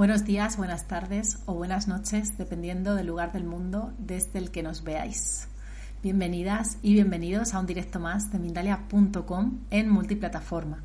Buenos 0.00 0.24
días, 0.24 0.56
buenas 0.56 0.88
tardes 0.88 1.40
o 1.44 1.52
buenas 1.52 1.86
noches, 1.86 2.38
dependiendo 2.38 2.94
del 2.94 3.08
lugar 3.08 3.32
del 3.32 3.44
mundo 3.44 3.92
desde 3.98 4.38
el 4.38 4.50
que 4.50 4.62
nos 4.62 4.82
veáis. 4.82 5.46
Bienvenidas 6.02 6.78
y 6.80 6.94
bienvenidos 6.94 7.52
a 7.52 7.58
un 7.58 7.66
directo 7.66 8.00
más 8.00 8.32
de 8.32 8.38
Mindalia.com 8.38 9.58
en 9.68 9.90
multiplataforma. 9.90 10.82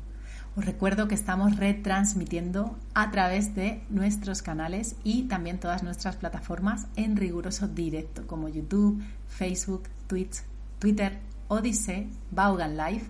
Os 0.54 0.66
recuerdo 0.66 1.08
que 1.08 1.14
estamos 1.14 1.56
retransmitiendo 1.56 2.76
a 2.92 3.10
través 3.10 3.54
de 3.54 3.82
nuestros 3.88 4.42
canales 4.42 4.96
y 5.02 5.22
también 5.22 5.60
todas 5.60 5.82
nuestras 5.82 6.16
plataformas 6.16 6.86
en 6.96 7.16
riguroso 7.16 7.68
directo, 7.68 8.26
como 8.26 8.50
YouTube, 8.50 9.02
Facebook, 9.28 9.84
Twitch, 10.08 10.42
Twitter, 10.78 11.20
Odyssey, 11.48 12.10
Vaughan 12.32 12.76
Live 12.76 13.04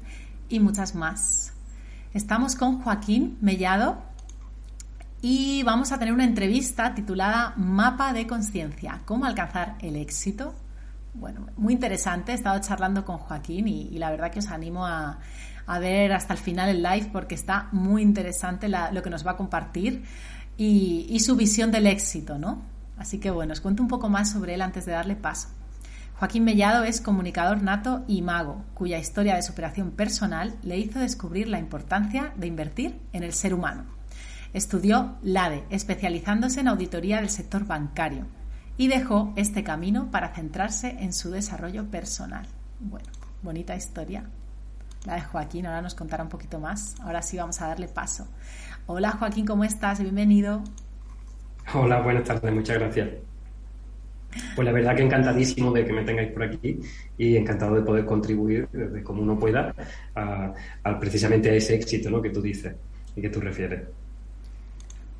y 0.49 0.61
muchas 0.61 0.95
más. 0.95 1.53
Estamos 2.15 2.55
con 2.55 2.81
Joaquín 2.81 3.39
Mellado, 3.41 4.15
y 5.23 5.63
vamos 5.63 5.93
a 5.93 5.99
tener 5.99 6.13
una 6.13 6.25
entrevista 6.25 6.95
titulada 6.95 7.55
Mapa 7.57 8.13
de 8.13 8.27
Conciencia, 8.27 9.01
¿cómo 9.05 9.25
alcanzar 9.25 9.77
el 9.81 9.97
éxito? 9.97 10.55
Bueno, 11.15 11.47
muy 11.57 11.73
interesante, 11.73 12.33
he 12.33 12.35
estado 12.35 12.61
charlando 12.61 13.05
con 13.05 13.19
Joaquín 13.19 13.67
y, 13.69 13.99
la 13.99 14.11
verdad 14.11 14.31
que 14.31 14.41
os 14.41 14.49
animo 14.49 14.87
a, 14.87 15.19
ver 15.81 16.13
hasta 16.13 16.35
el 16.35 16.39
final 16.39 16.69
el 16.69 16.83
live 16.83 17.09
porque 17.13 17.35
está 17.35 17.69
muy 17.73 18.03
interesante 18.03 18.69
lo 18.69 19.03
que 19.03 19.11
nos 19.11 19.27
va 19.27 19.33
a 19.33 19.37
compartir 19.37 20.05
y, 20.57 21.07
y 21.09 21.21
su 21.21 21.35
visión 21.35 21.73
del 21.73 21.87
éxito, 21.87 22.39
¿no? 22.39 22.63
Así 22.99 23.19
que 23.19 23.31
bueno, 23.31 23.53
os 23.53 23.61
cuento 23.61 23.83
un 23.83 23.89
poco 23.89 24.09
más 24.09 24.31
sobre 24.31 24.55
él 24.55 24.63
antes 24.63 24.87
de 24.87 24.93
darle 24.93 25.17
paso. 25.17 25.49
Joaquín 26.19 26.45
Mellado 26.45 26.85
es 26.85 27.01
comunicador 27.01 27.63
nato 27.63 28.05
y 28.07 28.23
mago, 28.23 28.65
cuya 28.75 28.99
historia 28.99 29.35
de 29.35 29.43
superación 29.43 29.91
personal 29.91 30.55
le 30.63 30.79
hizo 30.79 30.99
descubrir 30.99 31.49
la 31.49 31.59
importancia 31.59 32.33
de 32.37 32.47
invertir 32.47 33.01
en 33.13 33.23
el 33.23 33.35
ser 33.35 33.53
humano. 33.53 33.96
Estudió 34.57 35.19
LADE, 35.23 35.65
especializándose 35.69 36.61
en 36.61 36.69
auditoría 36.69 37.19
del 37.19 37.29
sector 37.29 37.67
bancario, 37.67 38.25
y 38.79 38.89
dejó 38.89 39.35
este 39.37 39.63
camino 39.63 40.11
para 40.11 40.35
centrarse 40.35 40.97
en 40.99 41.13
su 41.13 41.31
desarrollo 41.31 41.91
personal. 41.91 42.47
Bueno, 42.81 43.07
bonita 43.43 43.77
historia. 43.77 44.25
La 45.05 45.17
de 45.17 45.21
Joaquín, 45.21 45.67
ahora 45.67 45.83
nos 45.83 45.95
contará 45.95 46.23
un 46.23 46.31
poquito 46.31 46.59
más. 46.59 46.99
Ahora 47.03 47.21
sí 47.21 47.37
vamos 47.37 47.61
a 47.61 47.67
darle 47.69 47.87
paso. 47.87 48.29
Hola 48.87 49.11
Joaquín, 49.11 49.45
¿cómo 49.45 49.63
estás? 49.63 50.01
Bienvenido. 50.01 50.65
Hola, 51.75 52.01
buenas 52.01 52.25
tardes, 52.25 52.51
muchas 52.55 52.79
gracias. 52.79 53.11
Pues 54.55 54.65
la 54.65 54.73
verdad 54.73 54.97
que 54.97 55.03
encantadísimo 55.03 55.71
de 55.71 55.85
que 55.85 55.93
me 55.93 56.03
tengáis 56.03 56.33
por 56.33 56.45
aquí 56.45 56.81
y 57.19 57.37
encantado 57.37 57.75
de 57.75 57.83
poder 57.83 58.07
contribuir 58.07 58.67
desde 58.73 59.03
como 59.03 59.21
uno 59.21 59.39
pueda 59.39 59.75
precisamente 60.99 61.51
a 61.51 61.53
ese 61.53 61.75
éxito 61.75 62.09
¿no? 62.09 62.23
que 62.23 62.31
tú 62.31 62.41
dices 62.41 62.75
y 63.15 63.21
que 63.21 63.29
tú 63.29 63.39
refieres. 63.39 63.83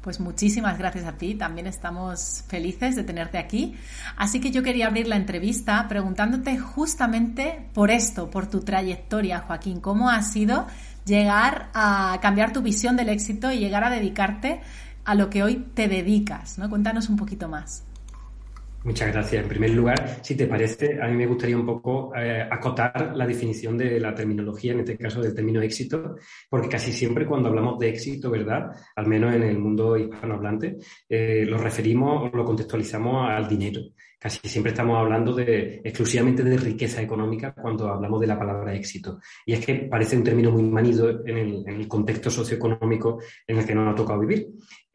Pues 0.07 0.21
muchísimas 0.21 0.79
gracias 0.79 1.05
a 1.05 1.15
ti, 1.19 1.35
también 1.35 1.67
estamos 1.67 2.45
felices 2.47 2.95
de 2.95 3.03
tenerte 3.03 3.39
aquí. 3.39 3.75
Así 4.17 4.39
que 4.39 4.53
yo 4.53 4.63
quería 4.63 4.87
abrir 4.87 5.09
la 5.09 5.17
entrevista 5.17 5.89
preguntándote 5.89 6.57
justamente 6.61 7.67
por 7.75 7.91
esto, 7.91 8.31
por 8.31 8.47
tu 8.47 8.61
trayectoria, 8.61 9.41
Joaquín, 9.41 9.81
cómo 9.81 10.09
ha 10.09 10.23
sido 10.23 10.69
llegar 11.05 11.71
a 11.75 12.21
cambiar 12.23 12.53
tu 12.53 12.63
visión 12.63 12.97
del 12.97 13.09
éxito 13.09 13.51
y 13.51 13.59
llegar 13.59 13.83
a 13.83 13.91
dedicarte 13.91 14.61
a 15.05 15.17
lo 15.17 15.29
que 15.29 15.43
hoy 15.43 15.67
te 15.75 15.89
dedicas, 15.89 16.57
¿no? 16.57 16.71
Cuéntanos 16.71 17.09
un 17.09 17.17
poquito 17.17 17.49
más. 17.49 17.83
Muchas 18.87 19.13
gracias. 19.13 19.43
En 19.43 19.49
primer 19.49 19.71
lugar, 19.71 20.21
si 20.23 20.37
te 20.37 20.47
parece, 20.47 21.03
a 21.03 21.09
mí 21.09 21.17
me 21.17 21.27
gustaría 21.27 21.57
un 21.57 21.67
poco 21.67 22.13
eh, 22.15 22.47
acotar 22.49 23.17
la 23.17 23.27
definición 23.27 23.77
de 23.77 23.99
la 23.99 24.15
terminología, 24.15 24.75
en 24.75 24.79
este 24.79 24.97
caso 24.97 25.21
del 25.21 25.35
término 25.35 25.61
éxito, 25.61 26.15
porque 26.49 26.69
casi 26.69 26.93
siempre 26.93 27.27
cuando 27.27 27.49
hablamos 27.49 27.81
de 27.81 27.89
éxito, 27.89 28.31
¿verdad? 28.31 28.71
Al 28.95 29.09
menos 29.09 29.35
en 29.35 29.43
el 29.43 29.59
mundo 29.59 29.97
hispanohablante, 29.97 30.77
eh, 31.09 31.45
lo 31.49 31.59
referimos 31.59 32.33
o 32.33 32.37
lo 32.37 32.45
contextualizamos 32.45 33.29
al 33.29 33.49
dinero. 33.49 33.81
Casi 34.21 34.39
siempre 34.49 34.71
estamos 34.71 34.97
hablando 34.97 35.35
de, 35.35 35.81
exclusivamente 35.83 36.45
de 36.45 36.57
riqueza 36.57 37.03
económica 37.03 37.53
cuando 37.53 37.89
hablamos 37.89 38.21
de 38.21 38.27
la 38.29 38.39
palabra 38.39 38.73
éxito. 38.73 39.19
Y 39.45 39.53
es 39.55 39.67
que 39.67 39.75
parece 39.75 40.17
un 40.17 40.23
término 40.23 40.53
muy 40.53 40.63
manido 40.63 41.11
en 41.27 41.37
el, 41.37 41.65
en 41.67 41.75
el 41.75 41.89
contexto 41.89 42.31
socioeconómico 42.31 43.21
en 43.47 43.59
el 43.59 43.67
que 43.67 43.75
nos 43.75 43.93
ha 43.93 43.97
tocado 43.97 44.21
vivir. 44.21 44.47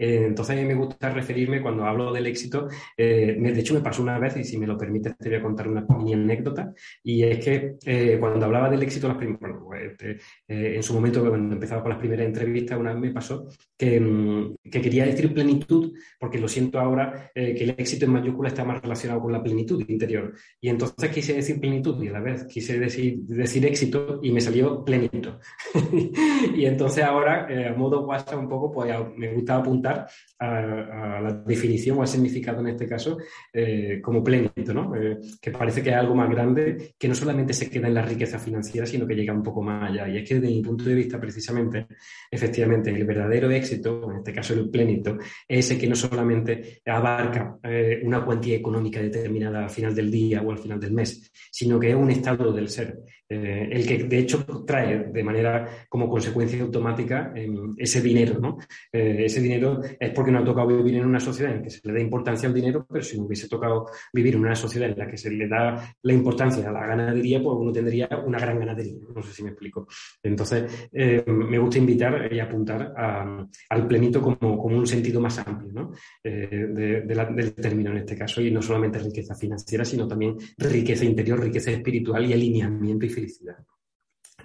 Eh, 0.02 0.26
entonces, 0.26 0.58
a 0.58 0.60
mí 0.60 0.66
me 0.66 0.74
gusta 0.74 1.12
referirme 1.12 1.62
cuando 1.62 1.86
hablo 1.86 2.12
del 2.12 2.26
éxito. 2.26 2.68
Eh, 2.98 3.38
de 3.40 3.60
hecho, 3.60 3.76
me 3.76 3.82
pasó 3.82 4.02
una 4.02 4.18
vez, 4.18 4.36
y 4.36 4.44
si 4.44 4.58
me 4.58 4.66
lo 4.66 4.76
permites, 4.76 5.16
te 5.16 5.30
voy 5.30 5.38
a 5.38 5.42
contar 5.44 5.68
una 5.68 5.86
mini 5.96 6.14
anécdota. 6.14 6.74
Y 7.04 7.22
es 7.24 7.38
que 7.38 7.76
eh, 7.86 8.18
cuando 8.20 8.48
hablaba 8.48 8.70
del 8.70 8.82
éxito, 8.82 9.08
las 9.08 9.18
bueno, 9.18 9.64
pues, 9.64 10.20
en 10.48 10.82
su 10.82 10.94
momento, 10.96 11.22
cuando 11.28 11.54
empezaba 11.54 11.84
con 11.84 11.92
las 11.92 12.00
primeras 12.00 12.26
entrevistas, 12.26 12.80
una 12.80 12.94
vez 12.94 13.02
me 13.02 13.12
pasó 13.12 13.48
que, 13.78 14.00
mm, 14.00 14.56
que 14.72 14.82
quería 14.82 15.06
decir 15.06 15.32
plenitud, 15.34 15.94
porque 16.20 16.40
lo 16.40 16.48
siento 16.48 16.80
ahora, 16.80 17.32
que 17.36 17.64
el 17.64 17.70
éxito 17.72 18.06
en 18.06 18.14
mayúscula 18.14 18.50
está 18.50 18.64
más 18.64 18.82
relacionado 18.82 19.22
con 19.22 19.32
la 19.32 19.44
plenitud 19.44 19.84
interior. 19.88 20.34
Y 20.60 20.70
entonces 20.70 21.12
quise 21.12 21.34
decir 21.34 21.60
plenitud 21.60 22.02
y 22.02 22.08
a 22.08 22.14
la 22.14 22.22
vez 22.22 22.46
quise 22.46 22.80
decir, 22.80 23.20
decir 23.20 23.66
éxito 23.66 24.20
y 24.24 24.32
me 24.32 24.42
salió 24.42 24.84
plenito. 24.84 25.40
y 26.56 26.66
entonces 26.66 27.04
ahora, 27.04 27.48
a 27.70 27.78
modo 27.78 28.06
WhatsApp 28.06 28.40
un 28.40 28.50
poco, 28.50 28.72
pues 28.72 28.92
me 29.16 29.34
gusta 29.34 29.58
apuntar 29.58 29.91
a, 29.92 31.22
la 31.22 31.44
definición 31.46 31.98
o 31.98 32.02
al 32.02 32.08
significado 32.08 32.62
en 32.62 32.68
este 32.68 32.88
caso 32.88 33.18
eh, 33.54 34.00
como 34.02 34.24
plenito, 34.24 34.74
¿no? 34.74 34.96
Eh, 34.96 35.18
que 35.42 35.52
parece 35.52 35.84
que 35.84 35.90
es 35.90 35.96
algo 35.96 36.16
más 36.16 36.30
grande 36.30 36.96
que 36.98 37.08
no 37.08 37.16
solamente 37.16 37.54
se 37.54 37.70
queda 37.70 37.88
en 37.88 37.94
la 37.94 38.02
riqueza 38.02 38.40
financiera, 38.40 38.86
sino 38.86 39.06
que 39.06 39.16
llega 39.16 39.34
un 39.34 39.44
poco 39.44 39.62
más 39.62 39.90
allá. 39.90 40.08
Y 40.10 40.18
es 40.18 40.28
que 40.28 40.36
desde 40.36 40.48
mi 40.48 40.62
punto 40.62 40.84
de 40.84 40.96
vista, 40.96 41.20
precisamente, 41.20 41.88
efectivamente, 42.30 42.90
el 42.90 43.06
verdadero 43.06 43.52
éxito, 43.52 44.10
en 44.12 44.18
este 44.18 44.34
caso 44.34 44.54
el 44.54 44.70
plenito, 44.70 45.18
es 45.48 45.62
ese 45.62 45.78
que 45.78 45.88
no 45.88 45.96
solamente 45.96 46.82
abarca 46.86 47.58
eh, 47.64 48.02
una 48.04 48.24
cuantía 48.26 48.56
económica 48.56 49.02
determinada 49.02 49.64
al 49.64 49.70
final 49.70 49.94
del 49.94 50.10
día 50.10 50.42
o 50.42 50.52
al 50.52 50.58
final 50.58 50.80
del 50.80 50.92
mes, 50.92 51.32
sino 51.52 51.80
que 51.80 51.90
es 51.90 51.96
un 51.96 52.10
estado 52.10 52.52
del 52.52 52.70
ser, 52.70 53.00
el 53.32 53.88
que 53.88 54.04
de 54.04 54.20
hecho 54.20 54.46
trae 54.66 55.06
de 55.12 55.24
manera 55.24 55.86
como 55.88 56.10
consecuencia 56.10 56.62
automática 56.62 57.34
ese 57.78 58.02
dinero, 58.02 58.40
¿no? 58.40 58.58
ese 58.92 59.42
dinero 59.42 59.82
es 60.00 60.12
porque 60.12 60.32
no 60.32 60.40
ha 60.40 60.44
tocado 60.44 60.68
vivir 60.68 60.96
en 60.96 61.06
una 61.06 61.20
sociedad 61.20 61.52
en 61.52 61.60
la 61.60 61.64
que 61.64 61.70
se 61.70 61.88
le 61.88 61.94
da 61.94 62.00
importancia 62.00 62.48
al 62.48 62.56
dinero, 62.56 62.86
pero 62.90 63.04
si 63.04 63.18
no 63.18 63.26
hubiese 63.26 63.48
tocado 63.48 63.88
vivir 64.14 64.36
en 64.36 64.42
una 64.42 64.56
sociedad 64.56 64.90
en 64.90 64.98
la 64.98 65.08
que 65.08 65.18
se 65.18 65.32
le 65.32 65.48
da 65.48 65.96
la 66.02 66.14
importancia 66.14 66.68
a 66.68 66.72
la 66.72 66.86
ganadería, 66.86 67.42
pues 67.42 67.56
uno 67.60 67.72
tendría 67.72 68.10
una 68.26 68.40
gran 68.40 68.60
ganadería. 68.60 69.00
No 69.14 69.22
sé 69.22 69.34
si 69.34 69.44
me 69.44 69.50
explico. 69.50 69.88
Entonces, 70.24 70.90
eh, 70.92 71.24
me 71.28 71.60
gusta 71.60 71.78
invitar 71.78 72.32
y 72.32 72.40
apuntar 72.40 72.94
al 72.96 73.88
plenito 73.88 74.22
como, 74.22 74.62
un 74.62 74.88
sentido 74.88 75.20
más 75.20 75.38
amplio 75.40 75.92
eh, 76.24 77.04
del 77.06 77.54
término 77.54 77.92
en 77.92 77.98
este 77.98 78.18
caso, 78.18 78.42
y 78.42 78.52
no 78.52 78.62
solamente 78.62 79.00
riqueza 79.00 79.36
financiera, 79.36 79.84
sino 79.86 80.08
también 80.08 80.38
riqueza 80.58 81.06
interior, 81.06 81.40
riqueza 81.40 81.72
espiritual 81.72 82.26
y 82.26 82.34
alineamiento 82.34 83.06
y 83.06 83.10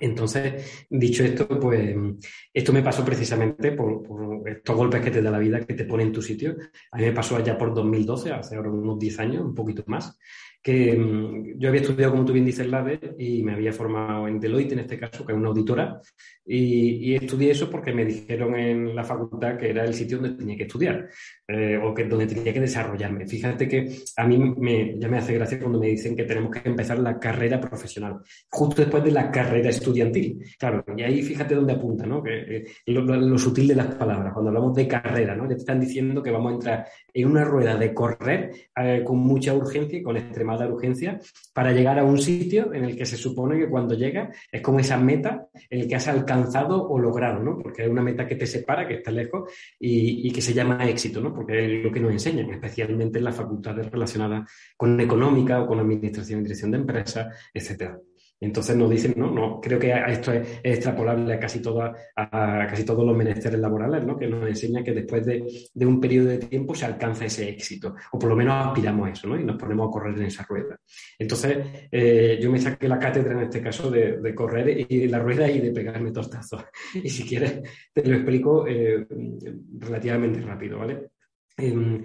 Entonces, 0.00 0.86
dicho 0.90 1.24
esto, 1.24 1.48
pues 1.48 1.96
esto 2.52 2.72
me 2.72 2.82
pasó 2.82 3.04
precisamente 3.04 3.72
por, 3.72 4.02
estos 4.46 4.76
golpes 4.76 5.00
que 5.00 5.10
te 5.10 5.22
da 5.22 5.30
la 5.30 5.38
vida, 5.38 5.60
que 5.60 5.74
te 5.74 5.84
pone 5.84 6.02
en 6.02 6.12
tu 6.12 6.22
sitio. 6.22 6.56
A 6.90 6.98
mí 6.98 7.04
me 7.04 7.12
pasó 7.12 7.36
allá 7.36 7.56
por 7.56 7.74
2012, 7.74 8.32
hace 8.32 8.58
unos 8.58 8.98
10 8.98 9.18
años, 9.20 9.44
un 9.44 9.54
poquito 9.54 9.84
más, 9.86 10.18
que 10.66 10.98
mm, 10.98 11.60
yo 11.60 11.68
había 11.68 11.80
estudiado, 11.80 12.10
como 12.10 12.24
tú 12.24 12.32
bien 12.32 12.44
dices, 12.44 12.66
LADE 12.66 13.14
y 13.20 13.44
me 13.44 13.52
había 13.52 13.72
formado 13.72 14.26
en 14.26 14.40
Deloitte, 14.40 14.72
en 14.72 14.80
este 14.80 14.98
caso, 14.98 15.24
que 15.24 15.32
es 15.32 15.38
una 15.38 15.46
auditora, 15.46 16.00
y, 16.44 17.14
estudié 17.14 17.52
eso 17.52 17.70
porque 17.70 17.92
me 17.92 18.04
dijeron 18.04 18.56
en 18.56 18.94
la 18.94 19.04
facultad 19.04 19.56
que 19.56 19.70
era 19.70 19.84
el 19.84 19.94
sitio 19.94 20.18
donde 20.18 20.36
tenía 20.36 20.56
que 20.56 20.64
estudiar 20.64 21.08
eh, 21.46 21.78
o 21.82 21.94
que 21.94 22.04
donde 22.04 22.26
tenía 22.26 22.52
que 22.52 22.60
desarrollarme. 22.60 23.26
Fíjate 23.26 23.68
que 23.68 23.96
a 24.16 24.26
mí 24.26 24.38
me, 24.38 24.98
ya 24.98 25.08
me 25.08 25.18
hace 25.18 25.34
gracia 25.34 25.58
cuando 25.58 25.78
me 25.78 25.86
dicen 25.86 26.16
que 26.16 26.24
tenemos 26.24 26.50
que 26.50 26.68
empezar 26.68 26.98
la 26.98 27.18
carrera 27.18 27.60
profesional, 27.60 28.18
justo 28.50 28.82
después 28.82 29.04
de 29.04 29.12
la 29.12 29.30
carrera 29.30 29.70
estudiantil. 29.70 30.44
Claro, 30.58 30.84
y 30.96 31.02
ahí 31.02 31.22
fíjate 31.22 31.54
dónde 31.54 31.74
apunta, 31.74 32.06
¿no? 32.06 32.22
Que, 32.22 32.56
eh, 32.56 32.64
lo, 32.86 33.38
sutil 33.38 33.68
de 33.68 33.76
las 33.76 33.94
palabras. 33.94 34.32
Cuando 34.32 34.50
hablamos 34.50 34.74
de 34.74 34.88
carrera, 34.88 35.36
¿no? 35.36 35.44
Ya 35.44 35.54
te 35.54 35.60
están 35.60 35.80
diciendo 35.80 36.22
que 36.22 36.32
vamos 36.32 36.50
a 36.50 36.54
entrar 36.54 36.86
en 37.14 37.28
una 37.28 37.44
rueda 37.44 37.76
de 37.76 37.94
correr 37.94 38.50
eh, 38.76 39.02
con 39.04 39.18
mucha 39.18 39.54
urgencia 39.54 39.98
y 39.98 40.02
con 40.02 40.16
extremada 40.56 40.74
urgencia 40.74 41.20
para 41.52 41.72
llegar 41.72 41.98
a 41.98 42.04
un 42.04 42.18
sitio 42.18 42.72
en 42.72 42.84
el 42.84 42.96
que 42.96 43.06
se 43.06 43.16
supone 43.16 43.58
que 43.58 43.68
cuando 43.68 43.94
llega 43.94 44.30
es 44.50 44.60
como 44.62 44.80
esa 44.80 44.96
meta 44.96 45.48
en 45.70 45.80
el 45.80 45.88
que 45.88 45.96
has 45.96 46.08
alcanzado 46.08 46.88
o 46.88 46.98
logrado, 46.98 47.42
¿no? 47.42 47.58
Porque 47.58 47.84
es 47.84 47.88
una 47.88 48.02
meta 48.02 48.26
que 48.26 48.36
te 48.36 48.46
separa, 48.46 48.86
que 48.86 48.94
está 48.94 49.10
lejos 49.10 49.50
y, 49.78 50.30
que 50.30 50.42
se 50.42 50.52
llama 50.52 50.88
éxito, 50.88 51.20
¿no? 51.20 51.34
Porque 51.34 51.78
es 51.78 51.84
lo 51.84 51.92
que 51.92 52.00
nos 52.00 52.12
enseñan, 52.12 52.50
especialmente 52.50 53.18
en 53.18 53.24
las 53.24 53.36
facultades 53.36 53.90
relacionadas 53.90 54.50
con 54.76 55.00
económica 55.00 55.62
o 55.62 55.66
con 55.66 55.80
administración 55.80 56.40
y 56.40 56.42
dirección 56.44 56.70
de 56.70 56.78
empresas, 56.78 57.34
etcétera. 57.52 57.98
Entonces 58.40 58.76
nos 58.76 58.90
dicen, 58.90 59.14
no, 59.16 59.30
no, 59.30 59.60
creo 59.60 59.78
que 59.78 59.94
esto 60.08 60.32
es, 60.32 60.60
extrapolable 60.62 61.32
a 61.34 61.40
casi, 61.40 61.62
a 62.16 62.66
casi 62.68 62.84
todos 62.84 63.04
los 63.04 63.16
menesteres 63.16 63.58
laborales, 63.58 64.04
¿no? 64.04 64.16
que 64.16 64.26
nos 64.26 64.46
enseña 64.46 64.84
que 64.84 64.92
después 64.92 65.24
de, 65.24 65.42
un 65.86 66.00
periodo 66.00 66.28
de 66.28 66.38
tiempo 66.38 66.74
se 66.74 66.84
alcanza 66.84 67.24
ese 67.24 67.48
éxito, 67.48 67.94
o 68.12 68.18
por 68.18 68.28
lo 68.28 68.36
menos 68.36 68.66
aspiramos 68.66 69.08
a 69.08 69.12
eso, 69.12 69.28
¿no? 69.28 69.40
y 69.40 69.44
nos 69.44 69.56
ponemos 69.56 69.88
a 69.88 69.90
correr 69.90 70.18
en 70.18 70.26
esa 70.26 70.44
rueda. 70.44 70.78
Entonces, 71.18 71.58
eh, 71.90 72.38
yo 72.40 72.50
me 72.50 72.58
saqué 72.58 72.88
la 72.88 72.98
cátedra 72.98 73.32
en 73.32 73.44
este 73.44 73.62
caso 73.62 73.90
de, 73.90 74.34
correr 74.34 74.86
y 74.86 75.08
la 75.08 75.18
rueda 75.18 75.50
y 75.50 75.60
de 75.60 75.70
pegarme 75.70 76.10
tostazos. 76.12 76.64
Y 76.94 77.08
si 77.08 77.24
quieres, 77.24 77.62
te 77.92 78.04
lo 78.04 78.16
explico 78.16 78.66
eh, 78.66 79.06
relativamente 79.78 80.40
rápido, 80.40 80.78
¿vale? 80.78 81.08
Em, 81.56 82.02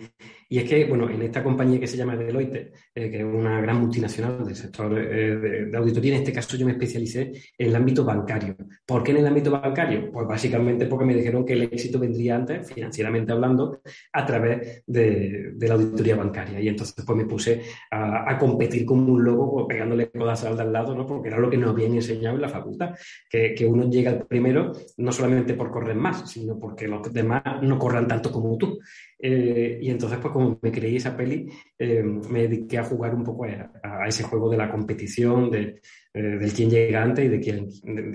y 0.52 0.58
es 0.58 0.66
que, 0.66 0.84
bueno, 0.84 1.10
en 1.10 1.22
esta 1.22 1.42
compañía 1.42 1.80
que 1.80 1.88
se 1.88 1.96
llama 1.96 2.18
Deloitte, 2.18 2.74
eh, 2.94 3.10
que 3.10 3.20
es 3.20 3.24
una 3.24 3.62
gran 3.62 3.80
multinacional 3.80 4.44
del 4.44 4.54
sector 4.54 5.00
eh, 5.00 5.38
de, 5.38 5.78
auditoría, 5.78 6.16
en 6.16 6.20
este 6.24 6.34
caso 6.34 6.58
yo 6.58 6.66
me 6.66 6.74
especialicé 6.74 7.32
en 7.58 7.70
el 7.70 7.74
ámbito 7.74 8.04
bancario. 8.04 8.58
¿Por 8.86 9.02
qué 9.02 9.12
en 9.12 9.18
el 9.20 9.28
ámbito 9.28 9.50
bancario? 9.50 10.12
Pues 10.12 10.28
básicamente 10.28 10.88
porque 10.88 11.06
me 11.06 11.16
dijeron 11.16 11.46
que 11.46 11.54
el 11.54 11.62
éxito 11.62 12.00
vendría 12.00 12.36
antes, 12.36 12.70
financieramente 12.70 13.32
hablando, 13.32 13.80
a 14.12 14.26
través 14.26 14.84
de, 14.86 15.54
la 15.58 15.76
auditoría 15.76 16.18
bancaria. 16.18 16.60
Y 16.60 16.68
entonces 16.68 17.02
pues 17.06 17.18
me 17.18 17.24
puse 17.24 17.62
a, 17.90 18.38
competir 18.38 18.84
como 18.86 19.14
un 19.14 19.24
lobo, 19.24 19.54
pues, 19.54 19.68
pegándole 19.70 20.12
cosas 20.12 20.44
al 20.44 20.58
de 20.58 20.64
al 20.64 20.74
lado, 20.74 20.94
¿no? 20.94 21.06
Porque 21.06 21.30
era 21.30 21.40
lo 21.40 21.50
que 21.50 21.56
nos 21.56 21.70
habían 21.70 21.94
enseñado 21.94 22.36
en 22.36 22.42
la 22.42 22.50
facultad, 22.50 22.94
que, 23.30 23.56
que 23.56 23.66
uno 23.66 23.90
llega 23.90 24.12
al 24.12 24.28
primero 24.28 24.74
no 24.98 25.14
solamente 25.14 25.54
por 25.54 25.72
correr 25.72 25.96
más, 25.96 26.30
sino 26.30 26.60
porque 26.60 26.90
los 26.90 27.14
demás 27.14 27.42
no 27.62 27.80
corran 27.80 28.06
tanto 28.06 28.34
como 28.34 28.58
tú. 28.58 28.80
Eh, 29.24 29.78
y 29.82 29.90
entonces, 29.92 30.18
pues 30.20 30.34
me 30.62 30.72
creí 30.72 30.98
esa 30.98 31.16
peli, 31.16 31.48
eh, 31.78 32.04
me 32.04 32.48
dediqué 32.48 32.78
a 32.78 32.84
jugar 32.84 33.14
un 33.16 33.24
poco 33.24 33.46
a, 33.46 34.08
ese 34.08 34.24
juego 34.24 34.50
de 34.50 34.58
la 34.58 34.70
competición, 34.70 35.50
de, 35.50 35.82
eh, 36.14 36.22
del 36.22 36.54
quién 36.54 36.70
llega 36.70 37.02
antes 37.02 37.26
y, 37.26 37.28
de 37.28 37.40
quién, 37.40 37.68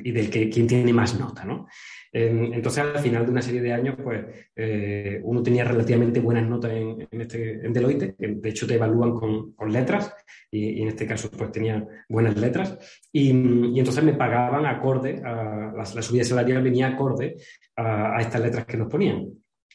y 0.05 0.11
del 0.13 0.31
que, 0.31 0.49
quién 0.49 0.67
tiene 0.67 0.93
más 0.93 1.19
nota, 1.19 1.45
¿no? 1.45 1.67
entonces, 2.13 2.83
al 2.83 2.99
final 3.01 3.27
de 3.27 3.31
una 3.31 3.43
serie 3.43 3.61
de 3.61 3.75
años, 3.75 3.95
pues 4.03 4.25
uno 5.23 5.43
tenía 5.43 5.65
relativamente 5.65 6.19
buenas 6.19 6.49
notas 6.49 6.73
en, 6.73 7.07
en, 7.11 7.21
este, 7.21 7.67
en 7.67 7.75
Deloitte, 7.75 8.17
que 8.17 8.29
de 8.29 8.49
hecho 8.49 8.67
te 8.67 8.77
evalúan 8.77 9.13
con, 9.13 9.53
con 9.53 9.71
letras, 9.71 10.15
y, 10.51 10.81
en 10.81 10.89
este 10.89 11.07
caso, 11.07 11.31
pues 11.31 11.53
tenía 11.53 11.87
buenas 12.09 12.35
letras, 12.39 12.79
y, 13.13 13.33
y 13.33 13.79
entonces 13.79 14.03
me 14.03 14.15
pagaban 14.15 14.65
acorde, 14.65 15.21
a, 15.23 15.75
la, 15.77 15.85
la 15.95 16.03
subida 16.03 16.25
salarial 16.25 16.63
venía 16.63 16.89
acorde 16.89 17.37
a, 17.77 18.17
a 18.17 18.21
estas 18.23 18.41
letras 18.41 18.65
que 18.65 18.79
nos 18.79 18.89
ponían. 18.89 19.27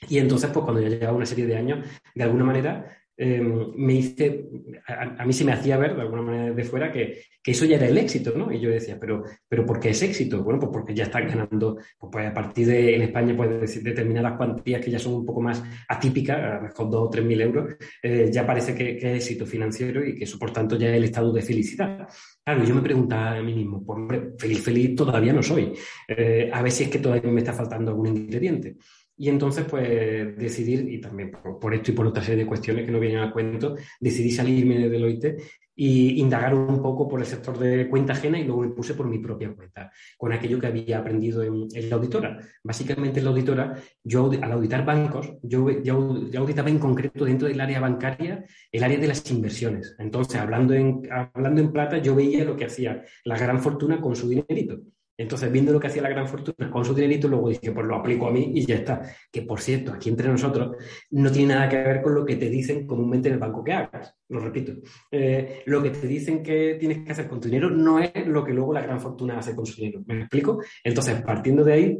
Y 0.09 0.17
entonces, 0.17 0.49
pues 0.51 0.63
cuando 0.63 0.81
ya 0.81 0.89
llevaba 0.89 1.17
una 1.17 1.25
serie 1.25 1.45
de 1.45 1.55
años, 1.55 1.85
de 2.15 2.23
alguna 2.23 2.43
manera 2.43 2.97
em, 3.15 3.71
me 3.75 3.93
hice, 3.93 4.45
a, 4.87 5.23
mí 5.25 5.31
se 5.31 5.45
me 5.45 5.51
hacía 5.51 5.77
ver 5.77 5.95
de 5.95 6.01
alguna 6.01 6.23
manera 6.23 6.53
de 6.53 6.63
fuera 6.63 6.91
que, 6.91 7.21
que, 7.43 7.51
eso 7.51 7.65
ya 7.65 7.75
era 7.75 7.87
el 7.87 7.97
éxito, 7.97 8.33
¿no? 8.35 8.51
Y 8.51 8.59
yo 8.59 8.71
decía, 8.71 8.97
pero, 8.99 9.23
pero 9.47 9.63
¿por 9.63 9.79
qué 9.79 9.89
es 9.89 10.01
éxito? 10.01 10.43
Bueno, 10.43 10.59
pues 10.59 10.71
porque 10.73 10.95
ya 10.95 11.03
están 11.03 11.27
ganando, 11.27 11.75
pues, 11.99 12.11
pues 12.11 12.27
a 12.27 12.33
partir 12.33 12.65
de, 12.65 12.95
en 12.95 13.03
España, 13.03 13.35
pues 13.37 13.83
determinadas 13.83 14.37
cuantías 14.37 14.83
que 14.83 14.89
ya 14.89 14.97
son 14.97 15.13
un 15.13 15.25
poco 15.25 15.39
más 15.41 15.63
atípicas, 15.87 16.61
mejor 16.63 16.89
dos 16.89 17.07
o 17.07 17.09
tres 17.11 17.23
mil 17.23 17.39
euros, 17.41 17.75
eh, 18.01 18.29
ya 18.31 18.45
parece 18.45 18.73
que, 18.73 18.97
que, 18.97 19.15
es 19.15 19.23
éxito 19.23 19.45
financiero 19.45 20.03
y 20.03 20.15
que 20.15 20.23
eso, 20.23 20.39
por 20.39 20.51
tanto, 20.51 20.77
ya 20.77 20.89
es 20.89 20.97
el 20.97 21.03
estado 21.03 21.31
de 21.31 21.43
felicidad. 21.43 22.07
Claro, 22.43 22.63
yo 22.63 22.73
me 22.73 22.81
preguntaba 22.81 23.37
a 23.37 23.43
mí 23.43 23.53
mismo, 23.53 23.85
pues 23.85 23.97
hombre, 23.97 24.31
feliz, 24.39 24.61
feliz 24.63 24.95
todavía 24.95 25.31
no 25.31 25.43
soy. 25.43 25.73
Eh, 26.07 26.49
a 26.51 26.61
ver 26.63 26.71
si 26.71 26.85
es 26.85 26.89
que 26.89 26.99
todavía 26.99 27.31
me 27.31 27.41
está 27.41 27.53
faltando 27.53 27.91
algún 27.91 28.07
ingrediente. 28.07 28.77
Y 29.21 29.29
entonces, 29.29 29.65
pues, 29.69 30.35
decidir, 30.35 30.91
y 30.91 30.99
también 30.99 31.29
por, 31.29 31.75
esto 31.75 31.91
y 31.91 31.93
por 31.93 32.07
otra 32.07 32.23
serie 32.23 32.43
de 32.43 32.47
cuestiones 32.47 32.87
que 32.87 32.91
no 32.91 32.99
vienen 32.99 33.19
al 33.19 33.31
cuento, 33.31 33.75
decidí 33.99 34.31
salirme 34.31 34.79
de 34.79 34.89
Deloitte 34.89 35.37
y 35.75 36.19
indagar 36.19 36.55
un 36.55 36.81
poco 36.81 37.07
por 37.07 37.19
el 37.19 37.27
sector 37.27 37.55
de 37.59 37.87
cuenta 37.87 38.13
ajena 38.13 38.39
y 38.39 38.45
luego 38.45 38.63
me 38.63 38.69
puse 38.69 38.95
por 38.95 39.07
mi 39.07 39.19
propia 39.19 39.53
cuenta, 39.53 39.91
con 40.17 40.33
aquello 40.33 40.59
que 40.59 40.65
había 40.65 40.97
aprendido 40.97 41.43
en, 41.43 41.67
la 41.87 41.97
auditora. 41.97 42.39
Básicamente 42.63 43.19
en 43.19 43.25
la 43.25 43.29
auditora, 43.29 43.75
yo 44.03 44.31
al 44.41 44.51
auditar 44.53 44.83
bancos, 44.83 45.35
yo, 45.43 45.69
yo, 45.69 45.97
auditaba 46.39 46.71
en 46.71 46.79
concreto 46.79 47.23
dentro 47.23 47.47
del 47.47 47.61
área 47.61 47.79
bancaria 47.79 48.43
el 48.71 48.83
área 48.83 48.97
de 48.97 49.07
las 49.07 49.29
inversiones. 49.29 49.95
Entonces, 49.99 50.41
hablando 50.41 50.73
en, 50.73 51.07
hablando 51.11 51.61
en 51.61 51.71
plata, 51.71 51.99
yo 51.99 52.15
veía 52.15 52.43
lo 52.43 52.57
que 52.57 52.65
hacía 52.65 53.03
la 53.23 53.37
gran 53.37 53.61
fortuna 53.61 54.01
con 54.01 54.15
su 54.15 54.27
dinerito. 54.29 54.81
Entonces, 55.21 55.51
viendo 55.51 55.71
lo 55.71 55.79
que 55.79 55.87
hacía 55.87 56.01
la 56.01 56.09
gran 56.09 56.27
fortuna 56.27 56.71
con 56.71 56.83
su 56.83 56.95
dinerito, 56.95 57.27
luego 57.27 57.49
dije, 57.49 57.71
pues 57.71 57.85
lo 57.85 57.95
aplico 57.95 58.27
a 58.27 58.31
mí 58.31 58.53
y 58.55 58.65
ya 58.65 58.75
está. 58.75 59.01
Que 59.31 59.43
por 59.43 59.61
cierto, 59.61 59.93
aquí 59.93 60.09
entre 60.09 60.27
nosotros 60.27 60.75
no 61.11 61.31
tiene 61.31 61.53
nada 61.53 61.69
que 61.69 61.77
ver 61.77 62.01
con 62.01 62.15
lo 62.15 62.25
que 62.25 62.37
te 62.37 62.49
dicen 62.49 62.87
comúnmente 62.87 63.27
en 63.27 63.35
el 63.35 63.39
banco 63.39 63.63
que 63.63 63.73
hagas. 63.73 64.15
Lo 64.29 64.39
repito. 64.39 64.73
Eh, 65.11 65.61
lo 65.67 65.83
que 65.83 65.91
te 65.91 66.07
dicen 66.07 66.41
que 66.41 66.75
tienes 66.79 67.05
que 67.05 67.11
hacer 67.11 67.27
con 67.27 67.39
tu 67.39 67.47
dinero 67.49 67.69
no 67.69 67.99
es 67.99 68.25
lo 68.25 68.43
que 68.43 68.53
luego 68.53 68.73
la 68.73 68.81
gran 68.81 68.99
fortuna 68.99 69.37
hace 69.37 69.55
con 69.55 69.65
su 69.65 69.79
dinero. 69.79 70.01
¿Me 70.07 70.21
explico? 70.21 70.59
Entonces, 70.83 71.21
partiendo 71.21 71.63
de 71.63 71.73
ahí, 71.73 71.99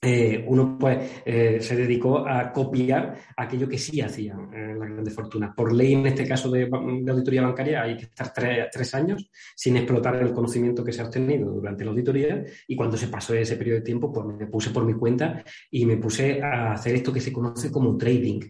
eh, 0.00 0.44
uno 0.48 0.76
pues 0.78 1.22
eh, 1.24 1.58
se 1.60 1.76
dedicó 1.76 2.26
a 2.26 2.52
copiar 2.52 3.18
aquello 3.36 3.68
que 3.68 3.78
sí 3.78 4.00
hacían 4.00 4.52
eh, 4.52 4.74
las 4.76 4.88
grandes 4.88 5.14
fortunas. 5.14 5.54
Por 5.54 5.72
ley, 5.72 5.94
en 5.94 6.06
este 6.06 6.26
caso 6.26 6.50
de, 6.50 6.68
auditoría 6.72 7.42
bancaria, 7.42 7.82
hay 7.82 7.96
que 7.96 8.04
estar 8.04 8.32
tres, 8.32 8.94
años 8.94 9.30
sin 9.54 9.76
explotar 9.76 10.16
el 10.16 10.32
conocimiento 10.32 10.84
que 10.84 10.92
se 10.92 11.02
ha 11.02 11.06
obtenido 11.06 11.52
durante 11.52 11.84
la 11.84 11.90
auditoría 11.90 12.44
y 12.66 12.76
cuando 12.76 12.96
se 12.96 13.08
pasó 13.08 13.34
ese 13.34 13.56
periodo 13.56 13.78
de 13.78 13.84
tiempo, 13.84 14.12
pues 14.12 14.26
me 14.26 14.46
puse 14.46 14.70
por 14.70 14.84
mi 14.84 14.94
cuenta 14.94 15.42
y 15.70 15.86
me 15.86 15.96
puse 15.96 16.42
a 16.42 16.72
hacer 16.72 16.96
esto 16.96 17.12
que 17.12 17.20
se 17.20 17.32
conoce 17.32 17.70
como 17.70 17.96
trading. 17.96 18.40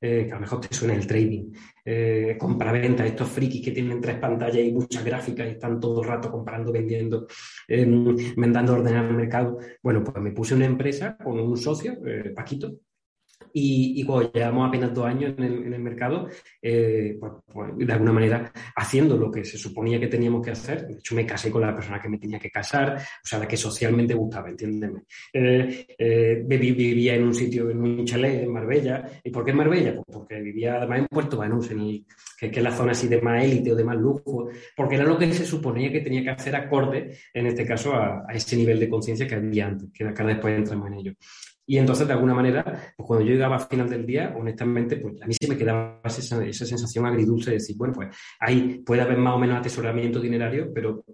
Eh, 0.00 0.26
que 0.26 0.30
a 0.30 0.36
lo 0.36 0.42
mejor 0.42 0.60
te 0.60 0.72
suena 0.72 0.94
el 0.94 1.08
trading, 1.08 1.50
eh, 1.84 2.36
compra-venta, 2.38 3.04
estos 3.04 3.28
frikis 3.28 3.64
que 3.64 3.72
tienen 3.72 4.00
tres 4.00 4.16
pantallas 4.18 4.64
y 4.64 4.72
muchas 4.72 5.04
gráficas 5.04 5.48
y 5.48 5.50
están 5.50 5.80
todo 5.80 6.02
el 6.02 6.08
rato 6.08 6.30
comprando, 6.30 6.70
vendiendo, 6.70 7.26
eh, 7.66 7.84
mandando 8.36 8.74
a 8.74 8.78
ordenar 8.78 9.06
el 9.06 9.16
mercado. 9.16 9.58
Bueno, 9.82 10.04
pues 10.04 10.22
me 10.22 10.30
puse 10.30 10.54
una 10.54 10.66
empresa 10.66 11.16
con 11.16 11.40
un 11.40 11.56
socio, 11.56 11.98
eh, 12.06 12.30
Paquito, 12.34 12.78
y, 13.52 14.04
cuando 14.04 14.32
llevamos 14.32 14.68
apenas 14.68 14.94
dos 14.94 15.06
años 15.06 15.34
en 15.38 15.72
el, 15.72 15.80
mercado, 15.80 16.28
eh, 16.60 17.16
pues, 17.18 17.32
pues, 17.46 17.76
de 17.76 17.92
alguna 17.92 18.12
manera 18.12 18.52
haciendo 18.76 19.16
lo 19.16 19.30
que 19.30 19.44
se 19.44 19.58
suponía 19.58 20.00
que 20.00 20.08
teníamos 20.08 20.44
que 20.44 20.50
hacer. 20.50 20.86
De 20.86 20.94
hecho, 20.94 21.14
me 21.14 21.26
casé 21.26 21.50
con 21.50 21.62
la 21.62 21.74
persona 21.74 22.00
que 22.00 22.08
me 22.08 22.18
tenía 22.18 22.38
que 22.38 22.50
casar, 22.50 22.96
o 22.96 23.26
sea, 23.26 23.38
la 23.38 23.48
que 23.48 23.56
socialmente 23.56 24.14
gustaba, 24.14 24.48
entiéndeme. 24.48 25.02
Eh, 25.32 25.86
eh, 25.98 26.44
vivía 26.46 27.14
en 27.14 27.24
un 27.24 27.34
sitio, 27.34 27.70
en 27.70 27.80
un 27.80 28.04
chalet 28.04 28.42
en 28.42 28.52
Marbella. 28.52 29.20
¿Y 29.22 29.30
por 29.30 29.44
qué 29.44 29.52
en 29.52 29.56
Marbella? 29.56 29.94
Pues 29.94 30.06
porque 30.10 30.40
vivía 30.40 30.76
además 30.76 31.00
en 31.00 31.06
Puerto 31.06 31.36
Banús, 31.36 31.70
en 31.70 32.04
que, 32.38 32.46
es 32.46 32.62
la 32.62 32.72
zona 32.72 32.92
así 32.92 33.08
de 33.08 33.20
más 33.20 33.42
élite 33.44 33.72
o 33.72 33.76
de 33.76 33.84
más 33.84 33.96
lujo, 33.96 34.48
porque 34.76 34.96
era 34.96 35.04
lo 35.04 35.18
que 35.18 35.32
se 35.32 35.44
suponía 35.44 35.90
que 35.90 36.00
tenía 36.00 36.22
que 36.22 36.30
hacer 36.30 36.54
acorde, 36.54 37.16
en 37.34 37.46
este 37.46 37.66
caso, 37.66 37.94
a, 37.94 38.24
a 38.28 38.34
ese 38.34 38.56
nivel 38.56 38.78
de 38.78 38.88
conciencia 38.88 39.26
que 39.26 39.34
había 39.34 39.66
antes, 39.66 39.90
que 39.92 40.12
cada 40.12 40.30
después 40.30 40.56
entramos 40.56 40.88
en 40.88 40.94
ello. 40.94 41.14
Y 41.70 41.76
entonces, 41.76 42.06
de 42.06 42.14
alguna 42.14 42.32
manera, 42.32 42.64
pues 42.96 43.06
cuando 43.06 43.26
yo 43.26 43.34
llegaba 43.34 43.56
al 43.56 43.66
final 43.66 43.90
del 43.90 44.06
día, 44.06 44.34
honestamente, 44.34 44.96
pues 44.96 45.20
a 45.20 45.26
mí 45.26 45.34
se 45.38 45.46
me 45.46 45.54
quedaba 45.54 46.00
esa, 46.02 46.42
esa 46.42 46.64
sensación 46.64 47.04
agridulce 47.04 47.50
de 47.50 47.56
decir, 47.56 47.76
bueno, 47.76 47.92
pues 47.92 48.08
ahí 48.40 48.82
puede 48.86 49.02
haber 49.02 49.18
más 49.18 49.34
o 49.34 49.38
menos 49.38 49.58
atesoramiento 49.58 50.18
dinerario, 50.18 50.72
pero 50.72 51.04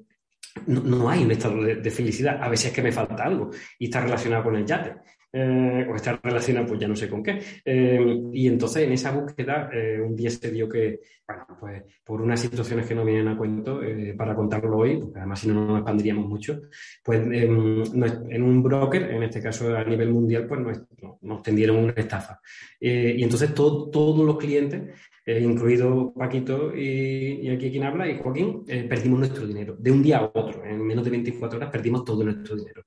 no, 0.67 1.11
hay 1.11 1.25
un 1.25 1.33
estado 1.33 1.61
de, 1.61 1.91
felicidad. 1.91 2.41
A 2.41 2.49
veces 2.49 2.67
es 2.67 2.73
que 2.73 2.83
me 2.83 2.93
falta 2.93 3.25
algo 3.25 3.51
y 3.81 3.87
está 3.87 4.01
relacionado 4.01 4.45
con 4.45 4.55
el 4.55 4.65
yate. 4.65 4.95
Eh, 5.37 5.85
o 5.91 5.97
está 5.97 6.17
relacionado, 6.23 6.69
pues 6.69 6.79
ya 6.79 6.87
no 6.87 6.95
sé 6.95 7.09
con 7.11 7.21
qué. 7.21 7.43
Eh, 7.65 8.23
y 8.33 8.47
entonces 8.47 8.85
en 8.85 8.93
esa 8.93 9.11
búsqueda, 9.11 9.69
eh, 9.73 10.01
un 10.01 10.15
día 10.15 10.31
se 10.31 10.49
dio 10.53 10.69
que, 10.69 11.01
bueno, 11.27 11.45
pues 11.59 11.83
por 12.05 12.23
unas 12.23 12.39
situaciones 12.39 12.87
que 12.87 12.95
no 12.95 13.05
vienen 13.05 13.27
a 13.27 13.37
cuento, 13.37 13.81
para 14.17 14.37
contarlo 14.37 14.79
hoy, 14.79 14.97
porque 14.99 15.19
además 15.19 15.41
si 15.41 15.49
no, 15.49 15.55
no 15.55 15.67
nos 15.67 15.79
expandiríamos 15.79 16.29
mucho, 16.29 16.61
pues 17.03 17.21
em, 17.21 17.83
en 18.31 18.43
un 18.45 18.63
broker, 18.63 19.11
en 19.11 19.25
este 19.25 19.43
caso 19.43 19.77
a 19.77 19.83
nivel 19.83 20.11
mundial, 20.11 20.47
pues 20.47 20.61
nos, 21.21 21.43
tendieron 21.43 21.79
una 21.79 21.95
estafa. 21.97 22.41
y 22.81 23.23
entonces 23.23 23.53
todos 23.55 24.25
los 24.25 24.39
clientes 24.39 24.83
incluido 25.27 26.13
Paquito 26.15 26.77
y, 26.77 27.49
aquí 27.49 27.71
quien 27.73 27.85
habla, 27.85 28.09
y 28.09 28.19
Joaquín, 28.19 28.65
perdimos 28.65 29.19
nuestro 29.19 29.47
dinero. 29.47 29.75
De 29.79 29.91
un 29.91 30.03
día 30.03 30.19
a 30.19 30.31
otro, 30.33 30.65
en 30.65 30.81
menos 30.87 31.05
de 31.05 31.11
24 31.11 31.59
horas, 31.59 31.71
perdimos 31.71 32.05
todo 32.05 32.23
nuestro 32.23 32.55
dinero. 32.57 32.85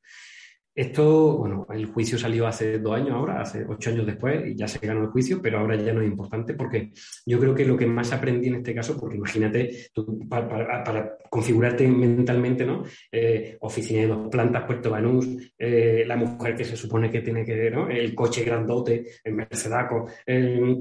Esto, 0.78 1.38
bueno, 1.40 1.66
el 1.72 1.88
juicio 1.88 2.20
salió 2.20 2.46
hace 2.46 2.78
dos 2.78 2.96
años 2.96 3.10
ahora, 3.10 3.42
hace 3.42 3.66
ocho 3.68 3.90
años 3.90 4.06
después, 4.06 4.46
y 4.46 4.56
ya 4.56 4.68
se 4.68 4.78
ganó 4.86 5.02
el 5.02 5.08
juicio, 5.08 5.42
pero 5.42 5.58
ahora 5.58 5.76
ya 5.76 5.92
no 5.92 6.02
es 6.02 6.08
importante 6.08 6.54
porque 6.54 6.92
yo 7.26 7.40
creo 7.40 7.56
que 7.56 7.66
lo 7.66 7.76
que 7.76 7.88
más 7.88 8.14
aprendí 8.14 8.50
en 8.50 8.58
este 8.58 8.76
caso, 8.76 8.96
porque 8.96 9.18
imagínate, 9.18 9.90
para, 10.30 11.18
configurarte 11.32 11.88
mentalmente, 11.88 12.64
¿no? 12.64 12.84
Eh, 13.12 13.58
oficina 13.62 14.02
de 14.02 14.08
dos 14.08 14.28
plantas, 14.30 14.66
Puerto 14.66 14.92
Banús, 14.92 15.28
eh, 15.58 16.04
la 16.06 16.16
mujer 16.16 16.56
que 16.56 16.64
se 16.64 16.78
supone 16.78 17.10
que 17.10 17.22
tiene 17.22 17.44
que, 17.44 17.72
¿no? 17.72 17.90
El 17.90 18.14
coche 18.14 18.44
grandote, 18.44 19.04
el 19.24 19.34
Mercedaco, 19.34 20.06
eh, 20.28 20.76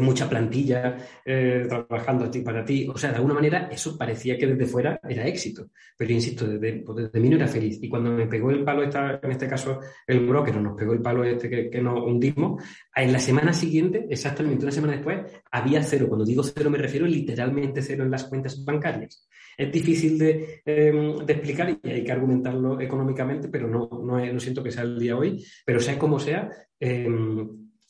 mucha 0.00 0.28
plantilla 0.28 0.96
eh, 1.24 1.64
trabajando 1.68 2.26
a 2.26 2.30
ti 2.30 2.40
para 2.40 2.64
ti. 2.64 2.88
O 2.92 2.98
sea, 2.98 3.10
de 3.10 3.16
alguna 3.16 3.34
manera 3.34 3.68
eso 3.70 3.96
parecía 3.96 4.36
que 4.36 4.46
desde 4.46 4.66
fuera 4.66 5.00
era 5.08 5.26
éxito. 5.26 5.70
Pero 5.96 6.12
insisto, 6.12 6.46
desde, 6.46 6.82
pues 6.82 7.04
desde 7.04 7.20
mí 7.20 7.28
no 7.28 7.36
era 7.36 7.46
feliz. 7.46 7.78
Y 7.82 7.88
cuando 7.88 8.10
me 8.10 8.26
pegó 8.26 8.50
el 8.50 8.64
palo, 8.64 8.82
esta, 8.82 9.18
en 9.22 9.30
este 9.30 9.48
caso 9.48 9.80
el 10.06 10.26
broker, 10.26 10.56
nos 10.60 10.76
pegó 10.76 10.92
el 10.92 11.02
palo 11.02 11.24
este 11.24 11.48
que, 11.48 11.70
que 11.70 11.80
nos 11.80 12.00
hundimos, 12.00 12.62
en 12.94 13.12
la 13.12 13.18
semana 13.18 13.52
siguiente, 13.52 14.06
exactamente 14.10 14.64
una 14.64 14.72
semana 14.72 14.94
después, 14.94 15.18
había 15.50 15.82
cero. 15.82 16.06
Cuando 16.08 16.24
digo 16.24 16.42
cero 16.42 16.70
me 16.70 16.78
refiero 16.78 17.06
literalmente 17.06 17.82
cero 17.82 18.04
en 18.04 18.10
las 18.10 18.24
cuentas 18.24 18.64
bancarias. 18.64 19.28
Es 19.56 19.72
difícil 19.72 20.18
de, 20.18 20.60
em, 20.64 21.14
explicar 21.26 21.78
y 21.82 21.90
hay 21.90 22.04
que 22.04 22.12
argumentarlo 22.12 22.78
económicamente, 22.80 23.48
pero 23.48 23.66
no, 23.66 23.88
no, 23.90 24.32
no, 24.32 24.40
siento 24.40 24.62
que 24.62 24.70
sea 24.70 24.82
el 24.82 24.98
día 24.98 25.16
hoy. 25.16 25.42
Pero 25.64 25.80
sea 25.80 25.98
como 25.98 26.18
sea, 26.18 26.50
eh, 26.78 27.08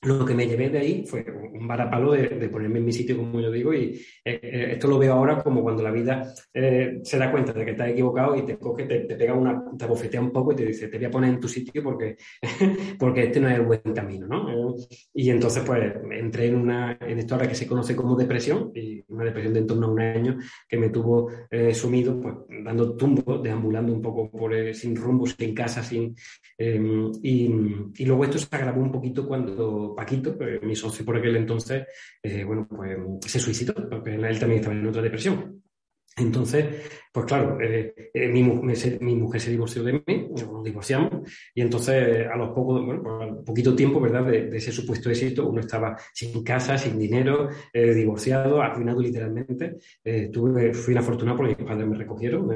lo 0.02 0.24
que 0.24 0.34
me 0.34 0.46
llevé 0.46 0.68
de 0.68 0.78
ahí 0.78 1.04
fue 1.06 1.24
un 1.52 1.66
varapalo 1.66 2.12
de, 2.12 2.48
ponerme 2.48 2.78
en 2.78 2.84
mi 2.84 2.92
sitio, 2.92 3.16
como 3.16 3.40
yo 3.40 3.50
digo, 3.50 3.72
y 3.72 4.00
eh, 4.24 4.40
eh, 4.42 4.68
esto 4.72 4.88
lo 4.88 4.98
veo 4.98 5.14
ahora 5.14 5.42
como 5.42 5.62
cuando 5.62 5.82
la 5.82 5.90
vida 5.90 6.32
eh, 6.52 7.00
se 7.02 7.18
da 7.18 7.30
cuenta 7.30 7.52
de 7.52 7.64
que 7.64 7.70
estás 7.72 7.88
equivocado 7.88 8.36
y 8.36 8.42
te 8.42 8.58
coge, 8.58 8.84
te, 8.84 9.00
pega 9.00 9.34
una, 9.34 9.64
te 9.76 9.86
bofetea 9.86 10.20
un 10.20 10.32
poco 10.32 10.52
y 10.52 10.56
te 10.56 10.66
dice, 10.66 10.88
te 10.88 10.98
voy 10.98 11.06
a 11.06 11.10
poner 11.10 11.30
en 11.30 11.40
tu 11.40 11.48
sitio 11.48 11.82
porque, 11.82 12.16
porque 12.98 13.24
este 13.24 13.40
no 13.40 13.48
es 13.48 13.54
el 13.56 13.62
buen 13.62 13.80
camino, 13.94 14.26
¿no? 14.26 14.74
y 15.14 15.30
entonces, 15.30 15.62
pues, 15.64 15.94
entré 16.10 16.46
en, 16.46 16.56
una, 16.56 16.98
en 17.00 17.18
esto 17.18 17.34
ahora 17.34 17.48
que 17.48 17.54
se 17.54 17.66
conoce 17.66 17.96
como 17.96 18.16
depresión, 18.16 18.70
y 18.74 19.02
una 19.08 19.24
depresión 19.24 19.54
de 19.54 19.60
en 19.60 19.66
torno 19.66 19.86
a 19.86 19.90
un 19.90 20.00
año 20.00 20.38
que 20.68 20.76
me 20.76 20.90
tuvo 20.90 21.30
sumido, 21.72 22.20
pues, 22.20 22.34
dando 22.64 22.96
tumbo, 22.96 23.38
deambulando 23.38 23.92
un 23.92 24.02
poco 24.02 24.30
por, 24.30 24.52
sin 24.74 24.94
rumbo, 24.94 25.26
sin 25.26 25.54
casa, 25.54 25.82
sin... 25.82 26.14
Y, 26.58 27.50
y 27.96 28.04
luego 28.06 28.24
esto 28.24 28.38
se 28.38 28.54
agravó 28.54 28.80
un 28.80 28.92
poquito 28.92 29.26
cuando 29.26 29.85
Paquito, 29.94 30.36
eh, 30.40 30.60
mi 30.62 30.74
socio 30.74 31.04
por 31.04 31.16
aquel 31.16 31.36
entonces, 31.36 31.86
eh, 32.22 32.44
bueno, 32.44 32.66
pues 32.68 32.96
se 33.26 33.38
suicidó, 33.38 33.74
él 33.76 34.38
también 34.38 34.60
estaba 34.60 34.74
en 34.74 34.86
otra 34.86 35.02
depresión. 35.02 35.62
Entonces, 36.18 36.64
pues 37.12 37.26
claro, 37.26 37.58
eh, 37.60 38.10
mi, 38.32 38.42
mujer 38.42 39.38
se 39.38 39.50
divorció 39.50 39.82
de 39.84 39.92
mí, 39.92 40.28
nos 40.30 40.64
divorciamos, 40.64 41.10
y 41.54 41.60
entonces 41.60 42.26
a 42.26 42.36
los 42.36 42.54
pocos, 42.54 42.86
bueno, 42.86 43.02
pues, 43.02 43.14
al 43.20 43.44
poquito 43.44 43.76
tiempo, 43.76 44.00
¿verdad?, 44.00 44.24
de, 44.24 44.56
ese 44.56 44.72
supuesto 44.72 45.10
éxito, 45.10 45.46
uno 45.46 45.60
estaba 45.60 45.94
sin 46.14 46.42
casa, 46.42 46.78
sin 46.78 46.98
dinero, 46.98 47.50
divorciado, 47.74 48.62
arruinado 48.62 49.02
literalmente. 49.02 49.76
tuve, 50.32 50.72
fui 50.72 50.94
inafortunado 50.94 51.36
porque 51.36 51.56
mis 51.58 51.68
padres 51.68 51.86
me 51.86 51.98
recogieron, 51.98 52.48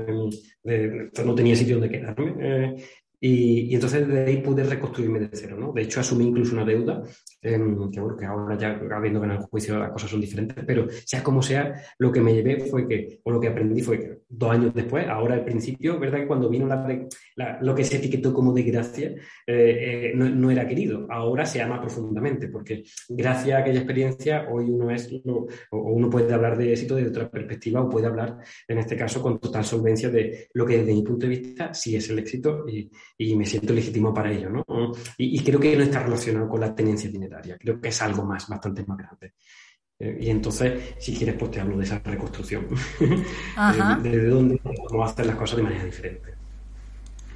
no 1.25 1.35
tenía 1.35 1.55
sitio 1.55 1.79
donde 1.79 1.91
quedarme. 1.91 2.77
Y, 3.21 3.75
entonces 3.75 4.09
de 4.09 4.25
ahí 4.25 4.39
pude 4.39 4.65
reconstruirme 4.65 5.21
de 5.21 5.29
cero, 5.33 5.57
¿no? 5.59 5.73
De 5.73 5.83
hecho, 5.83 6.01
asumí 6.01 6.27
incluso 6.27 6.55
una 6.55 6.65
deuda, 6.65 7.03
em, 7.43 7.91
que 7.91 8.01
bueno, 8.01 8.17
que 8.17 8.25
ahora 8.25 8.57
ya 8.57 8.81
habiendo 8.93 9.21
ganado 9.21 9.41
el 9.41 9.47
juicio 9.47 9.79
las 9.79 9.93
cosas 9.93 10.11
son 10.11 10.21
diferentes, 10.21 10.65
pero 10.67 10.87
sea 11.05 11.23
como 11.23 11.43
sea, 11.43 11.75
lo 11.99 12.11
que 12.11 12.21
me 12.23 12.35
llevé 12.35 12.61
fue 12.61 12.89
que, 12.89 13.21
o 13.23 13.31
lo 13.31 13.39
que 13.39 13.49
aprendí 13.49 13.83
fue 13.83 13.99
que 13.99 14.21
dos 14.27 14.51
años 14.51 14.73
después, 14.73 15.07
ahora 15.07 15.35
al 15.35 15.45
principio, 15.45 15.99
¿verdad? 15.99 16.21
Que 16.21 16.27
cuando 16.27 16.49
vino 16.49 16.67
la, 16.67 17.59
lo 17.61 17.75
que 17.75 17.85
se 17.85 17.99
etiquetó 17.99 18.33
como 18.33 18.55
desgracia, 18.55 19.09
eh, 19.47 20.11
eh, 20.11 20.13
no, 20.15 20.51
era 20.51 20.67
querido, 20.67 21.07
ahora 21.11 21.45
se 21.45 21.61
ama 21.61 21.81
profundamente, 21.81 22.49
porque 22.49 22.85
gracias 23.09 23.57
a 23.57 23.61
aquella 23.61 23.81
experiencia, 23.81 24.49
hoy 24.51 24.65
uno 24.71 24.91
es, 24.91 25.11
o 25.25 25.47
uno 25.79 26.09
puede 26.09 26.33
hablar 26.33 26.57
de 26.57 26.73
éxito 26.73 26.95
desde 26.95 27.11
otra 27.11 27.31
perspectiva, 27.31 27.83
o 27.83 27.89
puede 27.89 28.07
hablar, 28.07 28.39
en 28.67 28.79
este 28.79 28.97
caso, 28.97 29.21
con 29.21 29.39
total 29.39 29.65
solvencia 29.65 30.09
de 30.09 30.49
lo 30.55 30.65
que 30.65 30.79
desde 30.79 30.95
mi 30.95 31.03
punto 31.03 31.27
de 31.27 31.37
vista 31.37 31.75
sí 31.75 31.97
es 31.97 32.09
el 32.09 32.19
éxito 32.19 32.65
y 32.69 32.91
y 33.21 33.37
me 33.37 33.45
siento 33.45 33.75
legítimo 33.75 34.15
para 34.15 34.33
ello, 34.33 34.49
¿no? 34.49 34.65
Y, 35.19 35.39
creo 35.41 35.61
que 35.61 35.77
no 35.77 35.83
está 35.83 36.03
relacionado 36.03 36.49
con 36.49 36.59
la 36.59 36.75
tenencia 36.75 37.11
dineraria, 37.11 37.59
creo 37.59 37.79
que 37.79 37.89
es 37.89 38.01
algo 38.01 38.25
más, 38.25 38.49
bastante 38.49 38.83
más 38.87 38.97
grande. 38.97 39.35
Eh, 39.99 40.17
y 40.23 40.31
entonces, 40.31 40.95
si 40.99 41.15
quieres, 41.15 41.35
pues 41.35 41.51
te 41.51 41.61
hablo 41.61 41.77
de 41.77 41.85
esa 41.85 41.99
reconstrucción. 41.99 42.67
Ajá. 43.57 43.97
de, 43.97 44.27
dónde 44.27 44.59
cómo 44.89 45.05
hacer 45.05 45.27
las 45.27 45.37
cosas 45.37 45.59
de 45.59 45.63
manera 45.65 45.85
diferente. 45.85 46.35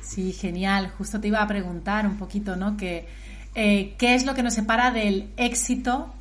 Sí, 0.00 0.32
genial. 0.32 0.90
Justo 0.96 1.20
te 1.20 1.28
iba 1.28 1.42
a 1.42 1.46
preguntar 1.46 2.06
un 2.06 2.16
poquito, 2.16 2.56
¿no? 2.56 2.78
Que, 2.78 3.06
eh, 3.54 3.94
¿Qué 3.98 4.14
es 4.14 4.24
lo 4.24 4.34
que 4.34 4.42
nos 4.42 4.54
separa 4.54 4.90
del 4.90 5.28
éxito 5.36 6.14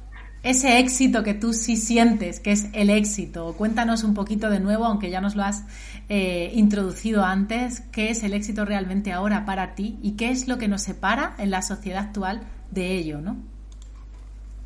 ese 0.44 0.80
éxito 0.80 1.24
que 1.24 1.34
tú 1.34 1.54
sí 1.54 1.78
sientes, 1.78 2.42
que 2.42 2.52
es 2.52 2.68
el 2.74 2.90
éxito. 2.90 3.56
Cuéntanos 3.58 4.04
un 4.04 4.14
poquito 4.14 4.50
de 4.50 4.60
nuevo, 4.60 4.84
aunque 4.84 5.10
ya 5.10 5.22
nos 5.22 5.36
lo 5.36 5.44
has 5.44 5.66
eh, 6.10 6.52
introducido 6.54 7.24
antes, 7.24 7.80
qué 7.92 8.10
es 8.10 8.24
el 8.24 8.34
éxito 8.34 8.66
realmente 8.66 9.14
ahora 9.14 9.46
para 9.46 9.74
ti 9.74 9.98
y 10.02 10.18
qué 10.18 10.30
es 10.30 10.50
lo 10.50 10.58
que 10.58 10.68
nos 10.68 10.84
separa 10.84 11.34
en 11.40 11.50
la 11.50 11.62
sociedad 11.62 12.04
actual 12.04 12.42
de 12.72 12.92
ello, 12.92 13.22
¿no? 13.22 13.38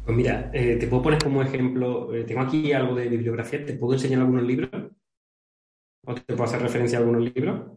Pues 0.04 0.18
mira, 0.18 0.50
eh, 0.52 0.78
te 0.78 0.88
puedo 0.88 1.04
poner 1.04 1.22
como 1.22 1.44
ejemplo, 1.44 2.14
eh, 2.16 2.24
tengo 2.24 2.42
aquí 2.42 2.74
algo 2.74 2.96
de 2.96 3.08
bibliografía, 3.08 3.64
¿te 3.64 3.74
puedo 3.74 3.94
enseñar 3.94 4.22
algunos 4.22 4.44
libros? 4.44 4.72
¿O 6.06 6.16
te 6.16 6.34
puedo 6.34 6.46
hacer 6.46 6.62
referencia 6.62 6.98
a 6.98 7.02
algunos 7.02 7.22
libros? 7.24 7.74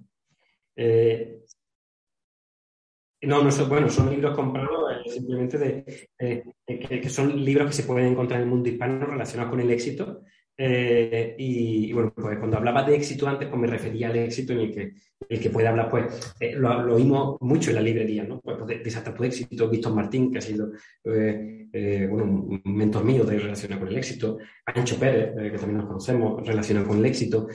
no, 3.22 3.42
no 3.42 3.50
son, 3.50 3.68
bueno, 3.68 3.90
son 3.90 4.08
libros 4.10 4.34
comprados 4.34 4.89
simplemente 5.06 5.58
de, 5.58 6.54
que, 6.66 7.08
son 7.08 7.44
libros 7.44 7.68
que 7.68 7.72
se 7.72 7.82
pueden 7.84 8.12
encontrar 8.12 8.40
en 8.40 8.46
el 8.46 8.50
mundo 8.50 8.68
hispano 8.68 9.06
relacionados 9.06 9.50
con 9.50 9.60
el 9.60 9.70
éxito. 9.70 10.22
Eh, 10.62 11.34
y, 11.38 11.90
bueno, 11.94 12.12
pues 12.14 12.38
cuando 12.38 12.58
hablaba 12.58 12.82
de 12.82 12.94
éxito 12.94 13.26
antes, 13.26 13.48
pues 13.48 13.58
me 13.58 13.66
refería 13.66 14.08
al 14.08 14.16
éxito 14.16 14.52
en 14.52 14.58
el 14.60 14.74
que 14.74 14.92
el 15.28 15.40
que 15.40 15.50
puede 15.50 15.68
hablar, 15.68 15.88
pues 15.88 16.34
eh, 16.40 16.54
lo, 16.56 16.94
oímos 16.94 17.36
mucho 17.40 17.70
en 17.70 17.76
la 17.76 17.82
librería, 17.82 18.24
¿no? 18.24 18.40
Pues, 18.40 18.56
pues 18.58 18.82
de, 18.82 19.26
éxito, 19.26 19.68
Víctor 19.68 19.94
Martín, 19.94 20.32
que 20.32 20.38
ha 20.38 20.40
sido 20.40 20.72
eh, 21.04 21.68
eh, 21.72 22.06
bueno, 22.10 22.24
un 22.24 22.62
mentor 22.64 23.04
mío 23.04 23.22
de 23.24 23.38
relacionado 23.38 23.80
con 23.82 23.90
el 23.90 23.98
éxito, 23.98 24.38
Ancho 24.66 24.98
Pérez, 24.98 25.34
que 25.36 25.58
también 25.58 25.78
nos 25.78 25.86
conocemos, 25.86 26.46
relacionado 26.46 26.88
con 26.88 26.98
el 26.98 27.06
éxito, 27.06 27.48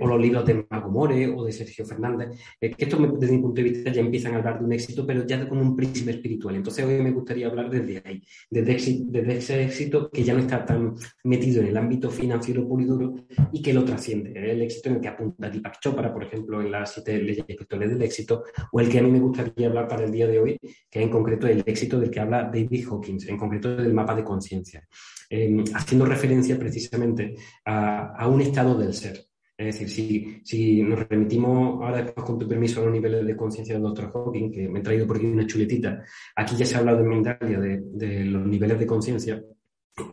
o 0.00 0.06
los 0.06 0.20
libros 0.20 0.44
de 0.46 0.66
Mago 0.68 0.90
More 0.90 1.28
o 1.28 1.44
de 1.44 1.52
Sergio 1.52 1.84
Fernández, 1.84 2.30
que 2.60 2.74
esto 2.76 2.96
desde 3.18 3.34
mi 3.34 3.42
punto 3.42 3.60
de 3.60 3.68
vista 3.68 3.92
ya 3.92 4.00
empiezan 4.00 4.34
a 4.34 4.38
hablar 4.38 4.58
de 4.58 4.64
un 4.64 4.72
éxito, 4.72 5.06
pero 5.06 5.24
ya 5.26 5.48
con 5.48 5.58
un 5.58 5.76
prisma 5.76 6.10
espiritual. 6.10 6.56
Entonces 6.56 6.84
hoy 6.84 7.00
me 7.00 7.10
gustaría 7.10 7.46
hablar 7.46 7.70
desde 7.70 8.02
ahí, 8.04 8.22
desde, 8.50 9.04
desde 9.06 9.36
ese 9.36 9.64
éxito 9.64 10.10
que 10.10 10.24
ya 10.24 10.34
no 10.34 10.40
está 10.40 10.64
tan 10.64 10.94
metido 11.24 11.62
en 11.62 11.68
el 11.68 11.76
ámbito 11.76 12.10
financiero 12.10 12.25
puro 12.28 13.14
y 13.52 13.58
y 13.58 13.62
que 13.62 13.72
lo 13.72 13.84
trasciende. 13.84 14.32
El 14.34 14.62
éxito 14.62 14.88
en 14.88 14.96
el 14.96 15.00
que 15.00 15.08
apunta 15.08 15.48
Deepak 15.48 15.80
Chopra, 15.80 16.12
por 16.12 16.24
ejemplo, 16.24 16.60
en 16.60 16.70
la 16.70 16.84
siete 16.86 17.18
leyes 17.18 17.38
espirituales 17.38 17.90
del 17.90 18.02
éxito, 18.02 18.44
o 18.72 18.80
el 18.80 18.88
que 18.88 18.98
a 18.98 19.02
mí 19.02 19.10
me 19.10 19.20
gustaría 19.20 19.68
hablar 19.68 19.88
para 19.88 20.04
el 20.04 20.10
día 20.10 20.26
de 20.26 20.38
hoy, 20.38 20.58
que 20.90 21.02
en 21.02 21.10
concreto 21.10 21.46
el 21.46 21.62
éxito 21.66 21.98
del 21.98 22.10
que 22.10 22.20
habla 22.20 22.44
David 22.44 22.86
Hawkins, 22.88 23.28
en 23.28 23.36
concreto 23.36 23.76
del 23.76 23.94
mapa 23.94 24.14
de 24.14 24.24
conciencia, 24.24 24.86
em, 25.30 25.64
haciendo 25.74 26.06
referencia 26.06 26.58
precisamente 26.58 27.34
a, 27.64 28.28
un 28.28 28.40
estado 28.40 28.76
del 28.76 28.94
ser. 28.94 29.24
Es 29.58 29.78
decir, 29.78 29.88
si, 29.88 30.40
si, 30.44 30.82
nos 30.82 31.08
remitimos 31.08 31.82
ahora 31.82 32.12
con 32.14 32.38
tu 32.38 32.46
permiso 32.46 32.80
a 32.80 32.84
los 32.84 32.92
niveles 32.92 33.24
de 33.24 33.36
conciencia 33.36 33.74
del 33.74 33.84
doctor 33.84 34.12
Hawking, 34.12 34.52
que 34.52 34.68
me 34.68 34.80
he 34.80 34.82
traído 34.82 35.06
por 35.06 35.16
aquí 35.16 35.26
una 35.26 35.46
chuletita, 35.46 36.02
aquí 36.34 36.56
ya 36.56 36.66
se 36.66 36.74
ha 36.74 36.78
hablado 36.80 37.00
en 37.00 37.08
Mindalia 37.08 37.58
de, 37.58 37.80
de 37.82 38.24
los 38.26 38.46
niveles 38.46 38.78
de 38.78 38.86
conciencia, 38.86 39.42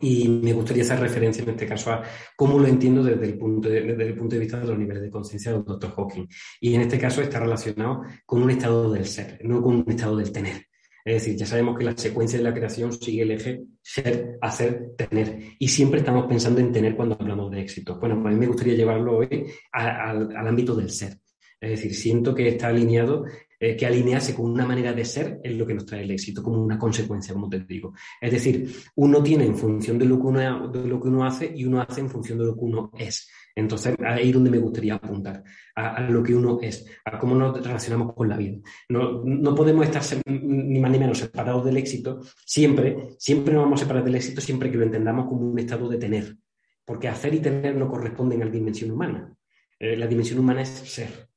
y 0.00 0.28
me 0.28 0.52
gustaría 0.52 0.82
hacer 0.82 1.00
referencia 1.00 1.42
en 1.42 1.50
este 1.50 1.66
caso 1.66 1.90
a 1.92 2.02
cómo 2.36 2.58
lo 2.58 2.66
entiendo 2.66 3.02
desde 3.02 3.26
el 3.26 3.38
punto 3.38 3.68
de, 3.68 3.82
desde 3.82 4.06
el 4.06 4.16
punto 4.16 4.34
de 4.34 4.40
vista 4.40 4.58
de 4.58 4.66
los 4.66 4.78
niveles 4.78 5.02
de 5.02 5.10
conciencia 5.10 5.52
del 5.52 5.64
doctor 5.64 5.94
Hawking. 5.94 6.26
Y 6.60 6.74
en 6.74 6.82
este 6.82 6.98
caso 6.98 7.20
está 7.20 7.40
relacionado 7.40 8.02
con 8.24 8.42
un 8.42 8.50
estado 8.50 8.92
del 8.92 9.06
ser, 9.06 9.40
no 9.44 9.62
con 9.62 9.76
un 9.76 9.90
estado 9.90 10.16
del 10.16 10.32
tener. 10.32 10.66
Es 11.04 11.22
decir, 11.22 11.36
ya 11.36 11.44
sabemos 11.44 11.76
que 11.76 11.84
la 11.84 11.94
secuencia 11.94 12.38
de 12.38 12.44
la 12.44 12.54
creación 12.54 12.90
sigue 12.92 13.22
el 13.22 13.32
eje 13.32 13.62
ser, 13.82 14.38
hacer, 14.40 14.92
tener. 14.96 15.38
Y 15.58 15.68
siempre 15.68 15.98
estamos 15.98 16.26
pensando 16.26 16.60
en 16.60 16.72
tener 16.72 16.96
cuando 16.96 17.18
hablamos 17.20 17.50
de 17.50 17.60
éxito. 17.60 17.98
Bueno, 18.00 18.22
pues 18.22 18.32
a 18.32 18.34
mí 18.34 18.40
me 18.40 18.46
gustaría 18.46 18.74
llevarlo 18.74 19.18
hoy 19.18 19.46
al 19.72 20.48
ámbito 20.48 20.74
del 20.74 20.88
ser. 20.88 21.18
Es 21.60 21.70
decir, 21.70 21.94
siento 21.94 22.34
que 22.34 22.48
está 22.48 22.68
alineado 22.68 23.24
eh, 23.64 23.76
que 23.76 23.86
alinearse 23.86 24.34
con 24.34 24.50
una 24.50 24.66
manera 24.66 24.92
de 24.92 25.06
ser 25.06 25.40
es 25.42 25.56
lo 25.56 25.66
que 25.66 25.72
nos 25.72 25.86
trae 25.86 26.02
el 26.02 26.10
éxito, 26.10 26.42
como 26.42 26.62
una 26.62 26.78
consecuencia, 26.78 27.32
como 27.32 27.48
te 27.48 27.60
digo. 27.60 27.94
Es 28.20 28.30
decir, 28.30 28.70
uno 28.96 29.22
tiene 29.22 29.46
en 29.46 29.56
función 29.56 29.98
de 29.98 30.04
lo 30.04 30.20
que 30.20 30.26
uno, 30.26 30.68
de 30.68 30.86
lo 30.86 31.00
que 31.00 31.08
uno 31.08 31.24
hace 31.24 31.50
y 31.56 31.64
uno 31.64 31.80
hace 31.80 32.02
en 32.02 32.10
función 32.10 32.36
de 32.36 32.44
lo 32.44 32.54
que 32.54 32.60
uno 32.60 32.90
es. 32.98 33.26
Entonces, 33.54 33.96
ahí 34.04 34.28
es 34.28 34.34
donde 34.34 34.50
me 34.50 34.58
gustaría 34.58 34.96
apuntar, 34.96 35.42
a, 35.76 36.02
lo 36.02 36.22
que 36.22 36.34
uno 36.34 36.58
es, 36.60 36.84
a 37.06 37.18
cómo 37.18 37.34
nos 37.36 37.64
relacionamos 37.64 38.12
con 38.12 38.28
la 38.28 38.36
vida. 38.36 38.58
No, 38.90 39.24
no, 39.24 39.54
podemos 39.54 39.86
estar 39.86 40.02
ni 40.26 40.78
más 40.78 40.90
ni 40.90 40.98
menos 40.98 41.16
separados 41.16 41.64
del 41.64 41.78
éxito, 41.78 42.20
siempre, 42.44 43.14
siempre 43.18 43.54
nos 43.54 43.62
vamos 43.62 43.80
a 43.80 43.84
separar 43.84 44.04
del 44.04 44.16
éxito 44.16 44.42
siempre 44.42 44.70
que 44.70 44.76
lo 44.76 44.84
entendamos 44.84 45.26
como 45.26 45.40
un 45.50 45.58
estado 45.58 45.88
de 45.88 45.96
tener, 45.96 46.36
porque 46.84 47.08
hacer 47.08 47.32
y 47.32 47.40
tener 47.40 47.76
no 47.76 47.88
corresponden 47.88 48.42
a 48.42 48.44
la 48.44 48.50
dimensión 48.50 48.90
humana. 48.90 49.34
Eh, 49.78 49.96
la 49.96 50.06
dimensión 50.06 50.38
humana 50.38 50.60
es 50.60 50.68
ser. 50.68 51.33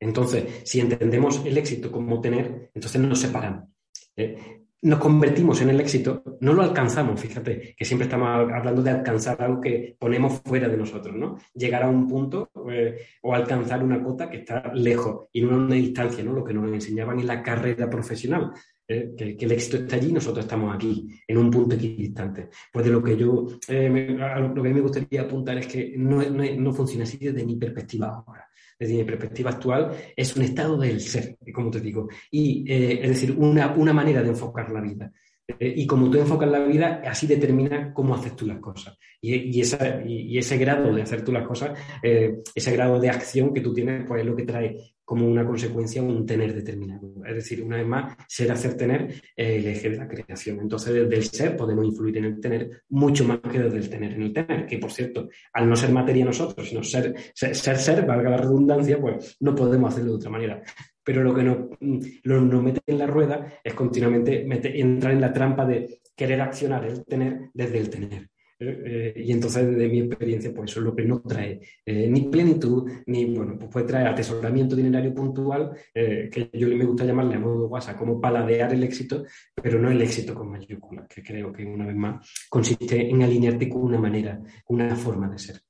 Entonces, 0.00 0.62
si 0.64 0.80
entendemos 0.80 1.44
el 1.44 1.58
éxito 1.58 1.90
como 1.90 2.20
tener, 2.20 2.70
entonces 2.74 3.00
nos 3.00 3.20
separan. 3.20 3.72
¿eh? 4.16 4.58
nos 4.82 5.00
convertimos 5.00 5.60
en 5.60 5.70
el 5.70 5.80
éxito, 5.80 6.22
no 6.40 6.52
lo 6.52 6.62
alcanzamos, 6.62 7.20
fíjate, 7.20 7.74
que 7.76 7.84
siempre 7.84 8.06
estamos 8.06 8.28
hablando 8.28 8.80
de 8.80 8.90
alcanzar 8.90 9.42
algo 9.42 9.60
que 9.60 9.96
ponemos 9.98 10.40
fuera 10.44 10.68
de 10.68 10.76
nosotros, 10.76 11.16
¿no? 11.16 11.36
Llegar 11.54 11.82
a 11.82 11.88
un 11.88 12.06
punto 12.06 12.50
eh, 12.70 12.96
o 13.22 13.34
alcanzar 13.34 13.82
una 13.82 14.02
cota 14.02 14.30
que 14.30 14.38
está 14.38 14.72
lejos 14.74 15.26
y 15.32 15.42
no 15.42 15.54
a 15.54 15.56
una 15.56 15.74
distancia, 15.74 16.22
¿no? 16.22 16.32
Lo 16.32 16.44
que 16.44 16.54
nos 16.54 16.72
enseñaban 16.72 17.18
en 17.18 17.26
la 17.26 17.42
carrera 17.42 17.90
profesional, 17.90 18.52
¿eh? 18.86 19.14
que, 19.16 19.36
el 19.38 19.52
éxito 19.52 19.78
está 19.78 19.96
allí 19.96 20.12
nosotros 20.12 20.44
estamos 20.44 20.72
aquí, 20.72 21.08
en 21.26 21.38
un 21.38 21.50
punto 21.50 21.74
equidistante. 21.74 22.48
Pues 22.72 22.84
de 22.86 22.92
lo 22.92 23.02
que 23.02 23.16
yo, 23.16 23.46
lo 23.68 24.62
que 24.62 24.72
me 24.72 24.80
gustaría 24.80 25.22
apuntar 25.22 25.58
es 25.58 25.66
que 25.66 25.94
no, 25.96 26.22
no, 26.22 26.44
no 26.56 26.72
funciona 26.72 27.02
así 27.02 27.18
desde 27.18 27.44
mi 27.44 27.56
perspectiva 27.56 28.22
ahora 28.24 28.47
desde 28.78 28.94
mi 28.94 29.04
perspectiva 29.04 29.50
actual, 29.50 29.90
es 30.16 30.36
un 30.36 30.42
estado 30.42 30.78
del 30.78 31.00
ser, 31.00 31.36
como 31.52 31.70
te 31.70 31.80
digo. 31.80 32.08
Y 32.30 32.64
eh, 32.70 33.00
es 33.02 33.08
decir, 33.08 33.34
una, 33.36 33.74
una, 33.74 33.92
manera 33.92 34.22
de 34.22 34.28
enfocar 34.28 34.70
la 34.70 34.80
vida. 34.80 35.12
Eh, 35.58 35.74
y 35.76 35.86
como 35.86 36.10
tú 36.10 36.18
enfocas 36.18 36.50
la 36.50 36.60
vida, 36.60 37.02
así 37.06 37.26
determina 37.26 37.92
cómo 37.92 38.14
haces 38.14 38.36
tú 38.36 38.46
las 38.46 38.58
cosas. 38.58 38.96
Y, 39.20 39.34
y, 39.34 39.60
esa, 39.60 40.02
y, 40.04 40.38
ese 40.38 40.58
grado 40.58 40.94
de 40.94 41.02
hacer 41.02 41.24
tú 41.24 41.32
las 41.32 41.46
cosas, 41.46 41.78
eh, 42.02 42.38
ese 42.54 42.72
grado 42.72 43.00
de 43.00 43.10
acción 43.10 43.52
que 43.52 43.60
tú 43.60 43.72
tienes, 43.72 44.04
pues 44.06 44.20
es 44.20 44.26
lo 44.26 44.36
que 44.36 44.44
trae 44.44 44.76
como 45.08 45.26
una 45.26 45.42
consecuencia 45.42 46.02
un 46.02 46.26
tener 46.26 46.52
determinado. 46.52 47.10
Es 47.26 47.36
decir, 47.36 47.62
una 47.62 47.78
vez 47.78 47.86
más, 47.86 48.14
ser, 48.28 48.52
hacer, 48.52 48.76
tener 48.76 49.14
el 49.34 49.66
eje 49.66 49.88
de 49.88 49.96
la 49.96 50.06
creación. 50.06 50.60
Entonces, 50.60 50.92
desde 50.92 51.16
el 51.16 51.24
ser 51.24 51.56
podemos 51.56 51.86
influir 51.86 52.18
en 52.18 52.26
el 52.26 52.38
tener 52.38 52.82
mucho 52.90 53.24
más 53.24 53.38
que 53.40 53.58
desde 53.58 53.78
el 53.78 53.88
tener 53.88 54.12
en 54.12 54.22
el 54.24 54.34
tener, 54.34 54.66
que 54.66 54.76
por 54.76 54.92
cierto, 54.92 55.30
al 55.54 55.66
no 55.66 55.76
ser 55.76 55.92
materia 55.92 56.26
nosotros, 56.26 56.68
sino 56.68 56.82
ser, 56.82 57.14
ser, 57.32 57.54
ser, 57.54 58.04
valga 58.04 58.28
la 58.28 58.36
redundancia, 58.36 59.00
pues 59.00 59.38
no 59.40 59.54
podemos 59.54 59.94
hacerlo 59.94 60.10
de 60.10 60.16
otra 60.16 60.30
manera 60.30 60.62
pero 61.02 61.22
lo 61.22 61.34
que 61.34 61.42
nos, 61.42 61.56
nos, 61.80 62.62
mete 62.62 62.82
en 62.86 62.98
la 62.98 63.06
rueda 63.06 63.60
es 63.64 63.72
continuamente 63.72 64.44
entrar 64.78 65.14
en 65.14 65.22
la 65.22 65.32
trampa 65.32 65.64
de 65.64 66.02
querer 66.14 66.38
accionar 66.42 66.84
el 66.84 67.02
tener 67.06 67.48
desde 67.54 67.78
el 67.78 67.88
tener. 67.88 68.28
Eh, 68.60 69.14
y 69.16 69.32
entonces, 69.32 69.76
de 69.76 69.88
mi 69.88 70.00
experiencia, 70.00 70.52
pues 70.52 70.70
eso 70.70 70.80
es 70.80 70.86
lo 70.86 70.96
que 70.96 71.04
no 71.04 71.20
trae 71.20 71.60
eh, 71.86 72.08
ni 72.08 72.22
plenitud, 72.22 72.90
ni, 73.06 73.26
bueno, 73.26 73.56
pues 73.56 73.70
puede 73.70 73.86
traer 73.86 74.08
atesoramiento 74.08 74.74
dinerario 74.74 75.14
puntual, 75.14 75.72
eh, 75.94 76.28
que 76.30 76.50
yo 76.52 76.66
me 76.68 76.84
gusta 76.84 77.04
llamarle 77.04 77.36
a 77.36 77.38
modo 77.38 77.68
WhatsApp, 77.68 77.96
como 77.96 78.20
paladear 78.20 78.72
el 78.74 78.82
éxito, 78.82 79.24
pero 79.54 79.78
no 79.78 79.90
el 79.90 80.02
éxito 80.02 80.34
con 80.34 80.50
mayúsculas, 80.50 81.06
que 81.06 81.22
creo 81.22 81.52
que 81.52 81.64
una 81.64 81.86
vez 81.86 81.96
más 81.96 82.28
consiste 82.48 83.08
en 83.08 83.22
alinearte 83.22 83.68
con 83.68 83.82
una 83.82 83.98
manera, 83.98 84.40
una 84.68 84.96
forma 84.96 85.28
de 85.28 85.38
ser. 85.38 85.60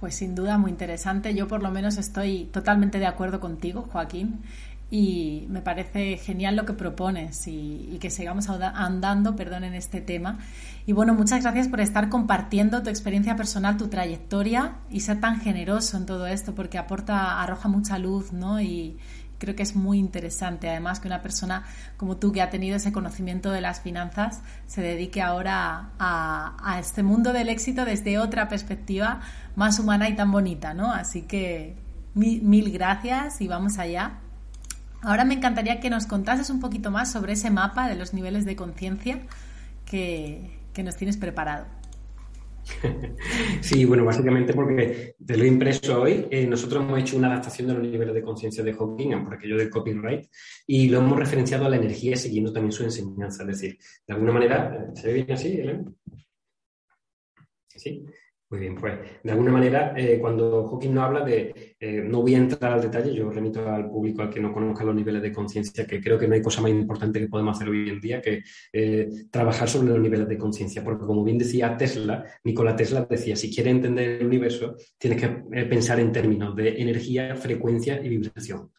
Pues 0.00 0.16
sin 0.16 0.34
duda 0.34 0.58
muy 0.58 0.70
interesante. 0.70 1.34
Yo 1.34 1.46
por 1.46 1.62
lo 1.62 1.70
menos 1.70 1.96
estoy 1.96 2.46
totalmente 2.46 2.98
de 2.98 3.06
acuerdo 3.06 3.40
contigo, 3.40 3.82
Joaquín 3.82 4.40
y 4.94 5.48
me 5.48 5.60
parece 5.60 6.18
genial 6.18 6.54
lo 6.54 6.64
que 6.66 6.72
propones 6.72 7.48
y, 7.48 7.98
que 8.00 8.10
sigamos 8.10 8.48
andando 8.48 9.34
perdón, 9.34 9.64
en 9.64 9.74
este 9.74 10.00
tema. 10.00 10.38
Y 10.86 10.92
bueno, 10.92 11.14
muchas 11.14 11.42
gracias 11.42 11.66
por 11.66 11.80
estar 11.80 12.08
compartiendo 12.08 12.80
tu 12.80 12.90
experiencia 12.90 13.34
personal, 13.34 13.76
tu 13.76 13.88
trayectoria 13.88 14.76
y 14.90 15.00
ser 15.00 15.18
tan 15.18 15.40
generoso 15.40 15.96
en 15.96 16.06
todo 16.06 16.28
esto 16.28 16.54
porque 16.54 16.78
aporta, 16.78 17.42
arroja 17.42 17.68
mucha 17.68 17.98
luz, 17.98 18.32
¿no? 18.32 18.60
Y 18.60 18.96
creo 19.38 19.56
que 19.56 19.64
es 19.64 19.74
muy 19.74 19.98
interesante 19.98 20.70
además 20.70 21.00
que 21.00 21.08
una 21.08 21.22
persona 21.22 21.64
como 21.96 22.18
tú 22.18 22.30
que 22.30 22.40
ha 22.40 22.50
tenido 22.50 22.76
ese 22.76 22.92
conocimiento 22.92 23.50
de 23.50 23.62
las 23.62 23.80
finanzas 23.80 24.42
se 24.68 24.80
dedique 24.80 25.20
ahora 25.20 25.90
a, 25.98 26.76
este 26.78 27.02
mundo 27.02 27.32
del 27.32 27.48
éxito 27.48 27.84
desde 27.84 28.20
otra 28.20 28.48
perspectiva 28.48 29.22
más 29.56 29.80
humana 29.80 30.08
y 30.08 30.14
tan 30.14 30.30
bonita, 30.30 30.72
¿no? 30.72 30.92
Así 30.92 31.22
que 31.22 31.74
mil 32.14 32.70
gracias 32.70 33.40
y 33.40 33.48
vamos 33.48 33.78
allá. 33.80 34.20
Ahora 35.04 35.24
me 35.24 35.34
encantaría 35.34 35.80
que 35.80 35.90
nos 35.90 36.06
contases 36.06 36.48
un 36.50 36.60
poquito 36.60 36.90
más 36.90 37.12
sobre 37.12 37.34
ese 37.34 37.50
mapa 37.50 37.88
de 37.88 37.94
los 37.94 38.14
niveles 38.14 38.44
de 38.44 38.56
conciencia 38.56 39.20
que, 39.84 40.50
nos 40.82 40.96
tienes 40.96 41.16
preparado. 41.16 41.66
Sí, 43.60 43.84
bueno, 43.84 44.04
básicamente 44.04 44.54
porque 44.54 45.14
te 45.24 45.36
lo 45.36 45.44
he 45.44 45.48
impreso 45.48 46.02
hoy. 46.02 46.26
Eh, 46.30 46.46
nosotros 46.46 46.82
hemos 46.82 46.98
hecho 46.98 47.16
una 47.16 47.28
adaptación 47.28 47.68
de 47.68 47.74
los 47.74 47.82
niveles 47.82 48.14
de 48.14 48.22
conciencia 48.22 48.64
de 48.64 48.72
Hawking 48.72 49.24
por 49.24 49.34
aquello 49.34 49.56
del 49.56 49.70
copyright 49.70 50.26
y 50.66 50.88
lo 50.88 50.98
hemos 50.98 51.18
referenciado 51.18 51.66
a 51.66 51.68
la 51.68 51.76
energía 51.76 52.16
siguiendo 52.16 52.52
también 52.52 52.72
su 52.72 52.84
enseñanza. 52.84 53.42
Es 53.42 53.48
decir, 53.48 53.78
de 54.06 54.14
alguna 54.14 54.32
manera, 54.32 54.90
¿se 54.94 55.08
ve 55.08 55.14
bien 55.14 55.32
así? 55.32 55.62
Sí. 57.68 58.04
Muy 58.54 58.60
bien, 58.60 58.76
pues 58.76 58.94
de 59.20 59.32
alguna 59.32 59.50
manera, 59.50 59.94
eh, 59.96 60.16
cuando 60.20 60.68
Hawking 60.68 60.94
no 60.94 61.02
habla 61.02 61.24
de, 61.24 61.74
eh, 61.80 62.04
no 62.06 62.22
voy 62.22 62.36
a 62.36 62.38
entrar 62.38 62.74
al 62.74 62.82
detalle, 62.82 63.12
yo 63.12 63.28
remito 63.28 63.68
al 63.68 63.90
público 63.90 64.22
al 64.22 64.30
que 64.30 64.38
no 64.38 64.52
conozca 64.52 64.84
los 64.84 64.94
niveles 64.94 65.22
de 65.22 65.32
conciencia, 65.32 65.84
que 65.84 66.00
creo 66.00 66.16
que 66.16 66.28
no 66.28 66.34
hay 66.34 66.40
cosa 66.40 66.60
más 66.62 66.70
importante 66.70 67.18
que 67.18 67.26
podemos 67.26 67.56
hacer 67.56 67.68
hoy 67.68 67.88
en 67.88 68.00
día 68.00 68.22
que 68.22 68.44
eh, 68.72 69.08
trabajar 69.28 69.68
sobre 69.68 69.88
los 69.88 69.98
niveles 69.98 70.28
de 70.28 70.38
conciencia, 70.38 70.84
porque 70.84 71.04
como 71.04 71.24
bien 71.24 71.36
decía 71.36 71.76
Tesla, 71.76 72.24
Nikola 72.44 72.76
Tesla 72.76 73.04
decía, 73.10 73.34
si 73.34 73.52
quieres 73.52 73.72
entender 73.72 74.20
el 74.20 74.26
universo, 74.28 74.76
tienes 74.98 75.20
que 75.20 75.28
pensar 75.64 75.98
en 75.98 76.12
términos 76.12 76.54
de 76.54 76.80
energía, 76.80 77.34
frecuencia 77.34 78.00
y 78.04 78.08
vibración. 78.08 78.70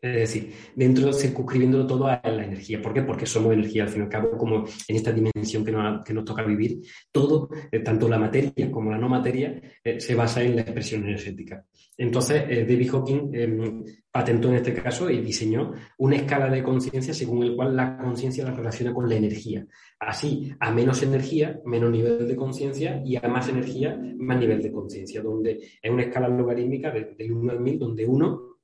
Es 0.00 0.32
decir, 0.32 0.52
dentro 0.76 1.12
circunscribiéndolo 1.12 1.84
todo 1.84 2.06
a 2.06 2.20
la 2.24 2.44
energía. 2.44 2.80
¿Por 2.80 2.94
qué? 2.94 3.02
Porque 3.02 3.26
somos 3.26 3.52
energía, 3.52 3.82
al 3.82 3.88
fin 3.88 4.02
y 4.02 4.04
al 4.04 4.10
cabo, 4.10 4.38
como 4.38 4.64
en 4.86 4.96
esta 4.96 5.10
dimensión 5.10 5.64
que 5.64 5.72
nos, 5.72 6.04
que 6.04 6.14
nos 6.14 6.24
toca 6.24 6.44
vivir, 6.44 6.80
todo, 7.10 7.48
eh, 7.72 7.80
tanto 7.80 8.08
la 8.08 8.18
materia 8.18 8.70
como 8.70 8.92
la 8.92 8.98
no 8.98 9.08
materia, 9.08 9.60
eh, 9.82 9.98
se 9.98 10.14
basa 10.14 10.42
en 10.42 10.54
la 10.54 10.62
expresión 10.62 11.02
energética. 11.02 11.64
Entonces, 11.96 12.44
eh, 12.48 12.64
David 12.64 12.90
Hawking 12.92 13.30
em, 13.34 13.84
patentó 14.12 14.50
en 14.50 14.54
este 14.54 14.72
caso 14.72 15.10
y 15.10 15.20
diseñó 15.20 15.72
una 15.98 16.14
escala 16.14 16.48
de 16.48 16.62
conciencia 16.62 17.12
según 17.12 17.42
el 17.42 17.56
cual 17.56 17.74
la 17.74 17.98
conciencia 17.98 18.44
la 18.44 18.52
relaciona 18.52 18.94
con 18.94 19.08
la 19.08 19.16
energía. 19.16 19.66
Así, 19.98 20.52
a 20.60 20.70
menos 20.70 21.02
energía, 21.02 21.60
menos 21.64 21.90
nivel 21.90 22.28
de 22.28 22.36
conciencia 22.36 23.02
y 23.04 23.16
a 23.16 23.22
más 23.22 23.48
energía, 23.48 24.00
más 24.16 24.38
nivel 24.38 24.62
de 24.62 24.70
conciencia, 24.70 25.22
donde 25.22 25.58
es 25.82 25.90
una 25.90 26.04
escala 26.04 26.28
logarítmica 26.28 26.92
de, 26.92 27.16
de 27.18 27.32
1 27.32 27.50
al 27.50 27.60
1000, 27.60 27.78
donde 27.80 28.06
1 28.06 28.57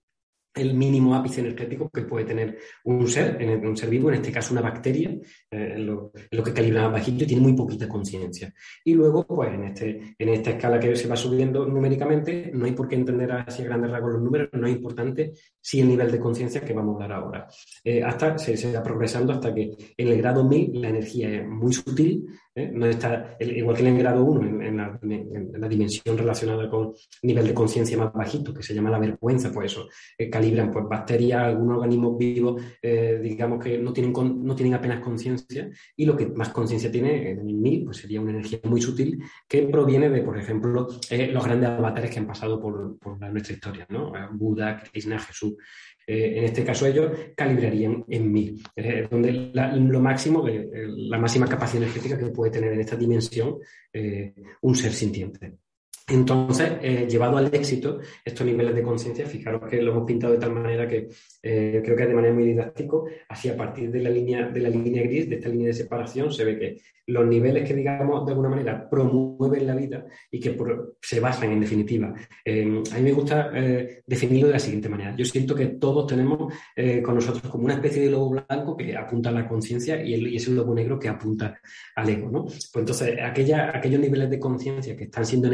el 0.55 0.75
mínimo 0.75 1.15
ápice 1.15 1.41
energético 1.41 1.91
que 1.91 2.03
puede 2.03 2.25
tener 2.25 2.59
un 2.85 3.09
ser, 3.09 3.39
un 3.63 3.77
ser 3.77 3.91
vivo, 3.91 4.09
en 4.09 4.17
este 4.17 4.31
caso 4.31 4.53
una 4.53 4.61
bacteria, 4.61 5.17
eh, 5.51 5.79
lo, 5.79 6.13
que 6.13 6.53
calibra 6.53 6.83
más 6.83 6.93
bajito 6.93 7.27
tiene 7.27 7.43
muy 7.43 7.55
poquita 7.55 7.89
conciencia. 7.89 8.53
Y 8.85 8.95
luego, 8.95 9.27
pues 9.27 9.53
en, 9.53 9.65
este, 9.65 10.15
en 10.19 10.29
esta 10.29 10.51
escala 10.51 10.79
que 10.79 10.95
se 10.95 11.09
va 11.09 11.17
subiendo 11.17 11.67
numéricamente, 11.67 12.51
no 12.55 12.67
hay 12.67 12.73
por 12.73 12.89
qué 12.89 12.97
entender 12.97 13.33
así 13.33 13.63
a 13.63 13.67
grandes 13.67 13.91
rasgos 13.91 14.13
los 14.13 14.23
números, 14.23 14.49
no 14.53 14.67
es 14.67 14.75
importante 14.75 15.33
si 15.61 15.81
el 15.81 15.89
nivel 15.89 16.11
de 16.11 16.21
conciencia 16.21 16.61
que 16.61 16.73
vamos 16.73 16.97
a 16.97 17.09
dar 17.09 17.13
ahora. 17.13 17.49
Eh, 17.83 18.03
hasta 18.03 18.39
se, 18.39 18.73
va 18.73 18.83
progresando 18.83 19.33
hasta 19.33 19.53
que 19.53 19.73
en 19.97 20.09
el 20.09 20.19
grado 20.19 20.45
1000 20.45 20.81
la 20.81 20.89
energía 20.89 21.41
es 21.41 21.49
muy 21.49 21.73
sutil, 21.73 22.27
¿eh? 22.55 22.71
no 22.73 22.87
está, 22.87 23.37
igual 23.41 23.77
que 23.77 23.83
en 23.83 23.95
el 23.95 23.99
grado 23.99 24.25
1, 24.25 24.63
en, 24.63 24.77
la, 24.77 25.69
dimensión 25.69 26.17
relacionada 26.17 26.69
con 26.69 26.93
nivel 27.23 27.47
de 27.47 27.55
conciencia 27.55 27.97
más 27.97 28.13
bajito, 28.13 28.53
que 28.53 28.63
se 28.63 28.75
llama 28.75 28.91
la 28.91 28.99
vergüenza, 28.99 29.51
pues 29.53 29.73
eso, 29.73 29.89
eh, 30.17 30.29
calibran 30.29 30.71
pues, 30.71 30.85
bacterias, 30.89 31.43
algunos 31.43 31.79
organismos 31.79 32.19
vivos, 32.19 32.63
eh, 32.83 33.19
digamos 33.23 33.63
que 33.63 33.79
no 33.79 33.93
tienen, 33.93 34.13
no 34.13 34.55
tienen 34.55 34.75
apenas 34.75 35.01
conciencia, 35.01 35.71
y 35.97 36.05
lo 36.05 36.17
que 36.17 36.27
más 36.27 36.51
conciencia 36.51 36.91
tiene 36.91 37.31
en 37.31 37.41
el 37.41 37.55
mil, 37.55 37.85
pues 37.85 37.99
sería 37.99 38.21
una 38.21 38.31
energía 38.31 38.61
muy 38.65 38.81
sutil 38.81 39.23
que 39.49 39.63
proviene 39.63 40.11
de, 40.11 40.23
por 40.23 40.39
ejemplo, 40.39 40.71
los 40.73 41.45
grandes 41.45 41.71
avatares 41.71 42.11
que 42.11 42.19
han 42.19 42.27
pasado 42.27 42.61
por, 42.61 42.99
por 42.99 43.19
nuestra 43.33 43.55
historia, 43.55 43.87
¿no? 43.89 44.13
Buda, 44.33 44.83
Krishna, 44.83 45.19
Jesús. 45.19 45.55
Eh, 46.07 46.39
en 46.39 46.45
este 46.45 46.65
caso 46.65 46.87
ellos 46.87 47.11
calibrarían 47.35 48.05
en 48.09 48.33
mil, 48.33 48.63
eh, 48.77 49.07
donde 49.11 49.33
lo 49.33 50.01
máximo, 50.01 50.47
eh, 50.47 50.69
la 50.87 51.19
máxima 51.19 51.47
capacidad 51.47 51.83
energética 51.83 52.19
que 52.19 52.27
puede 52.27 52.53
tener 52.53 52.73
en 52.73 52.81
esta 52.81 52.97
dimensión 52.97 53.59
un 54.63 54.75
ser 54.75 54.93
sintiente. 54.93 55.53
Entonces, 56.07 57.11
llevado 57.11 57.39
al 57.39 57.55
éxito, 57.55 58.01
estos 58.25 58.47
niveles 58.47 58.75
de 58.75 58.83
conciencia, 58.83 59.27
fijaros 59.27 59.63
que 59.69 59.81
lo 59.81 59.93
hemos 59.93 60.07
pintado 60.07 60.35
de 60.35 60.39
tal 60.39 60.53
manera 60.53 60.87
que 60.87 61.09
creo 61.41 61.97
que 61.97 62.07
de 62.07 62.15
manera 62.15 62.35
muy 62.35 62.45
didáctico, 62.45 63.07
así 63.29 63.49
a 63.49 63.57
partir 63.57 63.91
de 63.91 64.01
la 64.01 64.11
línea, 64.11 64.49
de 64.49 64.61
la 64.61 64.69
línea 64.69 65.03
gris, 65.03 65.29
de 65.29 65.37
esta 65.37 65.49
línea 65.49 65.69
de 65.69 65.75
separación, 65.75 66.31
se 66.31 66.45
ve 66.45 66.59
que 66.59 66.77
los 67.07 67.27
niveles 67.27 67.69
que, 67.69 67.75
digamos, 67.75 68.25
de 68.25 68.33
alguna 68.33 68.49
manera 68.49 68.89
promueven 68.89 69.67
la 69.67 69.75
vida 69.75 70.07
y 70.31 70.41
que 70.41 70.57
se 71.03 71.21
basan, 71.21 71.53
en 71.53 71.61
definitiva. 71.61 72.15
Eh, 72.45 72.83
a 72.93 72.97
mí 72.97 73.03
me 73.03 73.13
gusta 73.13 73.51
eh, 73.55 74.03
definirlo 74.07 74.47
de 74.47 74.55
la 74.55 74.59
siguiente 74.59 74.89
manera. 74.89 75.15
Yo 75.17 75.25
siento 75.25 75.55
que 75.55 75.67
todos 75.67 76.07
tenemos 76.07 76.53
eh, 76.75 77.03
con 77.03 77.17
nosotros 77.17 77.51
como 77.51 77.65
una 77.65 77.75
especie 77.75 78.03
de 78.03 78.11
lobo 78.11 78.31
blanco 78.31 78.77
que 78.77 78.97
apunta 78.97 79.29
a 79.29 79.33
la 79.33 79.47
conciencia 79.47 80.03
y, 80.03 80.15
y, 80.15 80.37
es 80.37 80.49
un 80.49 80.57
lobo 80.57 80.75
negro 80.75 80.99
que 80.99 81.09
apunta 81.09 81.61
al 81.95 82.09
ego, 82.09 82.31
¿no? 82.31 82.45
Pues 82.45 82.71
entonces, 82.75 83.19
aquellos 83.21 84.01
niveles 84.01 84.31
de 84.31 84.39
conciencia 84.39 84.97
que 84.97 85.05
están 85.05 85.27
siendo 85.27 85.49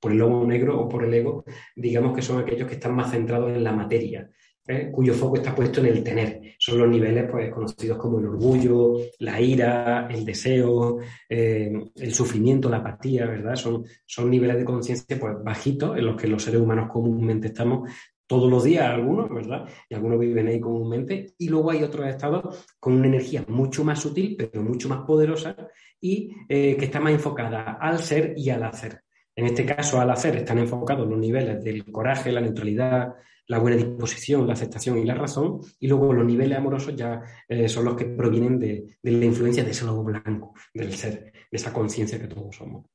por 0.00 0.12
el 0.12 0.18
lobo 0.18 0.46
negro 0.46 0.80
o 0.80 0.88
por 0.88 1.04
el 1.04 1.14
ego, 1.14 1.44
digamos 1.74 2.14
que 2.14 2.22
son 2.22 2.38
aquellos 2.40 2.68
que 2.68 2.74
están 2.74 2.94
más 2.94 3.10
centrados 3.10 3.50
en 3.50 3.64
la 3.64 3.72
materia. 3.72 4.28
¿eh? 4.68 4.90
cuyo 4.92 5.14
foco 5.14 5.36
está 5.36 5.54
puesto 5.54 5.80
en 5.80 5.86
el 5.86 6.04
tener. 6.04 6.54
Son 6.58 6.78
los 6.78 6.88
niveles 6.88 7.28
pues, 7.30 7.52
conocidos 7.52 7.98
como 7.98 8.18
el 8.18 8.26
orgullo, 8.26 8.98
la 9.18 9.40
ira, 9.40 10.06
el 10.10 10.24
deseo, 10.24 10.98
eh, 11.28 11.72
el 11.96 12.14
sufrimiento, 12.14 12.68
la 12.68 12.78
apatía, 12.78 13.26
¿verdad? 13.26 13.56
Son, 13.56 13.84
son 14.06 14.30
niveles 14.30 14.58
de 14.58 14.64
conciencia 14.64 15.18
pues, 15.18 15.36
bajitos 15.42 15.96
en 15.96 16.06
los 16.06 16.20
que 16.20 16.28
los 16.28 16.42
seres 16.42 16.60
humanos 16.60 16.90
comúnmente 16.92 17.48
estamos 17.48 17.90
todos 18.26 18.50
los 18.50 18.62
días, 18.62 18.84
algunos, 18.84 19.30
¿verdad? 19.30 19.66
Y 19.88 19.94
algunos 19.94 20.20
viven 20.20 20.48
ahí 20.48 20.60
comúnmente. 20.60 21.32
Y 21.38 21.48
luego 21.48 21.70
hay 21.70 21.82
otros 21.82 22.06
estados 22.06 22.66
con 22.78 22.92
una 22.92 23.06
energía 23.06 23.42
mucho 23.48 23.84
más 23.84 24.00
sutil, 24.00 24.36
pero 24.36 24.62
mucho 24.62 24.88
más 24.88 25.00
poderosa 25.06 25.56
y 25.98 26.30
eh, 26.48 26.76
que 26.76 26.84
está 26.84 27.00
más 27.00 27.12
enfocada 27.12 27.78
al 27.80 27.98
ser 28.00 28.34
y 28.36 28.50
al 28.50 28.64
hacer. 28.64 29.02
En 29.38 29.46
este 29.46 29.64
caso, 29.64 30.00
al 30.00 30.10
hacer 30.10 30.34
están 30.34 30.58
enfocados 30.58 31.08
los 31.08 31.16
niveles 31.16 31.62
del 31.62 31.84
coraje, 31.92 32.32
la 32.32 32.40
neutralidad, 32.40 33.14
la 33.46 33.60
buena 33.60 33.76
disposición, 33.76 34.48
la 34.48 34.54
aceptación 34.54 34.98
y 34.98 35.04
la 35.04 35.14
razón, 35.14 35.60
y 35.78 35.86
luego 35.86 36.12
los 36.12 36.26
niveles 36.26 36.58
amorosos 36.58 36.96
ya 36.96 37.22
eh, 37.48 37.68
son 37.68 37.84
los 37.84 37.94
que 37.94 38.06
provienen 38.06 38.58
de, 38.58 38.98
la 39.00 39.24
influencia 39.24 39.62
de 39.62 39.70
ese 39.70 39.84
lobo 39.84 40.02
blanco, 40.02 40.54
del 40.74 40.92
ser, 40.92 41.32
de 41.52 41.56
esa 41.56 41.72
conciencia 41.72 42.18
que 42.18 42.26
todos 42.26 42.56
somos. 42.56 42.86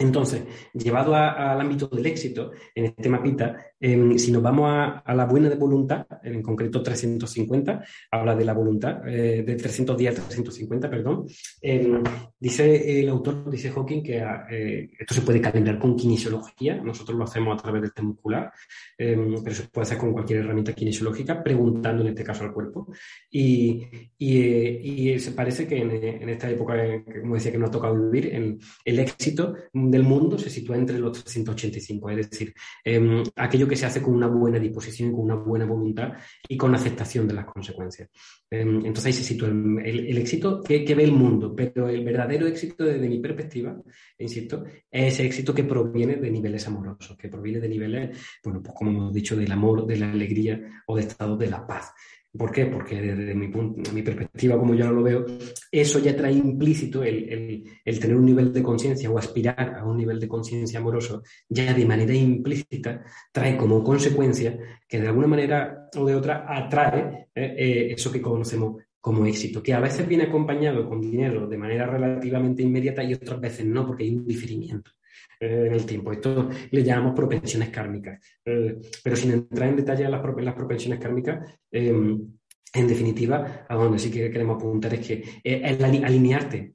Entonces, 0.00 0.44
llevado 0.74 1.12
al 1.16 1.60
ámbito 1.60 1.88
del 1.88 2.06
éxito, 2.06 2.52
en 2.72 2.84
este 2.84 3.08
mapita, 3.08 3.56
em, 3.80 4.16
si 4.16 4.30
nos 4.30 4.40
vamos 4.40 4.70
a, 4.70 5.02
la 5.12 5.24
buena 5.24 5.48
de 5.48 5.56
voluntad, 5.56 6.06
en 6.22 6.40
concreto 6.40 6.80
350, 6.80 7.84
habla 8.12 8.36
de 8.36 8.44
la 8.44 8.52
voluntad, 8.52 9.00
eh, 9.08 9.42
de 9.42 9.56
310 9.56 10.20
a 10.20 10.22
350, 10.22 10.88
perdón, 10.88 11.26
em, 11.60 12.00
dice 12.38 13.00
el 13.00 13.08
autor, 13.08 13.50
dice 13.50 13.72
Hawking, 13.72 14.04
que 14.04 14.18
eh, 14.50 14.88
esto 15.00 15.14
se 15.14 15.22
puede 15.22 15.40
calibrar 15.40 15.80
con 15.80 15.96
kinesiología, 15.96 16.76
nosotros 16.76 17.18
lo 17.18 17.24
hacemos 17.24 17.58
a 17.58 17.60
través 17.60 17.82
del 17.82 17.92
test 17.92 18.06
muscular, 18.06 18.52
em, 18.96 19.42
pero 19.42 19.56
se 19.56 19.64
puede 19.64 19.82
hacer 19.82 19.98
con 19.98 20.12
cualquier 20.12 20.40
herramienta 20.44 20.74
kinesiológica, 20.74 21.42
preguntando 21.42 22.02
en 22.02 22.10
este 22.10 22.22
caso 22.22 22.44
al 22.44 22.52
cuerpo. 22.52 22.86
Y, 23.32 23.84
eh, 24.20 25.18
se 25.18 25.32
parece 25.32 25.66
que 25.66 25.78
en, 25.78 26.28
esta 26.28 26.48
época, 26.48 26.74
como 27.20 27.34
decía, 27.34 27.50
que 27.50 27.58
nos 27.58 27.70
ha 27.70 27.72
tocado 27.72 28.08
vivir, 28.08 28.58
el 28.84 28.98
éxito 29.00 29.54
del 29.90 30.02
mundo 30.02 30.38
se 30.38 30.50
sitúa 30.50 30.76
entre 30.76 30.98
los 30.98 31.12
385, 31.12 32.10
es 32.10 32.30
decir, 32.30 32.54
em, 32.84 33.22
aquello 33.36 33.68
que 33.68 33.76
se 33.76 33.86
hace 33.86 34.02
con 34.02 34.14
una 34.14 34.26
buena 34.26 34.58
disposición, 34.58 35.12
con 35.12 35.20
una 35.22 35.36
buena 35.36 35.64
voluntad 35.64 36.12
y 36.48 36.56
con 36.56 36.74
aceptación 36.74 37.26
de 37.26 37.34
las 37.34 37.46
consecuencias. 37.46 38.08
Em, 38.50 38.76
entonces 38.78 39.06
ahí 39.06 39.12
se 39.12 39.24
sitúa 39.24 39.48
el, 39.48 40.18
éxito 40.18 40.62
que, 40.62 40.94
ve 40.94 41.04
el 41.04 41.12
mundo, 41.12 41.54
pero 41.54 41.88
el 41.88 42.04
verdadero 42.04 42.46
éxito 42.46 42.84
desde 42.84 43.08
mi 43.08 43.18
perspectiva, 43.18 43.76
insisto, 44.18 44.64
es 44.90 45.14
ese 45.14 45.26
éxito 45.26 45.54
que 45.54 45.64
proviene 45.64 46.16
de 46.16 46.30
niveles 46.30 46.66
amorosos, 46.66 47.16
que 47.16 47.28
proviene 47.28 47.60
de 47.60 47.68
niveles, 47.68 48.18
bueno, 48.42 48.62
pues 48.62 48.74
como 48.74 48.90
hemos 48.90 49.12
dicho, 49.12 49.36
del 49.36 49.52
amor, 49.52 49.86
de 49.86 49.96
la 49.96 50.10
alegría 50.10 50.82
o 50.86 50.96
de 50.96 51.02
estado 51.02 51.36
de 51.36 51.50
la 51.50 51.66
paz. 51.66 51.92
¿Por 52.36 52.52
qué? 52.52 52.66
Porque 52.66 53.00
desde 53.00 53.34
mi, 53.34 53.48
punto, 53.48 53.90
mi 53.92 54.02
perspectiva, 54.02 54.58
como 54.58 54.74
yo 54.74 54.92
lo 54.92 55.02
veo, 55.02 55.24
eso 55.72 55.98
ya 55.98 56.14
trae 56.14 56.32
implícito 56.32 57.02
el, 57.02 57.64
tener 57.84 58.16
un 58.16 58.26
nivel 58.26 58.52
de 58.52 58.62
conciencia 58.62 59.10
o 59.10 59.18
aspirar 59.18 59.76
a 59.78 59.84
un 59.84 59.96
nivel 59.96 60.20
de 60.20 60.28
conciencia 60.28 60.78
amoroso, 60.78 61.22
ya 61.48 61.72
de 61.72 61.86
manera 61.86 62.14
implícita, 62.14 63.02
trae 63.32 63.56
como 63.56 63.82
consecuencia 63.82 64.58
que 64.86 65.00
de 65.00 65.08
alguna 65.08 65.26
manera 65.26 65.88
o 65.96 66.04
de 66.04 66.14
otra 66.14 66.44
atrae 66.46 67.28
eh, 67.34 67.54
eh, 67.58 67.92
eso 67.92 68.12
que 68.12 68.20
conocemos 68.20 68.82
como 69.00 69.24
éxito, 69.24 69.62
que 69.62 69.72
a 69.72 69.80
veces 69.80 70.06
viene 70.06 70.24
acompañado 70.24 70.86
con 70.86 71.00
dinero 71.00 71.46
de 71.46 71.56
manera 71.56 71.86
relativamente 71.86 72.62
inmediata 72.62 73.02
y 73.02 73.14
otras 73.14 73.40
veces 73.40 73.64
no, 73.64 73.86
porque 73.86 74.04
hay 74.04 74.14
un 74.14 74.26
diferimiento. 74.26 74.90
Eh, 75.40 75.66
en 75.68 75.72
el 75.72 75.86
tiempo. 75.86 76.10
Esto 76.10 76.48
le 76.72 76.82
llamamos 76.82 77.14
propensiones 77.14 77.68
kármicas. 77.68 78.20
Eh, 78.44 78.76
pero 79.04 79.14
sin 79.14 79.30
entrar 79.30 79.68
en 79.68 79.76
detalle 79.76 80.04
en 80.04 80.10
las, 80.10 80.22
las 80.36 80.54
propensiones 80.54 80.98
kármicas, 80.98 81.60
em, 81.70 82.26
en 82.74 82.88
definitiva, 82.88 83.64
a 83.68 83.74
donde 83.76 84.00
sí 84.00 84.10
que 84.10 84.30
queremos 84.32 84.56
apuntar 84.56 84.94
es 84.94 85.06
que 85.06 85.14
eh, 85.44 85.62
el 85.64 86.04
alinearte 86.04 86.72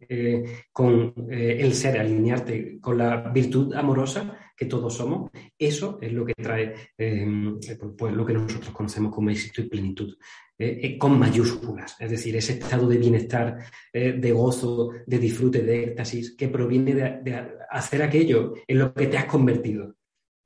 con 0.71 1.13
el 1.29 1.73
ser, 1.73 1.99
alinearte 1.99 2.79
con 2.79 2.97
la 2.97 3.29
virtud 3.31 3.73
amorosa 3.75 4.39
que 4.55 4.65
todos 4.65 4.95
somos, 4.95 5.29
eso 5.57 5.99
es 6.01 6.13
lo 6.13 6.25
que 6.25 6.33
trae 6.33 6.73
em, 6.97 7.59
pues, 7.97 8.13
lo 8.13 8.25
que 8.25 8.33
nosotros 8.33 8.73
conocemos 8.73 9.13
como 9.13 9.29
éxito 9.29 9.61
y 9.61 9.69
plenitud. 9.69 10.15
Eh, 10.63 10.79
eh, 10.81 10.97
con 10.97 11.19
mayúsculas, 11.19 11.97
es 11.99 12.09
decir, 12.09 12.37
ese 12.37 12.53
estado 12.53 12.87
de 12.87 12.97
bienestar, 12.97 13.57
eh, 13.91 14.13
de 14.13 14.31
gozo, 14.31 14.91
de 15.05 15.19
disfrute, 15.19 15.61
de 15.61 15.83
éxtasis, 15.83 16.37
que 16.37 16.47
proviene 16.47 16.93
de, 16.93 17.51
hacer 17.69 18.01
aquello 18.01 18.53
en 18.65 18.79
lo 18.79 18.93
que 18.93 19.07
te 19.07 19.17
has 19.17 19.25
convertido. 19.25 19.93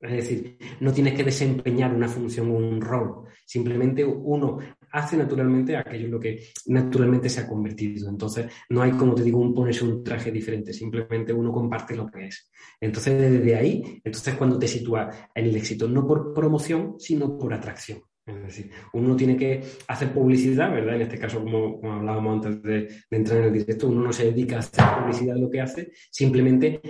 Es 0.00 0.10
decir, 0.10 0.58
no 0.80 0.92
tienes 0.92 1.14
que 1.14 1.22
desempeñar 1.22 1.94
una 1.94 2.08
función 2.08 2.50
o 2.50 2.56
un 2.56 2.80
rol, 2.80 3.28
simplemente 3.46 4.04
uno 4.04 4.58
hace 4.90 5.16
naturalmente 5.16 5.76
aquello 5.76 6.06
en 6.06 6.10
lo 6.10 6.18
que 6.18 6.48
naturalmente 6.66 7.28
se 7.28 7.42
ha 7.42 7.46
convertido. 7.46 8.08
Entonces, 8.08 8.46
no 8.70 8.82
hay, 8.82 8.90
como 8.92 9.14
te 9.14 9.22
digo, 9.22 9.38
un 9.38 9.54
ponerse 9.54 9.84
un 9.84 10.02
traje 10.02 10.32
diferente, 10.32 10.72
simplemente 10.72 11.32
uno 11.32 11.52
comparte 11.52 11.94
lo 11.94 12.08
que 12.08 12.26
es. 12.26 12.50
Entonces, 12.80 13.20
desde 13.20 13.54
ahí, 13.54 14.00
entonces 14.02 14.34
cuando 14.34 14.58
te 14.58 14.66
sitúa 14.66 15.10
en 15.32 15.46
el 15.46 15.54
éxito, 15.54 15.86
no 15.86 16.04
por 16.04 16.34
promoción, 16.34 16.96
sino 16.98 17.38
por 17.38 17.54
atracción. 17.54 18.00
Es 18.28 18.42
decir, 18.42 18.70
uno 18.92 19.16
tiene 19.16 19.36
que 19.36 19.62
hacer 19.86 20.12
publicidad, 20.12 20.70
¿verdad? 20.70 20.96
En 20.96 21.02
este 21.02 21.18
caso, 21.18 21.42
como, 21.42 21.80
hablábamos 21.82 22.46
antes 22.46 22.62
de, 22.62 22.88
entrar 23.10 23.38
en 23.38 23.44
el 23.44 23.52
directo, 23.52 23.88
uno 23.88 24.02
no 24.02 24.12
se 24.12 24.26
dedica 24.26 24.56
a 24.56 24.58
hacer 24.58 24.84
publicidad 25.00 25.34
de 25.34 25.40
lo 25.40 25.50
que 25.50 25.60
hace, 25.60 25.90
simplemente 26.10 26.80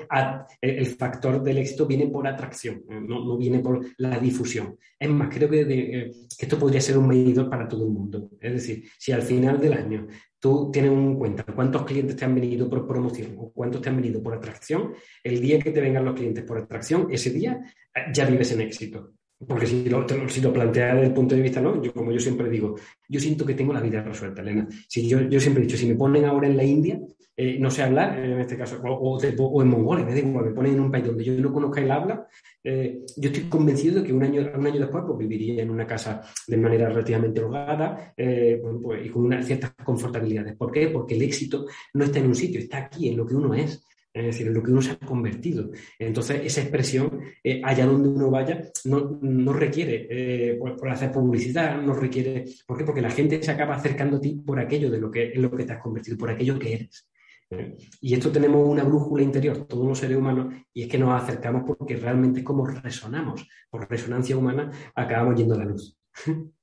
el 0.61 0.87
factor 0.87 1.43
del 1.43 1.59
éxito 1.59 1.87
viene 1.87 2.09
por 2.09 2.27
atracción, 2.27 2.83
no, 2.89 3.37
viene 3.37 3.61
por 3.61 3.87
la 3.99 4.19
difusión. 4.19 4.77
Es 4.99 5.09
más, 5.09 5.33
creo 5.33 5.49
que, 5.49 5.61
eh, 5.61 6.11
que, 6.37 6.47
esto 6.47 6.59
podría 6.59 6.81
ser 6.81 6.99
un 6.99 7.07
medidor 7.07 7.49
para 7.49 7.69
todo 7.69 7.85
el 7.85 7.93
mundo. 7.93 8.31
Es 8.41 8.53
decir, 8.53 8.85
si 8.99 9.13
al 9.13 9.23
final 9.23 9.61
del 9.61 9.75
año 9.75 10.09
tú 10.41 10.71
tienes 10.73 10.93
en 10.93 11.17
cuenta 11.17 11.45
cuántos 11.45 11.85
clientes 11.85 12.17
te 12.17 12.25
han 12.25 12.35
venido 12.35 12.69
por 12.69 12.87
promoción 12.87 13.35
o 13.39 13.53
cuántos 13.53 13.81
te 13.81 13.89
han 13.89 13.97
venido 13.97 14.23
por 14.23 14.35
atracción, 14.35 14.95
el 15.23 15.41
día 15.41 15.59
que 15.61 15.71
te 15.71 15.81
vengan 15.81 16.05
los 16.05 16.15
clientes 16.15 16.45
por 16.45 16.59
atracción, 16.59 17.09
ese 17.11 17.31
día 17.31 17.61
eh, 17.95 18.01
ya 18.13 18.27
vives 18.27 18.53
en 18.53 18.61
éxito. 18.63 19.18
Porque 19.47 19.67
si 19.67 19.89
lo, 19.89 20.05
planteas 20.53 20.95
desde 20.95 21.07
el 21.07 21.15
punto 21.15 21.37
de 21.37 21.43
vista, 21.43 21.61
¿no? 21.61 21.81
Yo, 21.81 21.93
como 21.93 22.11
yo 22.11 22.19
siempre 22.19 22.51
digo, 22.51 22.75
yo 23.09 23.21
siento 23.21 23.47
que 23.47 23.55
tengo 23.55 23.73
la 23.73 23.81
vida 23.81 24.03
resuelta, 24.03 24.43
Elena. 24.43 24.67
Si 24.89 25.09
yo, 25.09 25.21
yo 25.23 25.39
siempre 25.39 25.63
he 25.63 25.67
dicho, 25.67 25.79
si 25.79 25.87
me 25.87 25.95
ponen 25.95 26.25
ahora 26.25 26.49
en 26.49 26.57
la 26.57 26.65
India, 26.65 27.01
eh, 27.41 27.57
no 27.61 27.71
sé 27.71 27.85
hablar, 27.85 28.19
en 28.19 28.41
este 28.41 28.57
caso, 28.57 28.81
o, 28.83 29.63
en 29.63 29.69
Mongolia, 29.69 30.05
me 30.05 30.13
da 30.13 30.27
me 30.27 30.51
ponen 30.51 30.75
en 30.75 30.81
un 30.81 30.91
país 30.91 31.07
donde 31.07 31.23
yo 31.23 31.33
no 31.35 31.53
conozca 31.53 31.81
el 31.81 31.89
habla, 31.89 32.27
eh, 32.65 33.03
yo 33.17 33.31
estoy 33.31 33.45
convencido 33.45 34.01
de 34.01 34.09
que 34.09 34.13
un 34.13 34.25
año, 34.25 34.51
un 34.53 34.67
año 34.67 34.81
después 34.81 35.05
pues, 35.07 35.19
viviría 35.19 35.63
en 35.63 35.71
una 35.71 35.87
casa 35.87 36.21
de 36.49 36.57
manera 36.57 36.89
relativamente 36.89 37.41
holgada 37.41 38.13
eh, 38.17 38.61
pues, 38.83 39.07
y 39.07 39.09
con 39.09 39.27
unas 39.27 39.47
ciertas 39.47 39.73
confortabilidades. 39.85 40.57
¿Por 40.57 40.73
qué? 40.73 40.89
Porque 40.89 41.15
el 41.15 41.23
éxito 41.23 41.67
no 41.95 42.07
está 42.07 42.19
en 42.19 42.27
un 42.27 42.35
sitio, 42.35 42.59
está 42.59 42.79
aquí, 42.79 43.09
en 43.09 43.17
lo 43.17 43.25
que 43.25 43.37
uno 43.37 43.55
es 43.55 43.85
es 44.19 44.27
decir, 44.27 44.47
en 44.49 44.55
lo 44.55 44.63
que 44.63 44.71
uno 44.71 44.83
se 44.83 44.93
ha 44.93 44.99
convertido. 44.99 45.71
Entonces, 45.99 46.41
esa 46.45 46.61
expresión, 46.63 47.21
eh, 47.43 47.61
allá 47.65 47.87
donde 47.87 48.09
uno 48.09 48.31
vaya, 48.31 48.71
no, 48.85 49.53
requiere 49.53 50.07
eh, 50.11 50.59
por, 50.59 50.89
hacer 50.89 51.13
publicidad, 51.13 51.81
no 51.81 51.95
requiere. 51.95 52.45
¿Por 52.67 52.77
qué? 52.79 52.85
Porque 52.85 53.01
la 53.01 53.11
gente 53.11 53.43
se 53.43 53.51
acaba 53.51 53.77
acercando 53.77 54.17
a 54.17 54.21
ti 54.21 54.43
por 54.45 54.59
aquello 54.59 54.91
de 54.91 54.99
lo 54.99 55.11
que, 55.11 55.33
en 55.33 55.43
lo 55.43 55.51
que 55.51 55.65
te 55.65 55.73
has 55.73 55.83
convertido, 55.83 56.17
por 56.17 56.31
aquello 56.31 56.59
que 56.59 56.75
eres. 56.75 57.09
¿eh? 57.51 57.77
Y 58.01 58.15
esto 58.15 58.31
tenemos 58.31 58.67
una 58.69 58.85
brújula 58.85 59.23
interior, 59.23 59.67
todos 59.67 59.87
los 59.87 59.99
seres 59.99 60.17
humanos, 60.17 60.55
y 60.73 60.83
es 60.83 60.89
que 60.89 60.99
nos 60.99 61.21
acercamos 61.21 61.63
porque 61.67 61.97
realmente 61.97 62.41
es 62.41 62.45
como 62.45 62.67
resonamos. 62.67 63.49
Por 63.71 63.89
resonancia 63.89 64.37
humana 64.37 64.71
acabamos 64.95 65.37
yendo 65.37 65.55
a 65.55 65.59
la 65.59 65.65
luz. 65.65 65.97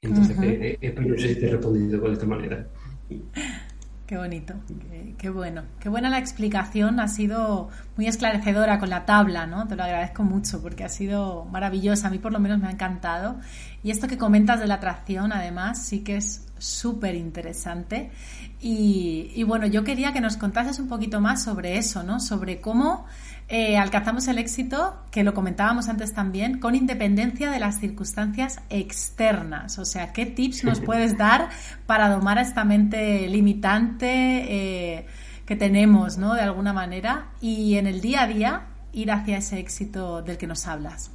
Entonces, 0.00 0.36
no 0.36 1.18
sé 1.18 1.28
si 1.28 1.40
te 1.40 1.46
he 1.46 1.50
respondido 1.50 2.00
de 2.00 2.12
esta 2.12 2.26
manera. 2.26 2.70
Qué 4.06 4.16
bonito, 4.16 4.54
qué, 5.18 5.30
bueno. 5.30 5.62
Qué 5.80 5.88
buena 5.88 6.08
la 6.08 6.18
explicación, 6.18 7.00
ha 7.00 7.08
sido 7.08 7.70
muy 7.96 8.06
esclarecedora 8.06 8.78
con 8.78 8.88
la 8.88 9.04
tabla, 9.04 9.48
¿no? 9.48 9.66
Te 9.66 9.74
lo 9.74 9.82
agradezco 9.82 10.22
mucho 10.22 10.62
porque 10.62 10.84
ha 10.84 10.88
sido 10.88 11.44
maravillosa, 11.46 12.06
a 12.06 12.10
mí 12.10 12.18
por 12.18 12.32
lo 12.32 12.38
menos 12.38 12.60
me 12.60 12.68
ha 12.68 12.70
encantado. 12.70 13.40
Y 13.82 13.90
esto 13.90 14.06
que 14.06 14.16
comentas 14.16 14.60
de 14.60 14.68
la 14.68 14.74
atracción, 14.74 15.32
además, 15.32 15.82
sí 15.82 16.04
que 16.04 16.18
es 16.18 16.46
súper 16.56 17.16
interesante. 17.16 18.12
Y, 18.60 19.32
y 19.34 19.42
bueno, 19.42 19.66
yo 19.66 19.82
quería 19.82 20.12
que 20.12 20.20
nos 20.20 20.36
contases 20.36 20.78
un 20.78 20.86
poquito 20.86 21.20
más 21.20 21.42
sobre 21.42 21.76
eso, 21.76 22.04
¿no? 22.04 22.20
Sobre 22.20 22.60
cómo 22.60 23.06
eh, 23.48 23.78
alcanzamos 23.78 24.26
el 24.26 24.38
éxito, 24.38 24.96
que 25.12 25.22
lo 25.22 25.32
comentábamos 25.32 25.88
antes 25.88 26.12
también, 26.12 26.58
con 26.58 26.74
independencia 26.74 27.50
de 27.50 27.60
las 27.60 27.78
circunstancias 27.78 28.60
externas. 28.70 29.78
O 29.78 29.84
sea, 29.84 30.12
¿qué 30.12 30.26
tips 30.26 30.64
nos 30.64 30.80
puedes 30.80 31.16
dar 31.16 31.50
para 31.86 32.08
domar 32.08 32.38
a 32.38 32.42
esta 32.42 32.64
mente 32.64 33.28
limitante 33.28 34.08
eh, 34.08 35.06
que 35.46 35.54
tenemos, 35.54 36.18
¿no? 36.18 36.34
De 36.34 36.40
alguna 36.40 36.72
manera, 36.72 37.26
y 37.40 37.76
en 37.76 37.86
el 37.86 38.00
día 38.00 38.22
a 38.22 38.26
día 38.26 38.62
ir 38.92 39.12
hacia 39.12 39.38
ese 39.38 39.60
éxito 39.60 40.22
del 40.22 40.38
que 40.38 40.48
nos 40.48 40.66
hablas. 40.66 41.12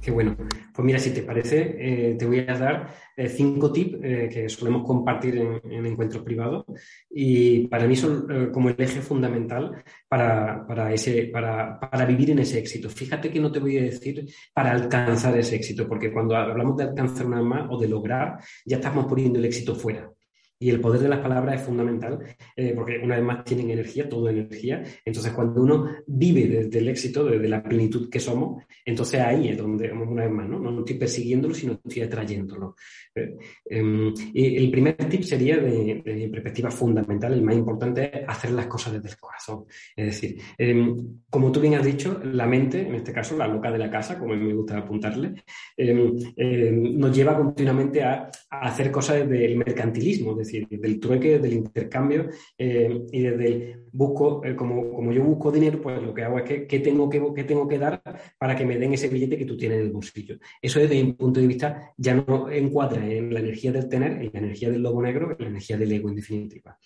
Qué 0.00 0.10
bueno. 0.10 0.36
Pues 0.72 0.86
mira, 0.86 0.98
si 0.98 1.10
te 1.10 1.22
parece, 1.22 1.76
eh, 1.78 2.14
te 2.16 2.24
voy 2.24 2.38
a 2.38 2.56
dar 2.56 2.94
eh, 3.16 3.28
cinco 3.28 3.72
tips 3.72 3.98
eh, 4.02 4.28
que 4.32 4.48
solemos 4.48 4.86
compartir 4.86 5.36
en, 5.36 5.86
encuentros 5.86 6.22
privados 6.22 6.66
y 7.10 7.66
para 7.66 7.86
mí 7.86 7.96
son 7.96 8.50
como 8.52 8.68
el 8.68 8.76
eje 8.78 9.00
fundamental 9.00 9.82
para, 10.08 10.92
ese, 10.92 11.24
para, 11.32 11.80
para, 11.80 12.06
vivir 12.06 12.30
en 12.30 12.38
ese 12.38 12.58
éxito. 12.58 12.88
Fíjate 12.88 13.30
que 13.30 13.40
no 13.40 13.50
te 13.50 13.58
voy 13.58 13.76
a 13.78 13.82
decir 13.82 14.24
para 14.54 14.70
alcanzar 14.70 15.36
ese 15.36 15.56
éxito, 15.56 15.88
porque 15.88 16.12
cuando 16.12 16.36
hablamos 16.36 16.76
de 16.76 16.84
alcanzar 16.84 17.26
una 17.26 17.42
más 17.42 17.66
o 17.70 17.78
de 17.78 17.88
lograr, 17.88 18.38
ya 18.64 18.76
estamos 18.76 19.06
poniendo 19.06 19.38
el 19.38 19.46
éxito 19.46 19.74
fuera. 19.74 20.12
Y 20.60 20.70
el 20.70 20.80
poder 20.80 21.00
de 21.00 21.08
las 21.08 21.20
palabras 21.20 21.60
es 21.60 21.66
fundamental, 21.66 22.18
eh, 22.56 22.72
porque 22.74 22.98
una 22.98 23.14
vez 23.14 23.24
más 23.24 23.44
tienen 23.44 23.70
energía, 23.70 24.08
todo 24.08 24.28
energía. 24.28 24.82
Entonces, 25.04 25.32
cuando 25.32 25.62
uno 25.62 25.88
vive 26.06 26.48
desde 26.48 26.80
el 26.80 26.88
éxito, 26.88 27.24
desde 27.24 27.48
la 27.48 27.62
plenitud 27.62 28.10
que 28.10 28.18
somos, 28.18 28.64
entonces 28.84 29.20
ahí 29.20 29.50
es 29.50 29.58
donde, 29.58 29.92
una 29.92 30.24
vez 30.24 30.32
más, 30.32 30.48
no, 30.48 30.58
no 30.58 30.80
estoy 30.80 30.96
persiguiéndolo, 30.96 31.54
sino 31.54 31.74
estoy 31.74 32.02
atrayéndolo. 32.02 32.74
Eh, 33.14 33.36
em, 33.66 34.12
y 34.34 34.56
el 34.56 34.70
primer 34.70 34.96
tip 34.96 35.22
sería, 35.22 35.58
de, 35.58 36.02
de, 36.04 36.28
perspectiva 36.28 36.70
fundamental, 36.70 37.32
el 37.32 37.42
más 37.42 37.54
importante, 37.54 38.10
es 38.12 38.28
hacer 38.28 38.50
las 38.50 38.66
cosas 38.66 38.94
desde 38.94 39.10
el 39.10 39.16
corazón. 39.16 39.64
Es 39.94 40.06
decir, 40.06 40.40
em, 40.56 41.20
como 41.30 41.52
tú 41.52 41.60
bien 41.60 41.74
has 41.74 41.84
dicho, 41.84 42.20
la 42.24 42.46
mente, 42.46 42.80
en 42.80 42.96
este 42.96 43.12
caso 43.12 43.36
la 43.36 43.46
loca 43.46 43.70
de 43.70 43.78
la 43.78 43.90
casa, 43.90 44.18
como 44.18 44.34
me 44.34 44.54
gusta 44.54 44.78
apuntarle, 44.78 45.34
em, 45.76 46.16
nos 46.98 47.16
lleva 47.16 47.36
continuamente 47.36 48.02
a, 48.02 48.28
a 48.50 48.60
hacer 48.60 48.90
cosas 48.90 49.18
desde 49.20 49.44
el 49.46 49.56
mercantilismo, 49.56 50.34
decir, 50.52 50.68
del 50.68 51.00
trueque, 51.00 51.38
del 51.38 51.52
intercambio 51.52 52.28
eh, 52.56 53.06
y 53.12 53.20
desde 53.20 53.46
el 53.46 53.84
busco, 53.92 54.44
eh, 54.44 54.54
como, 54.56 54.92
como, 54.92 55.12
yo 55.12 55.22
busco 55.22 55.50
dinero, 55.50 55.80
pues 55.80 56.02
lo 56.02 56.14
que 56.14 56.22
hago 56.22 56.38
es 56.38 56.44
que 56.44 56.66
¿qué 56.66 56.80
tengo 56.80 57.08
que, 57.08 57.22
qué 57.34 57.44
tengo 57.44 57.66
que 57.66 57.78
dar 57.78 58.02
para 58.38 58.56
que 58.56 58.66
me 58.66 58.78
den 58.78 58.94
ese 58.94 59.08
billete 59.08 59.38
que 59.38 59.44
tú 59.44 59.56
tienes 59.56 59.78
en 59.78 59.86
el 59.86 59.92
bolsillo. 59.92 60.38
Eso 60.60 60.80
desde 60.80 61.02
mi 61.02 61.12
punto 61.12 61.40
de 61.40 61.46
vista 61.46 61.92
ya 61.96 62.14
no 62.14 62.50
encuadra 62.50 63.06
en 63.06 63.32
la 63.32 63.40
energía 63.40 63.72
del 63.72 63.88
tener, 63.88 64.12
en 64.12 64.30
la 64.32 64.38
energía 64.38 64.70
del 64.70 64.82
lobo 64.82 65.02
negro, 65.02 65.32
en 65.32 65.44
la 65.44 65.50
energía 65.50 65.76
del 65.76 65.92
ego 65.92 66.08
en 66.08 66.16
definitiva. 66.16 66.78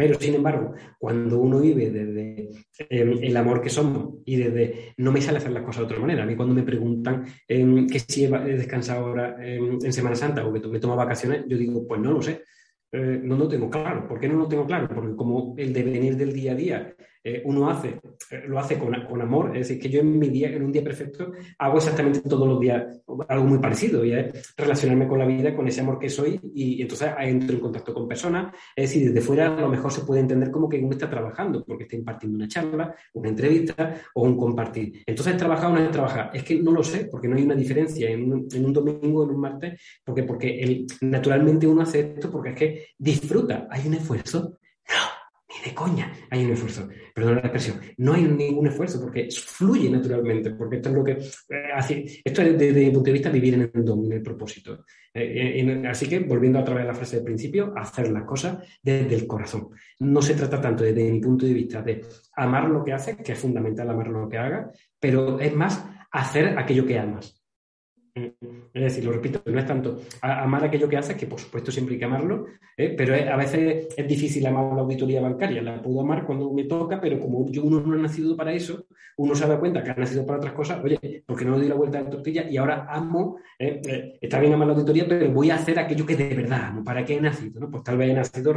Pero, 0.00 0.18
sin 0.18 0.34
embargo, 0.34 0.72
cuando 0.98 1.38
uno 1.38 1.60
vive 1.60 1.90
desde 1.90 2.48
em, 2.88 3.18
el 3.22 3.36
amor 3.36 3.60
que 3.60 3.68
somos 3.68 4.14
y 4.24 4.36
desde 4.36 4.94
no 4.96 5.12
me 5.12 5.20
sale 5.20 5.36
hacer 5.36 5.52
las 5.52 5.62
cosas 5.62 5.80
de 5.80 5.84
otra 5.84 5.98
manera. 5.98 6.22
A 6.22 6.26
mí 6.26 6.34
cuando 6.34 6.54
me 6.54 6.62
preguntan 6.62 7.26
em, 7.46 7.86
que 7.86 7.98
si 7.98 8.24
he 8.24 8.56
descansado 8.56 9.04
ahora 9.04 9.36
en 9.42 9.92
Semana 9.92 10.16
Santa 10.16 10.46
o 10.46 10.54
que 10.54 10.66
me 10.68 10.80
tomo 10.80 10.96
vacaciones, 10.96 11.44
yo 11.46 11.58
digo, 11.58 11.86
pues 11.86 12.00
no 12.00 12.12
lo 12.12 12.22
sé. 12.22 12.44
Eh, 12.92 13.20
no 13.22 13.36
lo 13.36 13.48
tengo 13.48 13.70
claro. 13.70 14.06
¿Por 14.08 14.18
qué 14.18 14.28
no 14.28 14.36
lo 14.36 14.48
tengo 14.48 14.66
claro? 14.66 14.88
Porque 14.88 15.14
como 15.16 15.54
el 15.56 15.72
devenir 15.72 16.16
del 16.16 16.32
día 16.32 16.52
a 16.52 16.54
día 16.54 16.94
eh, 17.22 17.42
uno 17.44 17.68
hace, 17.68 18.00
eh, 18.30 18.44
lo 18.46 18.58
hace 18.58 18.78
con, 18.78 18.94
amor, 19.20 19.56
es 19.56 19.68
decir, 19.68 19.82
que 19.82 19.90
yo 19.90 20.00
en 20.00 20.18
mi 20.18 20.28
día, 20.28 20.50
en 20.50 20.62
un 20.62 20.72
día 20.72 20.82
perfecto, 20.82 21.32
hago 21.58 21.76
exactamente 21.76 22.20
todos 22.20 22.48
los 22.48 22.58
días 22.58 23.02
algo 23.28 23.44
muy 23.44 23.58
parecido, 23.58 24.04
y 24.04 24.12
es 24.12 24.54
relacionarme 24.56 25.06
con 25.06 25.18
la 25.18 25.26
vida, 25.26 25.54
con 25.54 25.68
ese 25.68 25.82
amor 25.82 25.98
que 25.98 26.08
soy, 26.08 26.40
y, 26.54 26.80
entonces 26.80 27.10
entro 27.20 27.56
en 27.56 27.60
contacto 27.60 27.92
con 27.92 28.08
personas, 28.08 28.54
es 28.74 28.90
decir, 28.90 29.12
desde 29.12 29.20
fuera 29.26 29.54
a 29.54 29.60
lo 29.60 29.68
mejor 29.68 29.92
se 29.92 30.02
puede 30.02 30.20
entender 30.20 30.50
como 30.50 30.68
que 30.68 30.78
uno 30.78 30.92
está 30.92 31.10
trabajando, 31.10 31.62
porque 31.64 31.84
está 31.84 31.96
impartiendo 31.96 32.36
una 32.36 32.48
charla, 32.48 32.94
una 33.12 33.28
entrevista 33.28 33.96
o 34.14 34.22
un 34.22 34.36
compartir. 34.36 35.02
Entonces, 35.06 35.36
¿trabajar 35.36 35.70
o 35.70 35.74
no 35.74 35.80
es 35.80 35.90
trabajar? 35.90 36.30
Es 36.32 36.42
que 36.42 36.60
no 36.60 36.72
lo 36.72 36.82
sé, 36.82 37.06
porque 37.10 37.28
no 37.28 37.36
hay 37.36 37.42
una 37.42 37.54
diferencia 37.54 38.10
en 38.10 38.32
un, 38.32 38.72
domingo, 38.72 39.24
en 39.24 39.30
un 39.30 39.40
martes, 39.40 39.80
porque, 40.04 40.22
porque 40.22 40.86
naturalmente 41.02 41.66
uno 41.66 41.82
hace 41.82 42.14
esto 42.14 42.30
porque 42.30 42.50
es 42.50 42.56
que 42.56 42.86
disfruta, 42.98 43.66
hay 43.70 43.86
un 43.86 43.94
esfuerzo. 43.94 44.58
No, 44.88 45.19
de 45.64 45.74
coña 45.74 46.12
hay 46.30 46.44
un 46.44 46.52
esfuerzo. 46.52 46.88
Perdón 47.14 47.34
la 47.36 47.40
expresión. 47.40 47.80
No 47.98 48.14
hay 48.14 48.22
ningún 48.24 48.66
esfuerzo 48.66 49.00
porque 49.00 49.28
fluye 49.30 49.90
naturalmente, 49.90 50.50
porque 50.50 50.76
esto 50.76 50.88
es 50.88 50.94
lo 50.94 51.04
que 51.04 51.12
eh, 51.12 51.70
hace. 51.74 52.22
Esto 52.24 52.42
es 52.42 52.58
desde 52.58 52.84
mi 52.84 52.90
punto 52.90 53.06
de 53.06 53.12
vista 53.12 53.30
vivir 53.30 53.54
en 53.54 53.70
el 53.72 53.84
don, 53.84 54.04
en 54.04 54.12
el 54.12 54.22
propósito. 54.22 54.84
Eh, 55.12 55.60
eh, 55.60 55.82
así 55.88 56.08
que, 56.08 56.20
volviendo 56.20 56.60
otra 56.60 56.74
vez 56.74 56.84
a 56.84 56.88
la 56.88 56.94
frase 56.94 57.16
del 57.16 57.24
principio, 57.24 57.72
hacer 57.76 58.10
las 58.10 58.24
cosas 58.24 58.58
desde 58.82 59.14
el 59.14 59.26
corazón. 59.26 59.70
No 59.98 60.22
se 60.22 60.34
trata 60.34 60.60
tanto 60.60 60.84
desde 60.84 61.10
mi 61.10 61.20
punto 61.20 61.46
de 61.46 61.54
vista 61.54 61.82
de 61.82 62.04
amar 62.34 62.68
lo 62.68 62.84
que 62.84 62.92
haces, 62.92 63.16
que 63.16 63.32
es 63.32 63.38
fundamental 63.38 63.90
amar 63.90 64.08
lo 64.08 64.28
que 64.28 64.38
hagas, 64.38 64.78
pero 64.98 65.40
es 65.40 65.54
más 65.54 65.84
hacer 66.12 66.58
aquello 66.58 66.86
que 66.86 66.98
amas. 66.98 67.39
Es 68.14 68.82
decir, 68.82 69.04
lo 69.04 69.12
repito, 69.12 69.42
no 69.44 69.58
es 69.58 69.66
tanto 69.66 70.00
amar 70.20 70.64
aquello 70.64 70.88
que 70.88 70.96
haces, 70.96 71.16
que 71.16 71.26
por 71.26 71.38
supuesto 71.38 71.70
siempre 71.70 71.94
hay 71.94 71.98
que 71.98 72.04
amarlo, 72.04 72.46
¿eh? 72.76 72.94
pero 72.96 73.14
a 73.14 73.36
veces 73.36 73.88
es 73.96 74.08
difícil 74.08 74.46
amar 74.46 74.74
la 74.74 74.82
auditoría 74.82 75.20
bancaria. 75.20 75.62
La 75.62 75.80
puedo 75.82 76.00
amar 76.00 76.26
cuando 76.26 76.52
me 76.52 76.64
toca, 76.64 77.00
pero 77.00 77.18
como 77.18 77.50
yo, 77.50 77.62
uno 77.62 77.80
no 77.80 77.94
ha 77.94 77.96
nacido 77.96 78.36
para 78.36 78.52
eso, 78.52 78.86
uno 79.16 79.34
se 79.34 79.46
da 79.46 79.58
cuenta 79.58 79.82
que 79.82 79.90
ha 79.90 79.94
nacido 79.94 80.26
para 80.26 80.38
otras 80.38 80.54
cosas, 80.54 80.82
oye, 80.82 81.22
porque 81.26 81.44
no 81.44 81.58
doy 81.58 81.68
la 81.68 81.74
vuelta 81.74 81.98
a 81.98 82.02
la 82.02 82.10
tortilla 82.10 82.48
y 82.48 82.56
ahora 82.56 82.86
amo, 82.88 83.38
¿eh? 83.58 83.80
Eh, 83.86 84.18
está 84.20 84.40
bien 84.40 84.52
amar 84.52 84.68
la 84.68 84.74
auditoría, 84.74 85.06
pero 85.08 85.30
voy 85.30 85.50
a 85.50 85.56
hacer 85.56 85.78
aquello 85.78 86.06
que 86.06 86.16
de 86.16 86.34
verdad 86.34 86.66
amo, 86.68 86.84
¿para 86.84 87.04
qué 87.04 87.16
he 87.16 87.20
nacido? 87.20 87.60
¿no? 87.60 87.70
Pues 87.70 87.84
tal 87.84 87.98
vez 87.98 88.10
he 88.10 88.14
nacido 88.14 88.54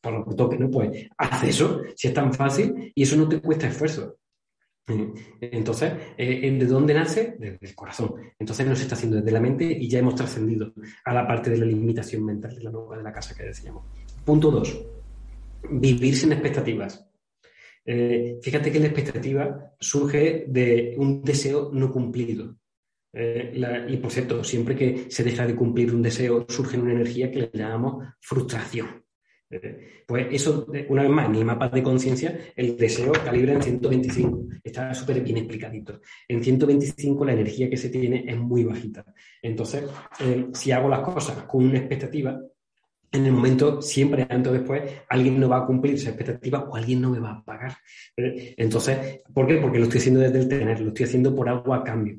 por 0.00 0.12
lo 0.12 0.24
que 0.24 0.34
toque, 0.34 0.58
¿no? 0.58 0.70
Pues 0.70 1.08
haz 1.16 1.44
eso, 1.44 1.82
si 1.94 2.08
es 2.08 2.14
tan 2.14 2.32
fácil, 2.32 2.92
y 2.94 3.02
eso 3.02 3.16
no 3.16 3.28
te 3.28 3.40
cuesta 3.40 3.68
esfuerzo. 3.68 4.16
Entonces, 5.40 5.92
eh, 6.16 6.50
¿de 6.50 6.66
dónde 6.66 6.94
nace? 6.94 7.36
Desde 7.38 7.58
el 7.60 7.74
corazón. 7.74 8.14
Entonces 8.38 8.66
no 8.66 8.74
se 8.74 8.82
está 8.82 8.94
haciendo 8.94 9.18
desde 9.18 9.30
la 9.30 9.40
mente 9.40 9.64
y 9.64 9.88
ya 9.88 9.98
hemos 9.98 10.14
trascendido 10.14 10.72
a 11.04 11.12
la 11.12 11.26
parte 11.26 11.50
de 11.50 11.58
la 11.58 11.66
limitación 11.66 12.24
mental 12.24 12.54
de 12.54 12.62
la 12.62 12.70
nueva 12.70 12.96
de 12.96 13.02
la 13.02 13.12
casa 13.12 13.34
que 13.34 13.44
decíamos. 13.44 13.84
Punto 14.24 14.50
dos, 14.50 14.84
vivir 15.70 16.16
sin 16.16 16.32
expectativas. 16.32 17.04
Eh, 17.84 18.38
fíjate 18.42 18.70
que 18.70 18.80
la 18.80 18.86
expectativa 18.86 19.72
surge 19.80 20.44
de 20.48 20.94
un 20.98 21.22
deseo 21.22 21.70
no 21.72 21.90
cumplido. 21.90 22.56
Eh, 23.12 23.86
y 23.88 23.96
por 23.96 24.10
cierto, 24.10 24.44
siempre 24.44 24.76
que 24.76 25.06
se 25.08 25.24
deja 25.24 25.46
de 25.46 25.56
cumplir 25.56 25.94
un 25.94 26.02
deseo, 26.02 26.44
surge 26.48 26.78
una 26.78 26.92
energía 26.92 27.30
que 27.30 27.40
le 27.40 27.50
llamamos 27.52 28.04
frustración. 28.20 29.02
Pues 30.06 30.26
eso, 30.30 30.66
una 30.88 31.02
vez 31.02 31.10
más, 31.10 31.28
en 31.28 31.36
el 31.36 31.44
mapa 31.44 31.68
de 31.68 31.82
conciencia, 31.82 32.38
el 32.54 32.76
deseo 32.76 33.12
calibra 33.12 33.54
en 33.54 33.62
125. 33.62 34.46
Está 34.62 34.92
súper 34.92 35.22
bien 35.22 35.38
explicadito. 35.38 36.00
En 36.26 36.42
125 36.42 37.24
la 37.24 37.32
energía 37.32 37.70
que 37.70 37.76
se 37.76 37.88
tiene 37.88 38.24
es 38.26 38.36
muy 38.36 38.64
bajita. 38.64 39.04
Entonces, 39.40 39.84
eh, 40.20 40.48
si 40.52 40.72
hago 40.72 40.88
las 40.88 41.00
cosas 41.00 41.44
con 41.44 41.64
una 41.64 41.78
expectativa, 41.78 42.38
en 43.10 43.24
el 43.24 43.32
momento, 43.32 43.80
siempre 43.80 44.26
antes 44.28 44.52
o 44.52 44.54
después, 44.54 44.82
alguien 45.08 45.40
no 45.40 45.48
va 45.48 45.58
a 45.58 45.66
cumplir 45.66 45.94
esa 45.94 46.10
expectativa 46.10 46.60
o 46.68 46.76
alguien 46.76 47.00
no 47.00 47.10
me 47.10 47.18
va 47.18 47.32
a 47.32 47.44
pagar. 47.44 47.72
Eh, 48.16 48.54
entonces, 48.58 49.22
¿por 49.32 49.46
qué? 49.46 49.56
Porque 49.56 49.78
lo 49.78 49.84
estoy 49.84 50.00
haciendo 50.00 50.20
desde 50.20 50.40
el 50.40 50.48
tener, 50.48 50.80
lo 50.80 50.88
estoy 50.88 51.06
haciendo 51.06 51.34
por 51.34 51.48
algo 51.48 51.72
a 51.72 51.82
cambio. 51.82 52.18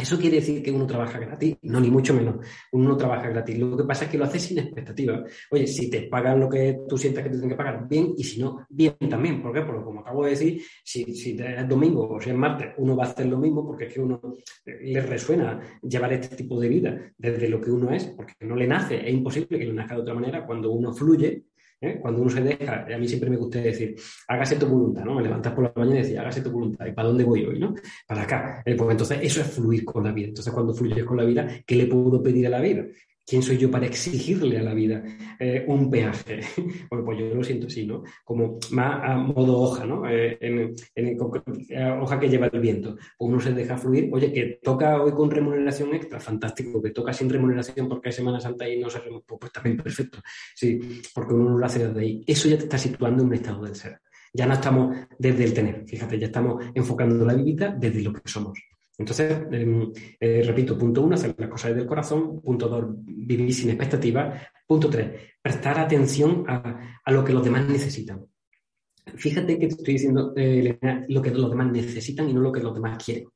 ¿Eso 0.00 0.18
quiere 0.18 0.36
decir 0.36 0.62
que 0.62 0.72
uno 0.72 0.86
trabaja 0.86 1.18
gratis? 1.18 1.58
No, 1.62 1.78
ni 1.78 1.90
mucho 1.90 2.14
menos. 2.14 2.36
Uno 2.72 2.88
no 2.88 2.96
trabaja 2.96 3.28
gratis. 3.28 3.58
Lo 3.58 3.76
que 3.76 3.84
pasa 3.84 4.06
es 4.06 4.10
que 4.10 4.16
lo 4.16 4.24
hace 4.24 4.38
sin 4.38 4.58
expectativa. 4.58 5.22
Oye, 5.50 5.66
si 5.66 5.90
te 5.90 6.02
pagan 6.02 6.40
lo 6.40 6.48
que 6.48 6.80
tú 6.88 6.96
sientas 6.96 7.22
que 7.22 7.28
te 7.28 7.36
tienen 7.36 7.50
que 7.50 7.56
pagar, 7.56 7.86
bien, 7.86 8.14
y 8.16 8.24
si 8.24 8.40
no, 8.40 8.66
bien 8.70 8.96
también. 9.10 9.42
¿Por 9.42 9.52
qué? 9.52 9.60
Porque 9.60 9.84
como 9.84 10.00
acabo 10.00 10.24
de 10.24 10.30
decir, 10.30 10.62
si, 10.82 11.02
es 11.02 11.68
domingo 11.68 12.08
o 12.08 12.20
si 12.20 12.30
es 12.30 12.36
martes, 12.36 12.68
uno 12.78 12.96
va 12.96 13.04
a 13.04 13.08
hacer 13.08 13.26
lo 13.26 13.36
mismo 13.36 13.66
porque 13.66 13.84
es 13.84 13.94
que 13.94 14.00
uno 14.00 14.20
eh, 14.64 14.78
le 14.82 15.00
resuena 15.02 15.60
llevar 15.82 16.14
este 16.14 16.34
tipo 16.34 16.58
de 16.58 16.68
vida 16.68 17.12
desde 17.18 17.48
lo 17.48 17.60
que 17.60 17.70
uno 17.70 17.90
es, 17.90 18.06
porque 18.06 18.34
no 18.40 18.56
le 18.56 18.66
nace. 18.66 19.06
Es 19.06 19.12
imposible 19.12 19.58
que 19.58 19.66
le 19.66 19.74
nazca 19.74 19.96
de 19.96 20.00
otra 20.00 20.14
manera 20.14 20.46
cuando 20.46 20.70
uno 20.70 20.94
fluye 20.94 21.44
¿eh? 21.80 21.98
Cuando 22.00 22.22
uno 22.22 22.30
se 22.30 22.42
deja, 22.42 22.86
a 22.92 22.98
mí 22.98 23.08
siempre 23.08 23.30
me 23.30 23.36
gusta 23.36 23.60
decir, 23.60 23.96
hágase 24.28 24.56
tu 24.56 24.66
voluntad, 24.66 25.04
¿no? 25.04 25.14
Me 25.14 25.22
levantas 25.22 25.52
por 25.52 25.64
la 25.64 25.72
mañana 25.74 26.00
y 26.00 26.02
decir, 26.02 26.18
hágase 26.18 26.42
tu 26.42 26.50
voluntad. 26.50 26.86
¿Y 26.86 26.92
para 26.92 27.08
dónde 27.08 27.24
voy 27.24 27.44
hoy, 27.44 27.58
no? 27.58 27.74
Para 28.06 28.22
acá. 28.22 28.62
Eh, 28.64 28.74
pues 28.74 28.90
entonces 28.90 29.18
eso 29.22 29.40
es 29.40 29.46
fluir 29.48 29.84
con 29.84 30.04
la 30.04 30.12
vida. 30.12 30.28
Entonces 30.28 30.52
cuando 30.52 30.74
fluyes 30.74 31.04
con 31.04 31.16
la 31.16 31.24
vida, 31.24 31.48
¿qué 31.66 31.76
le 31.76 31.86
puedo 31.86 32.22
pedir 32.22 32.46
a 32.46 32.50
la 32.50 32.60
vida? 32.60 32.84
¿Quién 33.30 33.44
soy 33.44 33.58
yo 33.58 33.70
para 33.70 33.86
exigirle 33.86 34.58
a 34.58 34.62
la 34.64 34.74
vida 34.74 35.04
eh, 35.38 35.64
un 35.68 35.88
peaje? 35.88 36.40
bueno, 36.90 37.04
pues 37.04 37.18
yo 37.20 37.32
lo 37.32 37.44
siento 37.44 37.68
así, 37.68 37.86
¿no? 37.86 38.02
Como 38.24 38.58
más 38.72 39.08
a 39.08 39.16
modo 39.18 39.56
hoja, 39.56 39.86
¿no? 39.86 40.02
Eh, 40.10 40.36
en, 40.40 41.16
hoja 42.00 42.18
que 42.18 42.28
lleva 42.28 42.48
el 42.52 42.58
viento. 42.58 42.96
Pues 42.96 43.30
uno 43.30 43.38
se 43.38 43.52
deja 43.52 43.78
fluir. 43.78 44.10
Oye, 44.12 44.32
que 44.32 44.58
toca 44.60 45.00
hoy 45.00 45.12
con 45.12 45.30
remuneración 45.30 45.94
extra, 45.94 46.18
fantástico. 46.18 46.82
Que 46.82 46.90
toca 46.90 47.12
sin 47.12 47.30
remuneración 47.30 47.88
porque 47.88 48.08
hay 48.08 48.12
Semana 48.14 48.40
Santa 48.40 48.68
y 48.68 48.80
no 48.80 48.90
se 48.90 48.98
pues, 48.98 49.38
pues 49.38 49.52
también 49.52 49.76
perfecto. 49.76 50.18
Sí, 50.56 50.80
porque 51.14 51.32
uno 51.32 51.56
lo 51.56 51.64
hace 51.64 51.86
desde 51.86 52.00
ahí. 52.00 52.24
Eso 52.26 52.48
ya 52.48 52.56
te 52.56 52.64
está 52.64 52.78
situando 52.78 53.22
en 53.22 53.28
un 53.28 53.34
estado 53.34 53.62
del 53.62 53.76
ser. 53.76 54.00
Ya 54.34 54.46
no 54.46 54.54
estamos 54.54 54.96
desde 55.16 55.44
el 55.44 55.54
tener, 55.54 55.84
fíjate, 55.86 56.18
ya 56.18 56.26
estamos 56.26 56.64
enfocando 56.74 57.24
la 57.24 57.34
vida 57.34 57.76
desde 57.78 58.02
lo 58.02 58.12
que 58.12 58.22
somos. 58.24 58.58
Entonces, 59.00 59.32
em, 59.50 59.90
eh, 60.20 60.42
repito, 60.44 60.76
punto 60.76 61.00
uno, 61.00 61.14
hacer 61.14 61.34
las 61.38 61.48
cosas 61.48 61.70
desde 61.70 61.82
el 61.82 61.88
corazón. 61.88 62.42
Punto 62.42 62.68
dos, 62.68 62.84
vivir 63.02 63.52
sin 63.54 63.70
expectativas. 63.70 64.46
Punto 64.66 64.90
tres, 64.90 65.38
prestar 65.40 65.78
atención 65.78 66.44
a, 66.46 67.00
lo 67.10 67.24
que 67.24 67.32
los 67.32 67.42
demás 67.42 67.66
necesitan. 67.66 68.26
Fíjate 69.14 69.58
que 69.58 69.68
te 69.68 69.74
estoy 69.74 69.94
diciendo, 69.94 70.34
eh, 70.36 70.78
lo 71.08 71.22
que 71.22 71.30
los 71.30 71.50
demás 71.50 71.72
necesitan 71.72 72.28
y 72.28 72.34
no 72.34 72.42
lo 72.42 72.52
que 72.52 72.60
los 72.60 72.74
demás 72.74 73.02
quieren. 73.02 73.26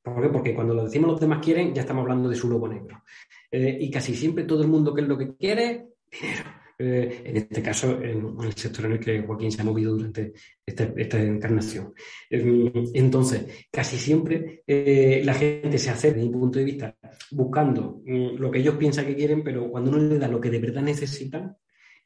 ¿Por 0.00 0.22
qué? 0.22 0.28
Porque 0.28 0.54
cuando 0.54 0.72
lo 0.72 0.84
decimos 0.84 1.10
los 1.10 1.20
demás 1.20 1.44
quieren, 1.44 1.74
ya 1.74 1.82
estamos 1.82 2.02
hablando 2.02 2.28
de 2.28 2.36
su 2.36 2.48
lobo 2.48 2.68
negro. 2.68 3.02
Eh, 3.50 3.76
y 3.80 3.90
casi 3.90 4.14
siempre 4.14 4.44
todo 4.44 4.62
el 4.62 4.68
mundo, 4.68 4.94
¿qué 4.94 5.00
es 5.00 5.08
lo 5.08 5.18
que 5.18 5.34
quiere? 5.34 5.88
Dinero. 6.12 6.44
Eh, 6.80 7.22
en 7.24 7.36
este 7.36 7.60
caso, 7.60 8.00
en, 8.00 8.36
el 8.40 8.52
sector 8.54 8.84
en 8.84 8.92
el 8.92 9.00
que 9.00 9.22
Joaquín 9.22 9.50
se 9.50 9.62
ha 9.62 9.64
movido 9.64 9.96
durante 9.96 10.32
esta, 10.64 11.20
encarnación. 11.20 11.92
Em, 12.30 12.72
entonces, 12.94 13.66
casi 13.70 13.96
siempre 13.98 14.62
eh, 14.64 15.22
la 15.24 15.34
gente 15.34 15.76
se 15.78 15.90
hace, 15.90 16.12
desde 16.12 16.22
mi 16.22 16.30
punto 16.30 16.60
de 16.60 16.64
vista, 16.64 16.96
buscando 17.32 18.00
mm, 18.06 18.36
lo 18.36 18.50
que 18.50 18.60
ellos 18.60 18.76
piensan 18.76 19.06
que 19.06 19.16
quieren, 19.16 19.42
pero 19.42 19.68
cuando 19.70 19.90
uno 19.90 19.98
le 19.98 20.18
da 20.18 20.28
lo 20.28 20.40
que 20.40 20.50
de 20.50 20.60
verdad 20.60 20.82
necesitan, 20.82 21.56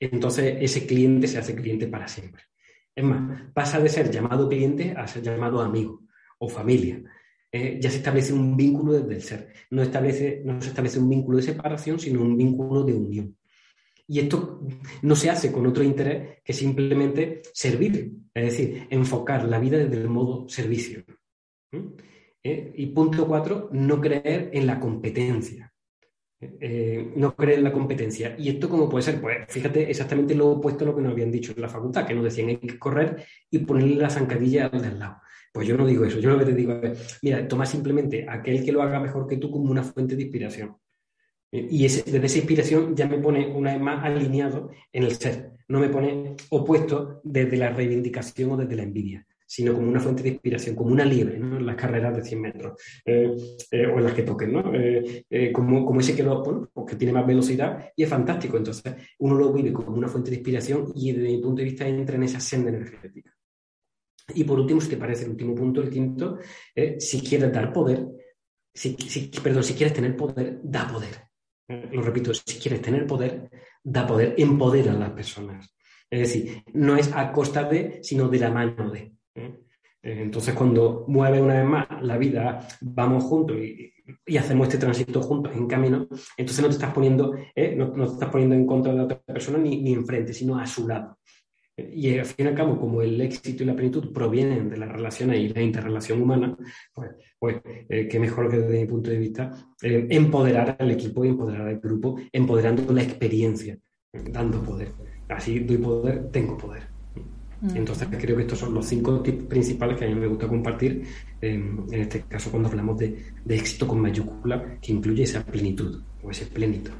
entonces 0.00 0.56
ese 0.60 0.86
cliente 0.86 1.28
se 1.28 1.38
hace 1.38 1.54
cliente 1.54 1.86
para 1.86 2.08
siempre. 2.08 2.44
Es 2.94 3.04
más, 3.04 3.52
pasa 3.52 3.78
de 3.78 3.88
ser 3.90 4.10
llamado 4.10 4.48
cliente 4.48 4.94
a 4.96 5.06
ser 5.06 5.22
llamado 5.22 5.60
amigo 5.60 6.02
o 6.38 6.48
familia. 6.48 7.02
Eh, 7.50 7.78
ya 7.80 7.90
se 7.90 7.98
establece 7.98 8.32
un 8.32 8.56
vínculo 8.56 8.94
desde 8.94 9.14
el 9.14 9.22
ser. 9.22 9.52
No, 9.70 9.82
establece, 9.82 10.42
no 10.44 10.60
se 10.62 10.68
establece 10.68 10.98
un 10.98 11.10
vínculo 11.10 11.36
de 11.36 11.42
separación, 11.44 11.98
sino 11.98 12.22
un 12.22 12.36
vínculo 12.36 12.82
de 12.84 12.94
unión. 12.94 13.36
Y 14.12 14.18
esto 14.18 14.60
no 15.00 15.16
se 15.16 15.30
hace 15.30 15.50
con 15.50 15.66
otro 15.66 15.82
interés 15.82 16.42
que 16.44 16.52
simplemente 16.52 17.40
servir, 17.54 18.12
es 18.34 18.44
decir, 18.44 18.86
enfocar 18.90 19.48
la 19.48 19.58
vida 19.58 19.78
desde 19.78 20.02
el 20.02 20.10
modo 20.10 20.46
servicio. 20.50 21.02
¿Eh? 22.42 22.74
Y 22.76 22.86
punto 22.88 23.26
cuatro, 23.26 23.70
no 23.72 24.02
creer 24.02 24.50
en 24.52 24.66
la 24.66 24.78
competencia. 24.78 25.72
Eh, 26.38 27.10
no 27.16 27.34
creer 27.34 27.60
en 27.60 27.64
la 27.64 27.72
competencia. 27.72 28.36
¿Y 28.38 28.50
esto 28.50 28.68
cómo 28.68 28.86
puede 28.86 29.02
ser? 29.02 29.18
Pues 29.18 29.46
fíjate 29.48 29.90
exactamente 29.90 30.34
lo 30.34 30.50
opuesto 30.50 30.84
a 30.84 30.88
lo 30.88 30.94
que 30.94 31.00
nos 31.00 31.12
habían 31.12 31.32
dicho 31.32 31.54
en 31.56 31.62
la 31.62 31.70
facultad, 31.70 32.06
que 32.06 32.12
nos 32.12 32.24
decían 32.24 32.48
hay 32.48 32.58
que 32.58 32.78
correr 32.78 33.24
y 33.50 33.60
ponerle 33.60 33.96
la 33.96 34.10
zancadilla 34.10 34.66
al 34.66 34.82
de 34.82 34.88
al 34.88 34.98
lado. 34.98 35.16
Pues 35.54 35.66
yo 35.66 35.74
no 35.78 35.86
digo 35.86 36.04
eso, 36.04 36.18
yo 36.18 36.28
lo 36.28 36.38
que 36.38 36.44
te 36.44 36.54
digo 36.54 36.74
es, 36.82 37.18
mira, 37.22 37.48
toma 37.48 37.64
simplemente 37.64 38.26
aquel 38.28 38.62
que 38.62 38.72
lo 38.72 38.82
haga 38.82 39.00
mejor 39.00 39.26
que 39.26 39.38
tú 39.38 39.50
como 39.50 39.70
una 39.70 39.82
fuente 39.82 40.16
de 40.16 40.24
inspiración. 40.24 40.76
Y 41.52 41.82
desde 41.82 42.24
esa 42.24 42.38
inspiración 42.38 42.96
ya 42.96 43.06
me 43.06 43.18
pone 43.18 43.46
una 43.54 43.72
vez 43.72 43.80
más 43.80 44.02
alineado 44.04 44.70
en 44.90 45.02
el 45.04 45.14
ser, 45.16 45.52
no 45.68 45.80
me 45.80 45.90
pone 45.90 46.34
opuesto 46.48 47.20
desde 47.22 47.58
la 47.58 47.70
reivindicación 47.70 48.52
o 48.52 48.56
desde 48.56 48.76
la 48.76 48.84
envidia 48.84 49.26
sino 49.52 49.74
como 49.74 49.86
una 49.86 50.00
fuente 50.00 50.22
de 50.22 50.30
inspiración, 50.30 50.74
como 50.74 50.92
una 50.92 51.04
liebre 51.04 51.36
en 51.36 51.66
las 51.66 51.76
carreras 51.76 52.16
de 52.16 52.24
100 52.24 52.40
metros 52.40 52.80
eh, 53.04 53.36
eh, 53.70 53.86
o 53.86 53.98
en 53.98 54.04
las 54.04 54.14
que 54.14 54.22
toquen, 54.22 54.50
¿no? 54.50 54.72
Eh, 54.74 55.52
como, 55.52 55.84
como, 55.84 56.00
ese 56.00 56.16
que, 56.16 56.22
lo, 56.22 56.42
pues 56.42 56.86
que 56.88 56.96
tiene 56.96 57.12
más 57.12 57.26
velocidad 57.26 57.90
y 57.94 58.02
es 58.02 58.08
fantástico. 58.08 58.56
Entonces, 58.56 58.94
uno 59.18 59.34
lo 59.34 59.52
vive 59.52 59.70
como 59.70 59.94
una 59.94 60.08
fuente 60.08 60.30
de 60.30 60.36
inspiración 60.36 60.90
y 60.94 61.12
desde 61.12 61.28
mi 61.28 61.36
punto 61.36 61.58
de 61.58 61.64
vista 61.64 61.86
entra 61.86 62.16
en 62.16 62.22
esa 62.22 62.40
senda 62.40 62.70
energética. 62.70 63.36
Y 64.34 64.44
por 64.44 64.58
último, 64.58 64.80
si 64.80 64.88
te 64.88 64.96
parece 64.96 65.24
el 65.24 65.32
último 65.32 65.54
punto, 65.54 65.82
el 65.82 65.90
quinto, 65.90 66.38
si 66.98 67.20
quieres 67.20 67.52
dar 67.52 67.74
poder, 67.74 68.06
perdón, 69.44 69.64
si 69.64 69.74
quieres 69.74 69.92
tener 69.92 70.16
poder, 70.16 70.60
da 70.62 70.88
poder. 70.88 71.31
Lo 71.92 72.02
repito, 72.02 72.32
si 72.34 72.58
quieres 72.58 72.82
tener 72.82 73.06
poder, 73.06 73.50
da 73.82 74.06
poder, 74.06 74.34
empodera 74.38 74.92
a 74.92 74.96
las 74.96 75.10
personas. 75.10 75.74
Es 76.10 76.20
decir, 76.20 76.62
no 76.74 76.96
es 76.96 77.10
a 77.14 77.32
costa 77.32 77.64
de, 77.64 78.00
sino 78.02 78.28
de 78.28 78.38
la 78.38 78.50
mano 78.50 78.90
de. 78.90 79.12
¿eh? 79.34 79.60
Entonces, 80.02 80.54
cuando 80.54 81.04
mueve 81.08 81.40
una 81.40 81.54
vez 81.54 81.64
más 81.64 81.86
la 82.02 82.18
vida, 82.18 82.66
vamos 82.80 83.24
juntos 83.24 83.56
y, 83.56 83.92
hacemos 84.36 84.66
este 84.66 84.78
tránsito 84.78 85.22
juntos 85.22 85.54
en 85.54 85.66
camino, 85.66 86.08
entonces 86.36 86.60
no 86.60 86.68
te 86.68 86.74
estás 86.74 86.92
poniendo, 86.92 87.34
¿eh? 87.54 87.74
no, 87.76 87.92
te 87.92 88.12
estás 88.12 88.28
poniendo 88.30 88.54
en 88.56 88.66
contra 88.66 88.92
de 88.92 88.98
la 88.98 89.04
otra 89.04 89.20
persona 89.20 89.58
ni, 89.58 89.80
ni 89.80 89.92
enfrente, 89.92 90.34
sino 90.34 90.58
a 90.58 90.66
su 90.66 90.86
lado. 90.88 91.16
Y 91.76 92.18
al 92.18 92.26
fin 92.26 92.46
y 92.46 92.48
al 92.48 92.54
cabo, 92.54 92.78
como 92.78 93.00
el 93.00 93.20
éxito 93.20 93.62
y 93.62 93.66
la 93.66 93.74
plenitud 93.74 94.12
provienen 94.12 94.68
de 94.68 94.76
las 94.76 94.90
relaciones 94.90 95.38
y 95.38 95.48
la 95.48 95.62
interrelación 95.62 96.20
humana, 96.20 96.56
pues, 96.92 97.12
pues 97.42 97.56
eh, 97.88 98.06
qué 98.08 98.20
mejor 98.20 98.48
que 98.48 98.56
desde 98.56 98.82
mi 98.82 98.86
punto 98.86 99.10
de 99.10 99.18
vista 99.18 99.50
empoderar 99.82 100.76
al 100.78 100.92
equipo 100.92 101.24
y 101.24 101.30
empoderar 101.30 101.66
al 101.66 101.80
grupo, 101.80 102.16
empoderando 102.32 102.92
la 102.92 103.02
experiencia, 103.02 103.76
dando 104.30 104.62
poder. 104.62 104.92
Así 105.28 105.58
doy 105.58 105.78
poder, 105.78 106.30
tengo 106.30 106.56
poder. 106.56 106.84
Entonces 107.74 108.06
creo 108.16 108.36
que 108.36 108.42
estos 108.42 108.60
son 108.60 108.72
los 108.72 108.86
cinco 108.86 109.20
tips 109.22 109.46
principales 109.46 109.98
que 109.98 110.04
a 110.04 110.08
mí 110.08 110.14
me 110.14 110.28
gusta 110.28 110.46
compartir, 110.46 111.02
en 111.40 111.84
este 111.90 112.20
caso 112.20 112.48
cuando 112.48 112.68
hablamos 112.68 112.96
de, 112.98 113.20
éxito 113.48 113.88
con 113.88 113.98
mayúscula, 113.98 114.78
que 114.80 114.92
incluye 114.92 115.24
esa 115.24 115.44
plenitud 115.44 116.00
o 116.22 116.30
ese 116.30 116.46
plenito. 116.46 116.92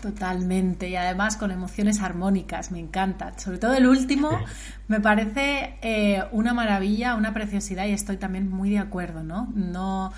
Totalmente, 0.00 0.88
y 0.88 0.96
además 0.96 1.36
con 1.36 1.50
emociones 1.50 2.00
armónicas, 2.00 2.70
me 2.70 2.78
encanta. 2.78 3.38
Sobre 3.38 3.58
todo 3.58 3.74
el 3.74 3.86
último 3.86 4.30
me 4.88 5.00
parece 5.00 5.76
eh, 5.82 6.22
una 6.32 6.54
maravilla, 6.54 7.14
una 7.14 7.34
preciosidad 7.34 7.86
y 7.86 7.92
estoy 7.92 8.16
también 8.16 8.48
muy 8.48 8.70
de 8.70 8.78
acuerdo, 8.78 9.22
¿no? 9.22 9.52
No 9.54 10.12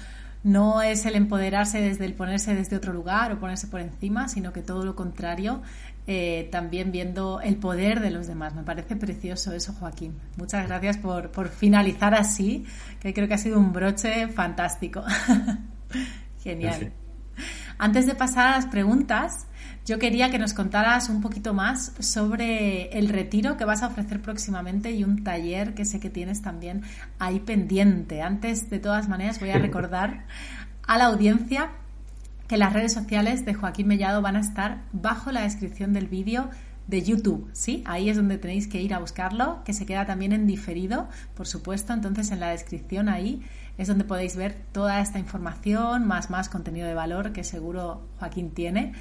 no 0.45 0.83
es 0.83 1.07
el 1.07 1.15
empoderarse 1.15 1.81
desde 1.81 2.05
el 2.05 2.15
ponerse 2.15 2.55
desde 2.55 2.77
otro 2.77 2.93
lugar 2.93 3.33
o 3.33 3.39
ponerse 3.39 3.69
por 3.69 3.81
encima, 3.81 4.29
sino 4.29 4.53
que 4.53 4.61
todo 4.61 4.85
lo 4.85 4.97
contrario, 4.97 5.63
eh, 6.07 6.49
también 6.51 6.91
viendo 6.91 7.41
el 7.41 7.57
poder 7.57 8.01
de 8.01 8.11
los 8.11 8.27
demás. 8.27 8.55
Me 8.55 8.65
parece 8.65 8.97
precioso 8.97 9.53
eso, 9.53 9.73
Joaquín. 9.75 10.15
Muchas 10.37 10.67
gracias 10.67 10.99
por, 10.99 11.49
finalizar 11.49 12.15
así, 12.15 12.67
que 13.01 13.15
creo 13.15 13.29
que 13.29 13.35
ha 13.35 13.39
sido 13.39 13.59
un 13.59 13.73
broche 13.73 14.29
fantástico. 14.29 15.05
Genial. 16.43 16.93
Antes 17.79 18.07
de 18.07 18.15
pasar 18.15 18.49
a 18.49 18.57
las 18.57 18.67
preguntas, 18.67 19.47
yo 19.85 19.99
quería 19.99 20.31
que 20.31 20.39
nos 20.39 20.55
contaras 20.55 21.09
un 21.09 21.21
poquito 21.21 21.55
más 21.55 21.93
sobre 21.99 22.97
el 22.99 23.09
retiro 23.09 23.57
que 23.57 23.65
vas 23.65 23.83
a 23.83 23.89
ofrecer 23.89 24.23
próximamente 24.23 24.93
y 24.93 25.03
un 25.03 25.25
taller 25.25 25.75
que 25.75 25.85
sé 25.85 25.99
que 25.99 26.11
tienes 26.11 26.41
también 26.41 26.83
ahí 27.19 27.41
pendiente. 27.41 28.23
Antes, 28.23 28.71
de 28.71 28.79
todas 28.79 29.09
maneras, 29.09 29.41
voy 29.41 29.51
a 29.51 29.59
recordar 29.59 30.27
a 30.87 30.99
la 30.99 31.07
audiencia 31.07 31.71
que 32.47 32.57
las 32.57 32.73
redes 32.73 32.93
sociales 32.93 33.45
de 33.45 33.55
Joaquín 33.55 33.89
Mellado 33.89 34.23
van 34.23 34.37
a 34.37 34.41
estar 34.41 34.83
bajo 34.93 35.33
la 35.33 35.43
descripción 35.43 35.93
del 35.93 36.07
vídeo 36.07 36.51
de 36.87 37.03
YouTube, 37.03 37.49
¿sí? 37.53 37.83
Ahí 37.87 38.09
es 38.09 38.17
donde 38.17 38.39
tenéis 38.39 38.67
que 38.69 38.83
ir 38.83 38.93
a 38.93 38.99
buscarlo, 38.99 39.63
que 39.65 39.73
se 39.73 39.87
queda 39.87 40.05
también 40.05 40.33
en 40.33 40.47
diferido, 40.47 41.09
por 41.35 41.47
supuesto, 41.47 41.93
entonces 41.93 42.31
en 42.31 42.41
la 42.41 42.51
descripción 42.51 43.09
ahí 43.09 43.43
es 43.79 43.89
donde 43.89 44.05
podéis 44.05 44.37
ver 44.37 44.55
toda 44.73 45.01
esta 45.01 45.19
información, 45.19 46.07
más 46.07 46.31
más 46.31 46.49
contenido 46.49 46.87
de 46.87 46.95
valor 46.95 47.33
que 47.33 47.45
seguro 47.45 48.03
Joaquín 48.19 48.51
tiene. 48.51 48.95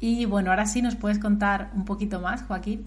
Y 0.00 0.24
bueno, 0.26 0.50
ahora 0.50 0.66
sí 0.66 0.82
nos 0.82 0.96
puedes 0.96 1.18
contar 1.18 1.70
un 1.74 1.84
poquito 1.84 2.20
más, 2.20 2.42
Joaquín. 2.42 2.84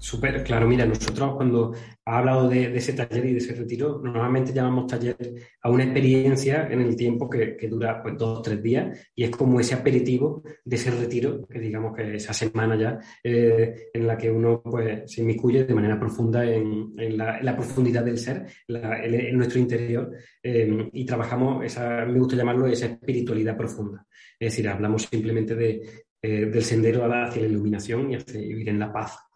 Súper, 0.00 0.42
claro, 0.42 0.66
mira, 0.66 0.86
nosotros 0.86 1.34
cuando 1.36 1.74
ha 2.06 2.18
hablado 2.18 2.48
de, 2.48 2.74
ese 2.74 2.94
taller 2.94 3.26
y 3.26 3.32
de 3.32 3.38
ese 3.38 3.54
retiro, 3.54 4.00
normalmente 4.02 4.50
llamamos 4.50 4.86
taller 4.86 5.14
a 5.60 5.68
una 5.68 5.84
experiencia 5.84 6.66
en 6.70 6.80
el 6.80 6.96
tiempo 6.96 7.28
que, 7.28 7.58
dura 7.68 8.02
pues, 8.02 8.16
dos 8.16 8.38
o 8.38 8.42
tres 8.42 8.62
días 8.62 8.98
y 9.14 9.24
es 9.24 9.30
como 9.30 9.60
ese 9.60 9.74
aperitivo 9.74 10.42
de 10.64 10.76
ese 10.76 10.90
retiro, 10.90 11.46
que 11.46 11.58
digamos 11.58 11.94
que 11.94 12.14
esa 12.14 12.32
semana 12.32 12.76
ya, 12.76 12.98
eh, 13.22 13.90
en 13.92 14.06
la 14.06 14.16
que 14.16 14.30
uno 14.30 14.62
pues, 14.62 15.02
se 15.12 15.20
inmiscuye 15.20 15.64
de 15.64 15.74
manera 15.74 16.00
profunda 16.00 16.46
en, 16.46 16.94
la, 17.18 17.54
profundidad 17.54 18.02
del 18.02 18.16
ser, 18.16 18.46
en, 18.68 19.36
nuestro 19.36 19.60
interior 19.60 20.12
eh, 20.42 20.88
y 20.94 21.04
trabajamos, 21.04 21.62
esa, 21.62 22.06
me 22.06 22.18
gusta 22.18 22.36
llamarlo 22.36 22.66
esa 22.66 22.86
espiritualidad 22.86 23.54
profunda. 23.54 24.06
Es 24.38 24.52
decir, 24.52 24.66
hablamos 24.66 25.02
simplemente 25.02 25.54
de, 25.54 25.82
eh, 26.22 26.46
del 26.46 26.64
sendero 26.64 27.04
hacia 27.04 27.42
la 27.42 27.48
iluminación 27.48 28.10
y 28.10 28.14
hacia 28.14 28.40
vivir 28.40 28.70
en 28.70 28.78
la 28.78 28.90
paz. 28.90 29.29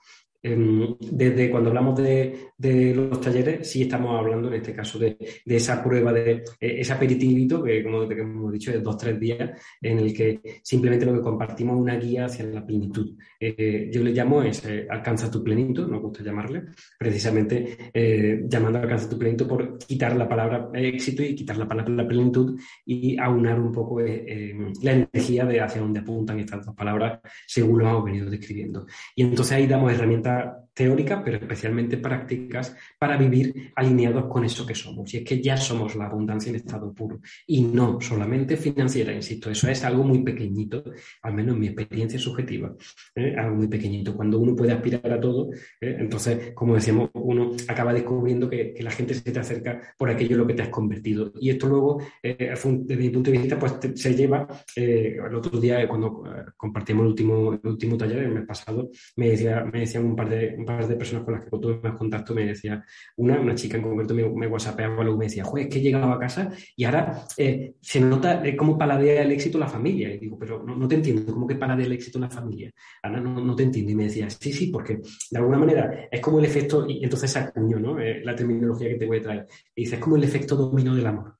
Em, 0.46 0.94
desde 1.00 1.50
cuando 1.50 1.70
hablamos 1.70 1.96
de, 1.96 2.52
los 2.94 3.18
talleres, 3.18 3.66
sí 3.66 3.82
estamos 3.82 4.18
hablando 4.18 4.48
en 4.48 4.54
este 4.54 4.74
caso 4.74 4.98
de, 4.98 5.16
esa 5.46 5.82
prueba, 5.82 6.12
de 6.12 6.32
eh, 6.60 6.80
ese 6.80 6.92
aperitivito, 6.92 7.62
que 7.62 7.82
como, 7.82 8.02
hemos 8.02 8.52
dicho, 8.52 8.70
es 8.70 8.82
dos, 8.82 8.98
tres 8.98 9.18
días, 9.18 9.58
en 9.80 10.00
el 10.00 10.12
que 10.12 10.60
simplemente 10.62 11.06
lo 11.06 11.14
que 11.14 11.22
compartimos 11.22 11.76
es 11.76 11.80
una 11.80 11.96
guía 11.96 12.26
hacia 12.26 12.44
la 12.44 12.64
plenitud. 12.64 13.16
Eh, 13.40 13.88
yo 13.90 14.02
le 14.02 14.12
llamo 14.12 14.42
es 14.42 14.62
alcanza 14.90 15.30
tu 15.30 15.42
plenitud, 15.42 15.88
nos 15.88 16.02
gusta 16.02 16.22
llamarle, 16.22 16.64
precisamente 16.98 17.90
eh, 17.94 18.44
llamando 18.46 18.80
alcanza 18.80 19.08
tu 19.08 19.18
plenitud 19.18 19.46
por 19.46 19.78
quitar 19.78 20.14
la 20.14 20.28
palabra 20.28 20.68
éxito 20.74 21.22
y 21.22 21.34
quitar 21.34 21.56
la 21.56 21.66
palabra 21.66 22.06
plenitud 22.06 22.60
y 22.84 23.18
aunar 23.18 23.58
un 23.58 23.72
poco 23.72 24.00
la 24.00 24.92
energía 24.92 25.46
de 25.46 25.60
hacia 25.60 25.80
dónde 25.80 26.00
apuntan 26.00 26.38
estas 26.38 26.66
dos 26.66 26.74
palabras 26.74 27.20
según 27.46 27.78
lo 27.78 27.88
hemos 27.88 28.04
venido 28.04 28.28
describiendo. 28.28 28.86
Y 29.16 29.22
entonces 29.22 29.52
ahí 29.52 29.66
damos 29.66 29.92
herramientas 29.92 30.33
that 30.34 30.63
teórica, 30.74 31.22
pero 31.24 31.38
especialmente 31.38 31.96
prácticas 31.98 32.76
para 32.98 33.16
vivir 33.16 33.72
alineados 33.76 34.26
con 34.26 34.44
eso 34.44 34.66
que 34.66 34.74
somos. 34.74 35.12
Y 35.14 35.18
es 35.18 35.24
que 35.24 35.40
ya 35.40 35.56
somos 35.56 35.94
la 35.94 36.06
abundancia 36.06 36.50
en 36.50 36.56
estado 36.56 36.92
puro 36.92 37.20
y 37.46 37.62
no 37.62 38.00
solamente 38.00 38.56
financiera, 38.56 39.12
insisto, 39.12 39.50
eso 39.50 39.68
es 39.68 39.84
algo 39.84 40.02
muy 40.02 40.22
pequeñito, 40.22 40.84
al 41.22 41.34
menos 41.34 41.54
en 41.54 41.60
mi 41.60 41.66
experiencia 41.68 42.18
subjetiva, 42.18 42.74
¿eh? 43.14 43.34
algo 43.38 43.56
muy 43.56 43.68
pequeñito. 43.68 44.14
Cuando 44.16 44.38
uno 44.40 44.56
puede 44.56 44.72
aspirar 44.72 45.12
a 45.12 45.20
todo, 45.20 45.50
¿eh? 45.80 45.96
entonces, 45.98 46.52
como 46.54 46.74
decíamos, 46.74 47.10
uno 47.14 47.52
acaba 47.68 47.92
descubriendo 47.92 48.50
que, 48.50 48.74
la 48.84 48.90
gente 48.90 49.14
se 49.14 49.32
te 49.32 49.38
acerca 49.38 49.94
por 49.96 50.10
aquello 50.10 50.32
en 50.32 50.38
lo 50.38 50.46
que 50.46 50.52
te 50.52 50.62
has 50.62 50.68
convertido. 50.68 51.32
Y 51.40 51.48
esto 51.48 51.68
luego, 51.68 52.02
eh, 52.22 52.52
desde 52.54 53.02
mi 53.02 53.08
punto 53.08 53.30
de 53.30 53.38
vista, 53.38 53.58
pues 53.58 53.76
se 53.94 54.14
lleva, 54.14 54.46
el 54.76 55.34
otro 55.34 55.58
día 55.58 55.88
cuando 55.88 56.22
compartimos 56.56 57.02
el 57.02 57.08
último, 57.08 57.52
el 57.54 57.70
último 57.70 57.96
taller, 57.96 58.18
el 58.18 58.34
mes 58.34 58.46
pasado, 58.46 58.90
me, 59.16 59.30
decía, 59.30 59.64
me 59.64 59.80
decían 59.80 60.04
un 60.04 60.16
par 60.16 60.28
de, 60.28 60.63
un 60.64 60.78
par 60.78 60.88
de 60.88 60.96
personas 60.96 61.24
con 61.24 61.34
las 61.34 61.44
que 61.44 61.50
tuve 61.50 61.80
más 61.82 61.94
contacto 61.94 62.34
me 62.34 62.46
decía, 62.46 62.84
una, 63.16 63.38
una 63.38 63.54
chica 63.54 63.76
en 63.76 63.82
concreto 63.82 64.14
me, 64.14 64.28
me 64.28 64.46
whatsappeaba 64.46 65.04
luego 65.04 65.18
me 65.18 65.26
decía, 65.26 65.44
es 65.56 65.68
que 65.68 65.78
he 65.78 65.82
llegado 65.82 66.10
a 66.10 66.18
casa 66.18 66.50
y 66.76 66.84
ahora 66.84 67.26
eh, 67.36 67.74
se 67.80 68.00
nota 68.00 68.44
eh, 68.44 68.56
cómo 68.56 68.78
paladea 68.78 69.22
el 69.22 69.32
éxito 69.32 69.58
la 69.58 69.68
familia. 69.68 70.12
Y 70.12 70.18
digo, 70.18 70.38
pero 70.38 70.62
no, 70.62 70.88
te 70.88 70.94
entiendo, 70.94 71.32
¿cómo 71.32 71.46
que 71.46 71.56
paladea 71.56 71.86
el 71.86 71.92
éxito 71.92 72.18
la 72.18 72.30
familia? 72.30 72.70
Ana, 73.02 73.20
no, 73.20 73.44
no, 73.44 73.54
te 73.54 73.62
entiendo. 73.62 73.92
Y 73.92 73.94
me 73.94 74.04
decía, 74.04 74.28
sí, 74.30 74.52
sí, 74.52 74.68
porque 74.68 75.00
de 75.30 75.38
alguna 75.38 75.58
manera 75.58 76.08
es 76.10 76.20
como 76.20 76.38
el 76.38 76.44
efecto, 76.44 76.86
y 76.88 77.04
entonces 77.04 77.30
se 77.30 77.38
acuñó 77.38 77.78
¿no? 77.78 78.00
Eh, 78.00 78.22
la 78.24 78.34
terminología 78.34 78.88
que 78.88 78.96
te 78.96 79.06
voy 79.06 79.18
a 79.18 79.22
traer. 79.22 79.46
Y 79.74 79.82
dice, 79.82 79.96
es 79.96 80.00
como 80.00 80.16
el 80.16 80.24
efecto 80.24 80.56
dominó 80.56 80.94
del 80.94 81.06
amor 81.06 81.36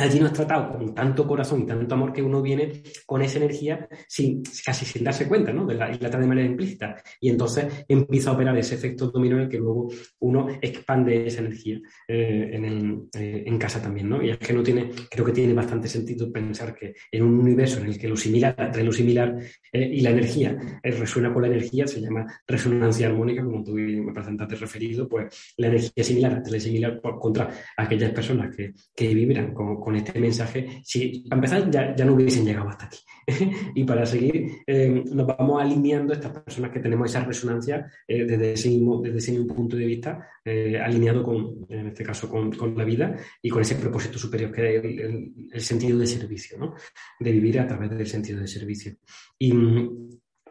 allí 0.00 0.18
no 0.18 0.26
has 0.26 0.32
tratado 0.32 0.72
con 0.72 0.94
tanto 0.94 1.26
corazón 1.26 1.62
y 1.62 1.66
tanto 1.66 1.94
amor 1.94 2.12
que 2.12 2.22
uno 2.22 2.42
viene 2.42 2.82
con 3.06 3.22
esa 3.22 3.38
energía 3.38 3.88
sin, 4.08 4.42
casi 4.64 4.84
sin 4.84 5.04
darse 5.04 5.28
cuenta, 5.28 5.52
¿no? 5.52 5.66
De 5.66 5.74
la, 5.74 5.90
y 5.92 5.98
la 5.98 6.08
de 6.08 6.26
manera 6.26 6.46
implícita. 6.46 6.96
Y 7.20 7.28
entonces 7.28 7.84
empieza 7.88 8.30
a 8.30 8.34
operar 8.34 8.56
ese 8.56 8.74
efecto 8.74 9.10
dominó 9.10 9.36
en 9.36 9.42
el 9.42 9.48
que 9.48 9.58
luego 9.58 9.90
uno 10.20 10.48
expande 10.60 11.26
esa 11.26 11.40
energía 11.40 11.80
eh, 12.06 12.50
en, 12.52 13.08
eh, 13.14 13.44
en, 13.46 13.58
casa 13.58 13.82
también, 13.82 14.08
¿no? 14.08 14.22
Y 14.22 14.30
es 14.30 14.38
que 14.38 14.52
no 14.52 14.62
tiene, 14.62 14.90
creo 15.10 15.24
que 15.24 15.32
tiene 15.32 15.52
bastante 15.52 15.88
sentido 15.88 16.32
pensar 16.32 16.74
que 16.74 16.94
en 17.10 17.22
un 17.22 17.38
universo 17.38 17.80
en 17.80 17.86
el 17.86 17.98
que 17.98 18.08
lo 18.08 18.16
similar 18.16 18.54
atrae 18.56 18.84
lo 18.84 18.92
similar 18.92 19.36
eh, 19.72 19.90
y 19.92 20.00
la 20.00 20.10
energía 20.10 20.56
resuena 20.82 21.32
con 21.32 21.42
la 21.42 21.48
energía, 21.48 21.86
se 21.86 22.00
llama 22.00 22.26
resonancia 22.46 23.08
armónica, 23.08 23.44
como 23.44 23.62
tú 23.62 23.74
me 23.74 24.12
presentaste 24.12 24.56
referido, 24.56 25.08
pues 25.08 25.54
la 25.56 25.68
energía 25.68 26.04
similar 26.04 26.34
atrae 26.34 26.60
similar 26.60 27.00
por, 27.00 27.18
contra 27.18 27.50
aquellas 27.76 28.12
personas 28.12 28.54
que, 28.54 28.72
que 28.94 29.14
vibran 29.14 29.52
con 29.52 29.89
con 29.89 29.89
este 29.96 30.20
mensaje, 30.20 30.80
si 30.84 31.24
a 31.30 31.34
empezar 31.34 31.70
ya, 31.70 31.94
ya 31.94 32.04
no 32.04 32.14
hubiesen 32.14 32.44
llegado 32.44 32.68
hasta 32.68 32.86
aquí. 32.86 32.98
y 33.74 33.84
para 33.84 34.06
seguir, 34.06 34.62
eh, 34.66 35.04
nos 35.12 35.26
vamos 35.26 35.62
alineando 35.62 36.12
estas 36.12 36.32
personas 36.32 36.70
que 36.70 36.80
tenemos 36.80 37.10
esa 37.10 37.24
resonancia 37.24 37.90
eh, 38.06 38.24
desde, 38.24 38.52
ese 38.52 38.68
mismo, 38.68 39.00
desde 39.00 39.18
ese 39.18 39.32
mismo 39.32 39.54
punto 39.54 39.76
de 39.76 39.86
vista, 39.86 40.28
eh, 40.44 40.78
alineado 40.78 41.22
con, 41.22 41.66
en 41.68 41.88
este 41.88 42.04
caso, 42.04 42.28
con, 42.28 42.52
con, 42.52 42.76
la 42.76 42.84
vida 42.84 43.16
y 43.42 43.48
con 43.48 43.62
ese 43.62 43.76
propósito 43.76 44.18
superior 44.18 44.50
que 44.52 44.76
es 44.76 44.84
el, 44.84 45.32
el, 45.52 45.60
sentido 45.60 45.98
de 45.98 46.06
servicio, 46.06 46.58
¿no? 46.58 46.74
de 47.18 47.32
vivir 47.32 47.60
a 47.60 47.66
través 47.66 47.90
del 47.90 48.06
sentido 48.06 48.40
de 48.40 48.48
servicio. 48.48 48.94
Y, 49.38 49.52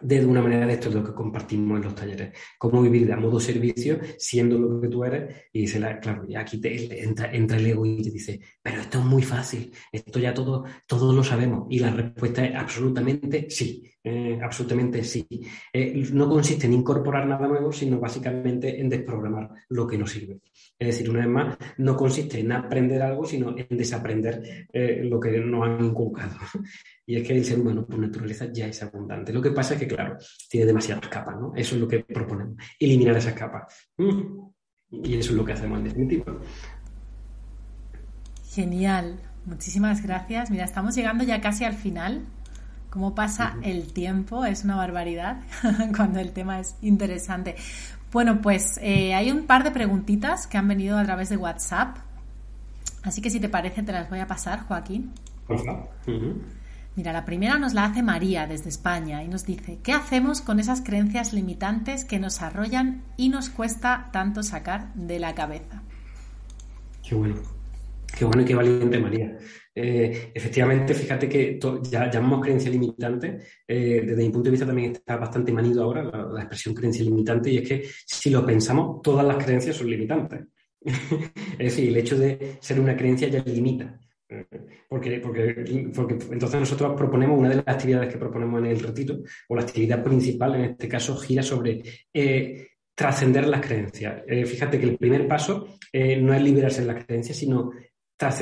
de 0.01 0.25
una 0.25 0.41
manera 0.41 0.65
de 0.65 0.73
esto 0.73 0.89
es 0.89 0.95
lo 0.95 1.03
que 1.03 1.13
compartimos 1.13 1.77
en 1.77 1.83
los 1.83 1.95
talleres. 1.95 2.37
Cómo 2.57 2.81
vivir 2.81 3.11
a 3.11 3.17
modo 3.17 3.39
servicio 3.39 3.99
siendo 4.17 4.57
lo 4.57 4.81
que 4.81 4.87
tú 4.87 5.03
eres. 5.03 5.47
Y 5.53 5.61
dice, 5.61 5.79
claro, 6.01 6.25
y 6.27 6.35
aquí 6.35 6.59
entra, 6.63 7.31
el 7.31 7.65
ego 7.65 7.85
y 7.85 8.01
te 8.01 8.11
dice, 8.11 8.39
pero 8.61 8.81
esto 8.81 8.99
es 8.99 9.05
muy 9.05 9.21
fácil, 9.21 9.71
esto 9.91 10.19
ya 10.19 10.33
todo, 10.33 10.65
todos 10.87 11.15
lo 11.15 11.23
sabemos. 11.23 11.67
Y 11.69 11.79
la 11.79 11.91
respuesta 11.91 12.45
es 12.45 12.55
absolutamente 12.55 13.47
sí. 13.49 13.83
Eh, 14.01 14.39
absolutamente 14.41 15.03
sí. 15.03 15.27
Eh, 15.73 16.07
no 16.13 16.29
consiste 16.29 16.67
en 16.67 16.73
incorporar 16.73 17.27
nada 17.27 17.47
nuevo, 17.47 17.71
sino 17.71 17.99
básicamente 17.99 18.79
en 18.79 18.87
desprogramar 18.87 19.49
lo 19.69 19.85
que 19.85 19.97
nos 19.97 20.11
sirve. 20.11 20.39
Es 20.77 20.87
decir, 20.87 21.09
una 21.09 21.19
vez 21.19 21.27
más, 21.27 21.57
no 21.77 21.95
consiste 21.97 22.39
en 22.39 22.51
aprender 22.53 23.01
algo, 23.01 23.25
sino 23.25 23.53
en 23.57 23.77
desaprender 23.77 24.67
eh, 24.71 25.01
lo 25.03 25.19
que 25.19 25.37
nos 25.39 25.67
han 25.67 25.83
inculcado. 25.83 26.37
Y 27.10 27.16
es 27.16 27.28
que 27.28 27.36
el 27.36 27.43
ser 27.43 27.60
humano, 27.60 27.88
por 27.88 27.97
naturaleza, 27.97 28.45
ya 28.53 28.68
es 28.68 28.84
abundante. 28.84 29.34
Lo 29.34 29.41
que 29.41 29.49
pasa 29.49 29.74
es 29.74 29.80
que, 29.80 29.88
claro, 29.88 30.16
tiene 30.47 30.68
demasiadas 30.68 31.07
capas, 31.07 31.38
¿no? 31.39 31.51
Eso 31.55 31.74
es 31.74 31.82
lo 31.82 31.88
que 31.88 32.01
proponemos, 32.01 32.55
eliminar 32.80 33.18
esas 33.18 33.34
capas. 33.34 33.64
Y 34.91 35.16
eso 35.18 35.32
es 35.32 35.36
lo 35.36 35.43
que 35.43 35.53
hacemos 35.53 35.80
en 35.80 35.86
definitiva. 35.86 36.38
Genial, 38.51 39.20
muchísimas 39.45 40.03
gracias. 40.03 40.51
Mira, 40.51 40.66
estamos 40.66 40.93
llegando 40.93 41.24
ya 41.24 41.41
casi 41.41 41.64
al 41.64 41.74
final 41.74 42.28
Cómo 42.91 43.16
pasa 43.16 43.55
el 43.64 43.91
tiempo, 43.91 44.45
es 44.45 44.64
una 44.64 44.76
barbaridad 44.76 45.41
cuando 45.95 46.20
el 46.20 46.32
tema 46.32 46.60
es 46.60 46.76
interesante. 46.82 47.55
Bueno, 48.12 48.39
pues 48.39 48.80
eh, 48.84 49.16
hay 49.16 49.32
un 49.32 49.47
par 49.47 49.64
de 49.64 49.72
preguntitas 49.72 50.45
que 50.45 50.60
han 50.60 50.68
venido 50.68 50.95
a 50.97 51.03
través 51.03 51.30
de 51.30 51.38
WhatsApp. 51.38 51.97
Así 53.01 53.20
que 53.22 53.32
si 53.32 53.39
te 53.39 53.49
parece, 53.49 53.82
te 53.82 53.91
las 53.91 54.10
voy 54.10 54.20
a 54.20 54.28
pasar, 54.28 54.62
Joaquín. 54.68 55.12
Mira, 56.99 57.13
la 57.13 57.23
primera 57.23 57.57
nos 57.57 57.73
la 57.73 57.85
hace 57.85 58.03
María 58.03 58.45
desde 58.45 58.67
España 58.67 59.23
y 59.23 59.29
nos 59.29 59.45
dice, 59.45 59.79
¿qué 59.81 59.93
hacemos 59.93 60.41
con 60.41 60.59
esas 60.59 60.81
creencias 60.81 61.31
limitantes 61.31 62.03
que 62.03 62.19
nos 62.19 62.41
arrollan 62.41 63.05
y 63.15 63.29
nos 63.29 63.47
cuesta 63.49 64.09
tanto 64.11 64.43
sacar 64.43 64.93
de 64.95 65.17
la 65.17 65.33
cabeza? 65.33 65.81
Qué 67.01 67.15
bueno. 67.15 67.35
Qué 68.17 68.25
bueno 68.25 68.41
y 68.41 68.45
qué 68.45 68.53
valiente, 68.53 68.99
María. 68.99 69.37
Eh, 69.73 70.33
efectivamente, 70.35 70.93
fíjate 70.93 71.29
que 71.29 71.57
ya 71.89 72.11
llamamos 72.11 72.41
creencia 72.41 72.69
limitante. 72.69 73.39
Eh, 73.65 74.03
desde 74.05 74.21
mi 74.21 74.29
punto 74.29 74.47
de 74.47 74.51
vista 74.51 74.65
también 74.65 74.91
está 74.91 75.15
bastante 75.15 75.53
manido 75.53 75.83
ahora 75.83 76.03
la, 76.03 76.41
expresión 76.41 76.75
creencia 76.75 77.05
limitante 77.05 77.49
y 77.49 77.59
es 77.59 77.69
que 77.69 77.89
si 78.05 78.29
lo 78.29 78.45
pensamos, 78.45 79.01
todas 79.01 79.25
las 79.25 79.41
creencias 79.41 79.77
son 79.77 79.89
limitantes. 79.89 80.41
es 80.81 81.57
decir, 81.57 81.87
el 81.87 81.95
hecho 81.95 82.19
de 82.19 82.57
ser 82.59 82.77
una 82.77 82.97
creencia 82.97 83.29
ya 83.29 83.41
limita. 83.45 83.97
Eh, 84.91 85.19
porque, 85.19 85.19
porque, 85.19 85.91
porque, 85.93 86.13
entonces 86.31 86.59
nosotros 86.59 86.93
proponemos, 86.97 87.39
una 87.39 87.49
de 87.49 87.55
las 87.55 87.67
actividades 87.67 88.11
que 88.11 88.19
proponemos 88.19 88.59
en 88.59 88.67
el 88.67 88.79
retiro, 88.79 89.19
o 89.47 89.55
la 89.55 89.61
actividad 89.61 90.03
principal 90.03 90.55
en 90.55 90.61
este 90.61 90.87
caso, 90.87 91.15
gira 91.17 91.43
sobre 91.43 91.83
trascender 92.95 93.47
las 93.47 93.61
creencias. 93.61 94.23
fíjate 94.45 94.79
que 94.79 94.85
el 94.85 94.97
primer 94.97 95.27
paso 95.27 95.67
no 95.93 96.33
es 96.33 96.41
liberarse 96.41 96.81
de 96.81 96.87
las 96.87 97.05
creencias, 97.05 97.37
sino 97.37 97.71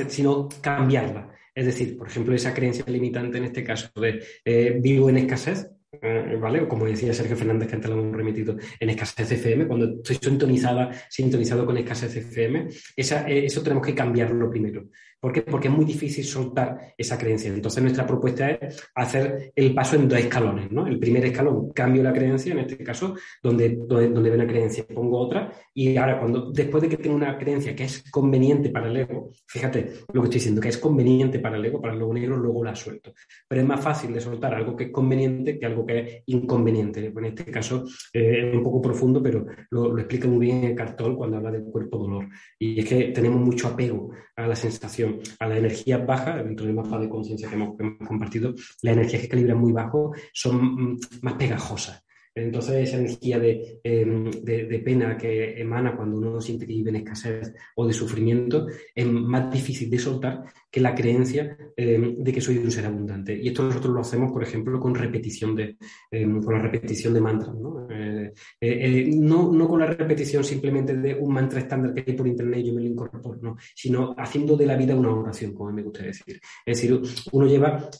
sino 0.08 0.48
cambiarla. 0.60 1.32
Es 1.54 1.66
decir, 1.66 1.96
por 1.96 2.08
ejemplo, 2.08 2.34
esa 2.34 2.54
creencia 2.54 2.84
limitante 2.86 3.38
en 3.38 3.44
este 3.44 3.64
caso 3.64 3.88
de 4.00 4.22
eh, 4.44 4.78
vivo 4.80 5.10
en 5.10 5.18
escasez, 5.18 5.68
eh, 6.00 6.36
¿vale? 6.40 6.62
O 6.62 6.68
como 6.68 6.84
decía 6.84 7.12
Sergio 7.12 7.36
Fernández, 7.36 7.68
que 7.68 7.74
antes 7.74 7.90
lo 7.90 7.98
hemos 7.98 8.16
remitido, 8.16 8.56
en 8.78 8.90
escasez 8.90 9.32
FM, 9.32 9.66
cuando 9.66 9.96
estoy 9.96 10.16
sintonizada, 10.16 10.90
sintonizado 11.08 11.66
con 11.66 11.76
escasez 11.76 12.14
FM, 12.16 12.68
esa, 12.96 13.28
eh, 13.28 13.46
eso 13.46 13.62
tenemos 13.62 13.84
que 13.84 13.94
cambiarlo 13.94 14.50
primero. 14.50 14.88
¿Por 15.20 15.32
qué? 15.32 15.42
Porque 15.42 15.68
es 15.68 15.74
muy 15.74 15.84
difícil 15.84 16.24
soltar 16.24 16.94
esa 16.96 17.18
creencia. 17.18 17.52
Entonces, 17.52 17.82
nuestra 17.82 18.06
propuesta 18.06 18.50
es 18.50 18.80
hacer 18.94 19.52
el 19.54 19.74
paso 19.74 19.96
en 19.96 20.08
dos 20.08 20.18
escalones. 20.18 20.70
¿no? 20.70 20.86
El 20.86 20.98
primer 20.98 21.24
escalón, 21.24 21.70
cambio 21.70 22.02
la 22.02 22.12
creencia, 22.12 22.52
en 22.52 22.60
este 22.60 22.78
caso, 22.84 23.16
donde, 23.42 23.80
donde, 23.86 24.10
donde 24.10 24.30
ve 24.30 24.36
una 24.36 24.46
creencia, 24.46 24.86
pongo 24.86 25.18
otra. 25.18 25.52
Y 25.74 25.96
ahora, 25.96 26.20
cuando 26.20 26.52
después 26.52 26.82
de 26.82 26.88
que 26.88 26.98
tengo 26.98 27.16
una 27.16 27.36
creencia 27.36 27.74
que 27.74 27.84
es 27.84 28.08
conveniente 28.10 28.70
para 28.70 28.88
el 28.88 28.96
ego, 28.96 29.30
fíjate 29.46 29.92
lo 30.12 30.20
que 30.22 30.26
estoy 30.26 30.38
diciendo, 30.38 30.60
que 30.60 30.68
es 30.68 30.78
conveniente 30.78 31.40
para 31.40 31.56
el 31.56 31.64
ego, 31.64 31.80
para 31.80 31.94
el 31.94 31.98
lobo 31.98 32.14
negro, 32.14 32.36
luego 32.36 32.62
la 32.62 32.76
suelto. 32.76 33.12
Pero 33.48 33.60
es 33.60 33.66
más 33.66 33.80
fácil 33.80 34.12
de 34.12 34.20
soltar 34.20 34.54
algo 34.54 34.76
que 34.76 34.84
es 34.84 34.90
conveniente 34.90 35.58
que 35.58 35.66
algo 35.66 35.84
que 35.84 35.98
es 35.98 36.22
inconveniente. 36.26 37.04
En 37.06 37.24
este 37.24 37.44
caso, 37.46 37.84
eh, 38.12 38.50
es 38.50 38.56
un 38.56 38.62
poco 38.62 38.80
profundo, 38.80 39.20
pero 39.20 39.44
lo, 39.70 39.92
lo 39.92 39.98
explica 39.98 40.28
muy 40.28 40.46
bien 40.46 40.64
el 40.64 40.74
cartón 40.76 41.16
cuando 41.16 41.38
habla 41.38 41.50
del 41.50 41.64
cuerpo 41.64 41.98
dolor. 41.98 42.28
Y 42.58 42.78
es 42.78 42.88
que 42.88 43.04
tenemos 43.06 43.40
mucho 43.40 43.68
apego 43.68 44.10
a 44.36 44.46
la 44.46 44.54
sensación 44.54 45.07
a 45.38 45.46
la 45.46 45.58
energía 45.58 45.98
baja, 45.98 46.42
dentro 46.42 46.66
del 46.66 46.74
mapa 46.74 46.98
de 46.98 47.08
conciencia 47.08 47.48
que 47.48 47.54
hemos, 47.54 47.76
compartido, 48.06 48.54
las 48.82 48.96
energías 48.96 49.22
que 49.22 49.28
calibran 49.28 49.58
muy 49.58 49.72
bajo 49.72 50.12
son 50.32 50.92
mm, 50.92 51.00
más 51.22 51.34
pegajosas. 51.34 52.04
Entonces, 52.42 52.88
esa 52.88 52.98
energía 52.98 53.40
em, 53.82 54.30
de, 54.30 54.66
de, 54.66 54.78
pena 54.80 55.16
que 55.16 55.60
emana 55.60 55.96
cuando 55.96 56.18
uno 56.18 56.40
siente 56.40 56.66
que 56.66 56.72
vive 56.72 56.90
en 56.90 56.96
escasez 56.96 57.52
o 57.76 57.86
de 57.86 57.92
sufrimiento 57.92 58.66
es 58.94 59.06
más 59.06 59.52
difícil 59.52 59.90
de 59.90 59.98
soltar 59.98 60.44
que 60.70 60.80
la 60.80 60.94
creencia 60.94 61.56
em, 61.76 62.16
de 62.16 62.32
que 62.32 62.40
soy 62.40 62.58
un 62.58 62.70
ser 62.70 62.86
abundante. 62.86 63.34
Y 63.34 63.48
esto 63.48 63.62
nosotros 63.62 63.94
lo 63.94 64.00
hacemos, 64.00 64.32
por 64.32 64.42
ejemplo, 64.42 64.78
con 64.78 64.94
repetición 64.94 65.54
de, 65.54 65.76
em, 66.10 66.42
con 66.42 66.54
la 66.54 66.60
repetición 66.60 67.14
de 67.14 67.20
mantras. 67.20 67.54
¿no? 67.54 67.86
Eh, 67.90 68.32
eh, 68.60 68.78
eh, 68.80 69.10
¿no? 69.14 69.50
¿no? 69.50 69.66
con 69.66 69.80
la 69.80 69.86
repetición 69.86 70.44
simplemente 70.44 70.94
de 70.94 71.14
un 71.14 71.32
mantra 71.32 71.60
estándar 71.60 71.94
que 71.94 72.04
hay 72.06 72.16
por 72.16 72.26
internet 72.26 72.60
y 72.60 72.66
yo 72.66 72.74
me 72.74 72.82
lo 72.82 72.88
incorporo, 72.88 73.38
no, 73.40 73.56
sino 73.74 74.14
haciendo 74.18 74.56
de 74.56 74.66
la 74.66 74.76
vida 74.76 74.94
una 74.94 75.10
oración, 75.10 75.54
como 75.54 75.72
me 75.72 75.82
gusta 75.82 76.02
decir. 76.02 76.40
Es 76.66 76.80
decir, 76.80 77.00
uno 77.32 77.46
lleva 77.46 77.90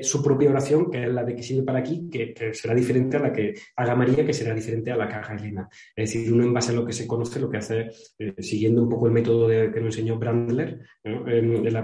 su 0.00 0.22
propia 0.22 0.50
oración, 0.50 0.90
que 0.90 1.04
es 1.04 1.08
la 1.08 1.24
de 1.24 1.34
que 1.34 1.42
sirve 1.42 1.62
para 1.62 1.78
aquí, 1.78 2.08
que, 2.10 2.34
que 2.34 2.52
será 2.52 2.74
diferente 2.74 3.16
a 3.16 3.20
la 3.20 3.32
que 3.32 3.54
haga 3.76 3.87
María, 3.94 4.24
que 4.24 4.32
será 4.32 4.54
diferente 4.54 4.90
a 4.90 4.96
la 4.96 5.08
caja 5.08 5.34
Elena. 5.34 5.68
Es 5.94 6.12
decir, 6.12 6.32
uno 6.32 6.44
en 6.44 6.54
base 6.54 6.72
a 6.72 6.74
lo 6.74 6.84
que 6.84 6.92
se 6.92 7.06
conoce, 7.06 7.40
lo 7.40 7.50
que 7.50 7.58
hace, 7.58 7.90
siguiendo 8.38 8.82
un 8.82 8.88
poco 8.88 9.06
el 9.06 9.12
método 9.12 9.48
de, 9.48 9.70
que 9.70 9.80
nos 9.80 9.96
enseñó 9.96 10.18
Brandler, 10.18 10.80
¿no? 11.04 11.24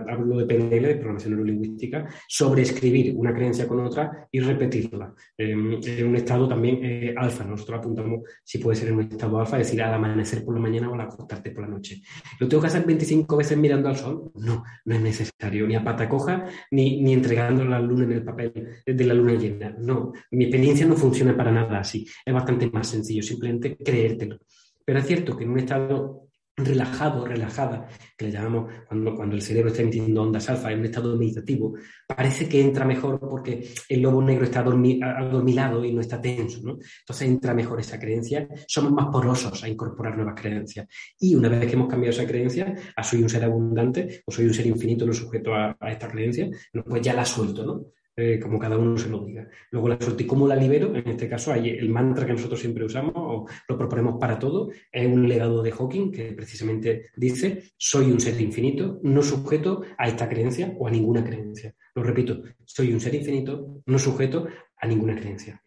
hablo 0.09 0.39
de 0.39 0.47
PNL, 0.47 0.89
de 0.89 0.95
programación 0.95 1.35
neurolingüística, 1.35 2.09
sobre 2.29 2.63
escribir 2.63 3.15
una 3.17 3.35
creencia 3.35 3.67
con 3.67 3.81
otra 3.81 4.29
y 4.31 4.41
repetirla 4.41 5.15
em, 5.37 5.81
en 5.85 6.07
un 6.07 6.17
estado 6.17 6.49
también 6.49 6.79
eh, 6.83 7.15
alfa. 7.17 7.45
Nosotros 7.45 7.79
apuntamos 7.79 8.21
si 8.43 8.59
puede 8.59 8.77
ser 8.77 8.89
en 8.89 8.95
un 8.95 9.01
estado 9.03 9.39
alfa, 9.39 9.61
es 9.61 9.67
decir, 9.67 9.83
al 9.83 9.95
amanecer 9.95 10.45
por 10.45 10.55
la 10.55 10.61
mañana 10.61 10.91
o 10.91 10.95
al 10.95 11.01
acostarte 11.01 11.51
por 11.51 11.65
la 11.65 11.71
noche. 11.71 12.03
¿Lo 12.39 12.49
tengo 12.49 12.61
que 12.61 12.69
hacer 12.69 12.85
25 12.85 13.37
veces 13.37 13.59
mirando 13.59 13.89
al 13.89 13.97
sol? 13.97 14.31
No, 14.35 14.65
no 14.85 14.95
es 14.95 15.01
necesario, 15.01 15.67
ni 15.67 15.75
a 15.75 15.85
pata 15.85 16.09
coja, 16.09 16.47
ni, 16.71 17.03
ni 17.03 17.13
entregando 17.13 17.65
la 17.65 17.81
luna 17.81 18.05
en 18.05 18.13
el 18.13 18.25
papel 18.25 18.53
de 18.87 19.05
la 19.05 19.15
luna 19.15 19.35
llena. 19.35 19.75
No, 19.79 20.13
mi 20.31 20.45
experiencia 20.45 20.87
no 20.87 20.95
funciona 20.95 21.37
para 21.37 21.51
nada 21.51 21.79
Es 22.25 22.35
bastante 22.35 22.71
más 22.71 22.89
sencillo, 22.89 23.23
simplemente 23.23 23.77
creértelo. 23.77 24.39
Pero 24.85 24.99
es 24.99 25.07
cierto 25.07 25.37
que 25.37 25.45
en 25.45 25.51
un 25.51 25.59
estado 25.59 26.25
relajado, 26.57 27.27
relajada, 27.27 27.89
que 28.17 28.27
le 28.27 28.31
llamamos 28.31 28.73
cuando, 28.87 29.15
cuando 29.17 29.35
el 29.35 29.43
cerebro 29.43 29.71
está 29.71 29.83
emitiendo 29.83 30.23
ondas 30.23 30.49
alfa 30.49 30.71
en 30.71 30.81
un 30.81 30.85
estado 30.85 31.17
meditativo, 31.17 31.75
parece 32.07 32.49
que 32.49 32.61
entra 32.61 32.85
mejor 32.85 33.19
porque 33.19 33.69
el 33.89 34.01
lobo 34.01 34.23
negro 34.23 34.45
está 34.45 34.61
adormilado 34.61 35.85
y 35.85 35.93
no 35.93 36.01
está 36.01 36.21
tenso, 36.21 36.61
¿no? 36.63 36.79
Entonces 37.01 37.29
entra 37.29 37.55
mejor 37.55 37.81
esa 37.81 37.99
creencia, 37.99 38.47
somos 38.69 38.93
más 38.93 39.07
porosos 39.07 39.65
a 39.65 39.69
incorporar 39.69 40.17
nuevas 40.17 40.41
creencias. 40.41 40.87
Y 41.19 41.35
una 41.35 41.49
vez 41.49 41.67
que 41.67 41.73
hemos 41.73 41.89
cambiado 41.89 42.15
esa 42.15 42.27
creencia, 42.27 42.73
a 42.95 43.03
soy 43.03 43.23
un 43.23 43.29
ser 43.29 43.45
abundante 43.45 44.23
o 44.25 44.31
soy 44.31 44.47
un 44.47 44.55
ser 44.55 44.67
infinito 44.67 45.05
no 45.05 45.13
sujeto 45.13 45.55
a, 45.55 45.77
a 45.81 45.91
esta 45.91 46.09
creencia, 46.09 46.49
pues 46.87 47.03
ya 47.03 47.15
la 47.15 47.25
suelto, 47.25 47.67
¿no? 47.67 47.87
Eh, 48.17 48.39
como 48.39 48.61
cada 48.61 48.79
uno 48.79 48.97
se 48.97 49.09
lo 49.09 49.25
diga. 49.25 49.49
Luego 49.71 49.89
la 49.89 50.01
suelto 50.01 50.23
y 50.23 50.27
cómo 50.27 50.47
la 50.47 50.55
libero, 50.55 50.95
en 50.95 51.09
este 51.09 51.29
caso 51.29 51.53
hay 51.53 51.71
el 51.71 51.89
mantra 51.89 52.25
que 52.25 52.33
nosotros 52.33 52.61
siempre 52.61 52.85
usamos 52.85 53.13
o 53.17 53.47
lo 53.69 53.77
proponemos 53.77 54.21
para 54.21 54.39
todo, 54.39 54.71
es 54.93 55.07
un 55.07 55.29
legado 55.29 55.63
de 55.63 55.73
Hawking 55.73 56.13
que 56.13 56.33
precisamente 56.33 57.11
dice, 57.17 57.73
soy 57.77 58.13
un 58.13 58.21
ser 58.21 58.41
infinito, 58.41 59.01
no 59.03 59.21
sujeto 59.21 59.83
a 59.99 60.07
esta 60.07 60.29
creencia 60.29 60.73
o 60.79 60.87
a 60.87 60.93
ninguna 60.93 61.25
creencia. 61.25 61.75
Lo 61.97 62.05
repito, 62.05 62.41
soy 62.65 62.93
un 62.93 63.01
ser 63.01 63.17
infinito, 63.17 63.83
no 63.87 63.99
sujeto 63.99 64.47
a 64.77 64.87
ninguna 64.87 65.17
creencia. 65.17 65.61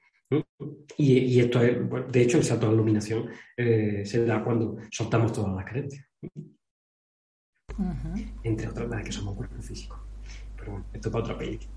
Y, 0.97 1.39
esto 1.39 1.61
es, 1.61 1.77
de 2.11 2.21
hecho, 2.21 2.37
el 2.37 2.43
salto 2.43 2.65
de 2.65 2.71
la 2.71 2.75
iluminación 2.75 3.29
eh, 3.55 4.03
se 4.05 4.25
da 4.25 4.43
cuando 4.43 4.77
soltamos 4.89 5.33
todas 5.33 5.53
las 5.53 5.65
creencias. 5.65 6.05
Entre 8.43 8.67
otras, 8.67 8.89
las 8.89 9.03
que 9.03 9.11
somos 9.11 9.35
cuerpo 9.35 9.61
físico. 9.61 9.99
Pero 10.55 10.71
bueno, 10.71 10.85
esto 10.93 11.11
para 11.11 11.23
otra 11.23 11.37
película. 11.37 11.76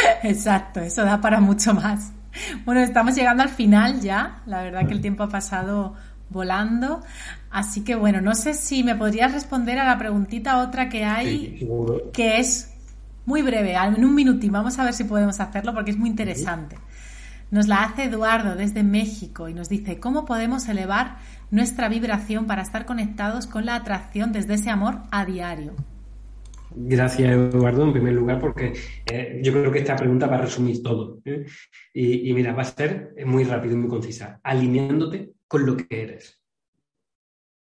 Exacto, 0.22 0.80
eso 0.80 1.04
da 1.04 1.20
para 1.20 1.40
mucho 1.40 1.74
más. 1.74 2.12
Bueno, 2.64 2.80
estamos 2.80 3.14
llegando 3.14 3.42
al 3.42 3.48
final 3.48 4.00
ya. 4.00 4.42
La 4.46 4.62
verdad 4.62 4.86
que 4.86 4.94
el 4.94 5.00
tiempo 5.00 5.22
ha 5.24 5.28
pasado 5.28 5.94
volando. 6.30 7.02
Así 7.50 7.82
que 7.82 7.94
bueno, 7.94 8.20
no 8.20 8.34
sé 8.34 8.54
si 8.54 8.84
me 8.84 8.94
podrías 8.94 9.32
responder 9.32 9.78
a 9.78 9.84
la 9.84 9.98
preguntita 9.98 10.58
otra 10.58 10.88
que 10.88 11.04
hay, 11.04 11.66
que 12.12 12.38
es 12.38 12.74
muy 13.24 13.42
breve, 13.42 13.74
en 13.74 14.04
un 14.04 14.14
minutín. 14.14 14.52
Vamos 14.52 14.78
a 14.78 14.84
ver 14.84 14.94
si 14.94 15.04
podemos 15.04 15.40
hacerlo 15.40 15.74
porque 15.74 15.90
es 15.90 15.98
muy 15.98 16.10
interesante. 16.10 16.76
Nos 17.50 17.66
la 17.66 17.84
hace 17.84 18.04
Eduardo 18.04 18.56
desde 18.56 18.82
México 18.82 19.48
y 19.48 19.54
nos 19.54 19.70
dice, 19.70 19.98
¿cómo 19.98 20.26
podemos 20.26 20.68
elevar 20.68 21.16
nuestra 21.50 21.88
vibración 21.88 22.46
para 22.46 22.60
estar 22.60 22.84
conectados 22.84 23.46
con 23.46 23.64
la 23.64 23.74
atracción 23.74 24.32
desde 24.32 24.54
ese 24.54 24.68
amor 24.68 24.98
a 25.10 25.24
diario? 25.24 25.74
Gracias, 26.70 27.32
Eduardo, 27.32 27.84
en 27.84 27.92
primer 27.92 28.12
lugar, 28.12 28.38
porque 28.38 28.72
eh, 29.10 29.40
yo 29.42 29.52
creo 29.52 29.72
que 29.72 29.78
esta 29.78 29.96
pregunta 29.96 30.26
va 30.26 30.36
a 30.36 30.42
resumir 30.42 30.82
todo. 30.82 31.20
¿eh? 31.24 31.46
Y, 31.94 32.32
mira, 32.34 32.52
va 32.52 32.62
a 32.62 32.66
ser 32.66 33.14
muy 33.24 33.44
rápido 33.44 33.74
y 33.74 33.78
muy 33.78 33.88
concisa, 33.88 34.40
alineándote 34.42 35.32
con 35.46 35.64
lo 35.64 35.76
que 35.76 35.86
eres. 35.90 36.40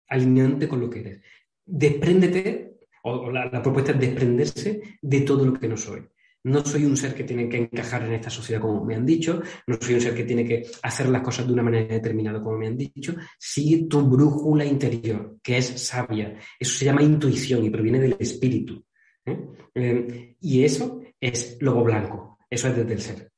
Alineándote 0.08 0.68
con 0.68 0.80
lo 0.80 0.88
que 0.88 1.00
eres. 1.00 1.22
Despréndete, 1.66 2.78
o, 3.02 3.30
la, 3.30 3.46
la 3.46 3.62
propuesta 3.62 3.92
es 3.92 4.00
desprenderse 4.00 4.98
de 5.00 5.20
todo 5.20 5.44
lo 5.44 5.54
que 5.54 5.68
no 5.68 5.76
soy. 5.76 6.02
No 6.44 6.62
soy 6.62 6.84
un 6.84 6.96
ser 6.96 7.14
que 7.14 7.24
tiene 7.24 7.48
que 7.48 7.56
encajar 7.56 8.04
en 8.04 8.12
esta 8.12 8.28
sociedad 8.28 8.60
como 8.60 8.84
me 8.84 8.94
han 8.94 9.06
dicho, 9.06 9.40
no 9.66 9.78
soy 9.80 9.94
un 9.94 10.00
ser 10.02 10.14
que 10.14 10.24
tiene 10.24 10.44
que 10.44 10.66
hacer 10.82 11.08
las 11.08 11.22
cosas 11.22 11.46
de 11.46 11.54
una 11.54 11.62
manera 11.62 11.94
determinada 11.94 12.42
como 12.42 12.58
me 12.58 12.66
han 12.66 12.76
dicho. 12.76 13.14
Sigue 13.38 13.86
tu 13.86 14.02
brújula 14.02 14.64
interior, 14.64 15.38
que 15.42 15.56
es 15.56 15.66
sabia. 15.80 16.38
Eso 16.58 16.78
se 16.78 16.84
llama 16.84 17.02
intuición 17.02 17.64
y 17.64 17.70
proviene 17.70 17.98
del 17.98 18.16
espíritu. 18.18 18.84
¿Eh? 19.26 19.38
Eh, 19.74 20.36
y 20.40 20.64
eso 20.64 21.00
es 21.20 21.58
lobo 21.60 21.84
blanco, 21.84 22.38
eso 22.48 22.68
es 22.68 22.76
desde 22.76 22.92
el 22.92 23.00
ser. 23.00 23.30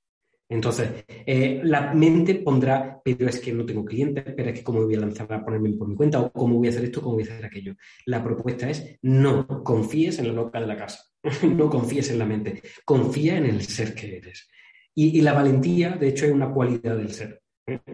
Entonces, 0.49 1.05
eh, 1.09 1.61
la 1.65 1.93
mente 1.93 2.37
pondrá, 2.37 3.01
pero 3.05 3.29
es 3.29 3.41
que 3.41 3.53
no 3.53 3.67
tengo 3.67 3.85
clientes, 3.85 4.25
pero 4.37 4.51
es 4.51 4.59
que 4.59 4.65
cómo 4.65 4.85
voy 4.85 4.95
a 4.95 5.01
lanzar 5.01 5.33
a 5.33 5.45
ponerme 5.45 5.73
por 5.73 5.89
mi 5.89 5.97
cuenta, 5.97 6.21
o 6.21 6.31
cómo 6.31 6.59
voy 6.59 6.69
a 6.69 6.71
hacer 6.71 6.85
esto, 6.85 7.03
cómo 7.03 7.15
voy 7.15 7.25
a 7.25 7.33
hacer 7.33 7.45
aquello. 7.45 7.75
La 8.05 8.23
propuesta 8.23 8.71
es 8.71 8.97
no 9.03 9.47
confíes 9.65 10.21
en 10.21 10.29
la 10.29 10.35
loca 10.35 10.61
de 10.61 10.67
la 10.69 10.77
casa, 10.77 11.03
no 11.43 11.69
confíes 11.69 12.11
en 12.11 12.21
la 12.21 12.27
mente, 12.27 12.63
confía 12.85 13.39
en 13.39 13.47
el 13.47 13.63
ser 13.63 13.95
que 13.95 14.19
eres. 14.19 14.49
Y, 14.95 15.21
la 15.21 15.35
valentía, 15.35 15.91
de 15.91 16.09
hecho, 16.09 16.25
es 16.25 16.33
una 16.33 16.51
cualidad 16.51 16.97
del 16.97 17.13
ser. 17.13 17.43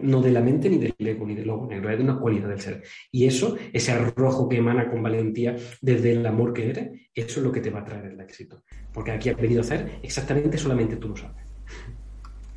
No 0.01 0.21
de 0.21 0.31
la 0.31 0.41
mente, 0.41 0.69
ni 0.69 0.77
del 0.77 0.93
ego, 0.99 1.25
ni 1.25 1.33
del 1.33 1.47
lobo 1.47 1.65
negro, 1.65 1.89
es 1.89 1.97
de 1.97 2.03
una 2.03 2.19
cualidad 2.19 2.49
del 2.49 2.61
ser. 2.61 2.83
Y 3.11 3.25
eso, 3.25 3.57
ese 3.71 3.91
arrojo 3.91 4.47
que 4.47 4.57
emana 4.57 4.89
con 4.89 5.01
valentía 5.01 5.55
desde 5.81 6.11
el 6.11 6.25
amor 6.25 6.53
que 6.53 6.69
eres, 6.69 6.89
eso 7.13 7.39
es 7.39 7.43
lo 7.43 7.51
que 7.51 7.59
te 7.59 7.71
va 7.71 7.79
a 7.79 7.85
traer 7.85 8.05
el 8.05 8.19
éxito. 8.19 8.63
Porque 8.93 9.11
aquí 9.11 9.29
has 9.29 9.37
venido 9.37 9.61
a 9.61 9.63
hacer 9.63 9.99
exactamente 10.03 10.57
solamente 10.57 10.97
tú 10.97 11.09
lo 11.09 11.15
sabes 11.17 11.43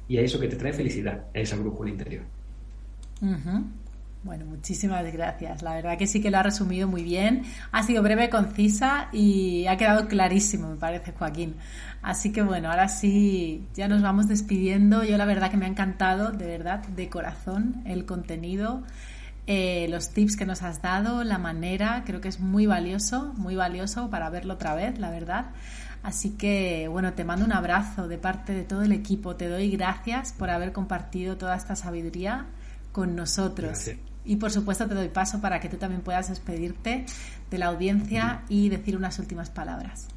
y 0.08 0.18
a 0.18 0.22
eso 0.22 0.38
que 0.38 0.48
te 0.48 0.56
trae 0.56 0.72
felicidad, 0.72 1.26
a 1.34 1.38
esa 1.38 1.56
brújula 1.56 1.90
interior. 1.90 2.24
Bueno, 4.26 4.44
muchísimas 4.44 5.04
gracias. 5.12 5.62
La 5.62 5.72
verdad 5.74 5.96
que 5.96 6.08
sí 6.08 6.20
que 6.20 6.32
lo 6.32 6.38
ha 6.38 6.42
resumido 6.42 6.88
muy 6.88 7.04
bien. 7.04 7.44
Ha 7.70 7.84
sido 7.84 8.02
breve, 8.02 8.28
concisa 8.28 9.08
y 9.12 9.68
ha 9.68 9.76
quedado 9.76 10.08
clarísimo, 10.08 10.68
me 10.68 10.76
parece, 10.76 11.12
Joaquín. 11.12 11.54
Así 12.02 12.32
que 12.32 12.42
bueno, 12.42 12.68
ahora 12.68 12.88
sí, 12.88 13.68
ya 13.74 13.86
nos 13.86 14.02
vamos 14.02 14.26
despidiendo. 14.26 15.04
Yo 15.04 15.16
la 15.16 15.26
verdad 15.26 15.48
que 15.48 15.56
me 15.56 15.66
ha 15.66 15.68
encantado, 15.68 16.32
de 16.32 16.44
verdad, 16.44 16.84
de 16.88 17.08
corazón, 17.08 17.82
el 17.84 18.04
contenido, 18.04 18.82
eh, 19.46 19.86
los 19.90 20.10
tips 20.10 20.36
que 20.36 20.44
nos 20.44 20.62
has 20.62 20.82
dado, 20.82 21.22
la 21.22 21.38
manera, 21.38 22.02
creo 22.04 22.20
que 22.20 22.26
es 22.26 22.40
muy 22.40 22.66
valioso, 22.66 23.32
muy 23.36 23.54
valioso 23.54 24.10
para 24.10 24.28
verlo 24.28 24.54
otra 24.54 24.74
vez, 24.74 24.98
la 24.98 25.10
verdad. 25.10 25.52
Así 26.02 26.30
que, 26.30 26.88
bueno, 26.88 27.12
te 27.12 27.22
mando 27.22 27.44
un 27.44 27.52
abrazo 27.52 28.08
de 28.08 28.18
parte 28.18 28.54
de 28.54 28.64
todo 28.64 28.82
el 28.82 28.90
equipo. 28.90 29.36
Te 29.36 29.48
doy 29.48 29.70
gracias 29.70 30.32
por 30.32 30.50
haber 30.50 30.72
compartido 30.72 31.36
toda 31.36 31.54
esta 31.56 31.76
sabiduría 31.76 32.46
con 32.90 33.14
nosotros. 33.14 33.90
Y 34.26 34.36
por 34.36 34.50
supuesto 34.50 34.86
te 34.86 34.94
doy 34.94 35.08
paso 35.08 35.40
para 35.40 35.60
que 35.60 35.68
tú 35.68 35.76
también 35.76 36.02
puedas 36.02 36.28
despedirte 36.28 37.06
de 37.50 37.58
la 37.58 37.66
audiencia 37.66 38.42
y 38.48 38.68
decir 38.68 38.96
unas 38.96 39.18
últimas 39.18 39.50
palabras. 39.50 40.08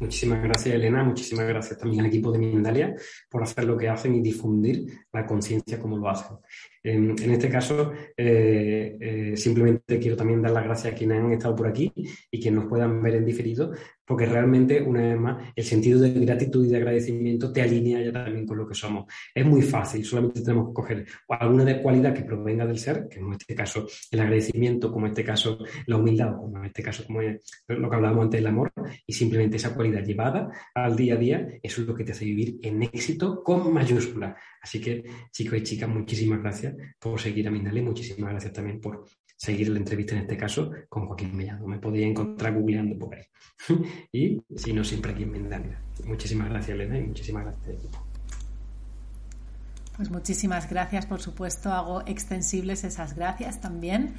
Muchísimas 0.00 0.42
gracias, 0.42 0.74
Elena. 0.74 1.02
Muchísimas 1.02 1.48
gracias 1.48 1.78
también 1.78 2.00
al 2.00 2.06
equipo 2.06 2.30
de 2.30 2.38
Mindalia 2.38 2.94
por 3.28 3.42
hacer 3.42 3.64
lo 3.64 3.76
que 3.76 3.88
hacen 3.88 4.14
y 4.14 4.20
difundir 4.20 4.86
la 5.12 5.26
conciencia 5.26 5.80
como 5.80 5.98
lo 5.98 6.08
hacen. 6.08 6.36
En, 6.82 7.30
este 7.30 7.48
caso, 7.50 7.92
eh, 8.16 8.96
eh, 9.00 9.36
simplemente 9.36 9.98
quiero 9.98 10.16
también 10.16 10.40
dar 10.40 10.52
las 10.52 10.64
gracias 10.64 10.94
a 10.94 10.96
quienes 10.96 11.18
han 11.18 11.32
estado 11.32 11.54
por 11.54 11.66
aquí 11.66 11.92
y 12.30 12.40
quienes 12.40 12.60
nos 12.60 12.68
puedan 12.68 13.02
ver 13.02 13.16
en 13.16 13.24
diferido, 13.26 13.72
porque 14.06 14.24
realmente, 14.24 14.80
una 14.80 15.02
vez 15.02 15.18
más, 15.18 15.52
el 15.54 15.64
sentido 15.64 16.00
de 16.00 16.12
gratitud 16.12 16.64
y 16.64 16.70
de 16.70 16.76
agradecimiento 16.78 17.52
te 17.52 17.60
alinea 17.60 18.00
ya 18.00 18.12
también 18.12 18.46
con 18.46 18.56
lo 18.56 18.66
que 18.66 18.74
somos. 18.74 19.04
Es 19.34 19.44
muy 19.44 19.60
fácil, 19.60 20.04
solamente 20.04 20.40
tenemos 20.40 20.68
que 20.68 20.74
coger 20.74 21.06
alguna 21.28 21.64
de 21.64 21.82
cualidad 21.82 22.14
que 22.14 22.22
provenga 22.22 22.64
del 22.64 22.78
ser, 22.78 23.06
que 23.08 23.18
en 23.18 23.32
este 23.32 23.54
caso 23.54 23.86
el 24.10 24.20
agradecimiento, 24.20 24.90
como 24.90 25.06
en 25.06 25.12
este 25.12 25.24
caso 25.24 25.58
la 25.86 25.96
humildad, 25.96 26.36
como 26.36 26.58
en 26.58 26.64
este 26.64 26.82
caso 26.82 27.04
como 27.06 27.20
lo 27.20 27.90
que 27.90 27.96
hablábamos 27.96 28.24
antes, 28.24 28.40
el 28.40 28.46
amor, 28.46 28.72
y 29.06 29.12
simplemente 29.12 29.58
esa 29.58 29.74
cualidad 29.74 29.87
llevada 29.90 30.50
al 30.74 30.96
día 30.96 31.14
a 31.14 31.16
día, 31.16 31.48
eso 31.62 31.82
es 31.82 31.88
lo 31.88 31.94
que 31.94 32.04
te 32.04 32.12
hace 32.12 32.24
vivir 32.24 32.58
en 32.62 32.82
éxito 32.82 33.42
con 33.42 33.72
mayúscula. 33.72 34.36
Así 34.60 34.80
que, 34.80 35.04
chicos 35.30 35.58
y 35.58 35.62
chicas, 35.62 35.88
muchísimas 35.88 36.40
gracias 36.40 36.74
por 36.98 37.20
seguir 37.20 37.48
a 37.48 37.50
Mindale, 37.50 37.82
muchísimas 37.82 38.30
gracias 38.30 38.52
también 38.52 38.80
por 38.80 39.04
seguir 39.36 39.68
la 39.68 39.78
entrevista 39.78 40.14
en 40.14 40.22
este 40.22 40.36
caso 40.36 40.72
con 40.88 41.06
Joaquín 41.06 41.36
Mellado. 41.36 41.66
Me 41.66 41.78
podía 41.78 42.06
encontrar 42.06 42.54
googleando 42.54 42.98
por 42.98 43.14
ahí. 43.14 43.24
y 44.12 44.42
si 44.56 44.72
no, 44.72 44.84
siempre 44.84 45.12
aquí 45.12 45.22
en 45.22 45.32
Mindalia. 45.32 45.80
Muchísimas 46.04 46.50
gracias, 46.50 46.74
Elena, 46.74 46.98
y 46.98 47.02
muchísimas 47.02 47.44
gracias. 47.44 48.07
Pues 49.98 50.12
muchísimas 50.12 50.70
gracias, 50.70 51.06
por 51.06 51.20
supuesto, 51.20 51.72
hago 51.72 52.02
extensibles 52.06 52.84
esas 52.84 53.16
gracias 53.16 53.60
también. 53.60 54.14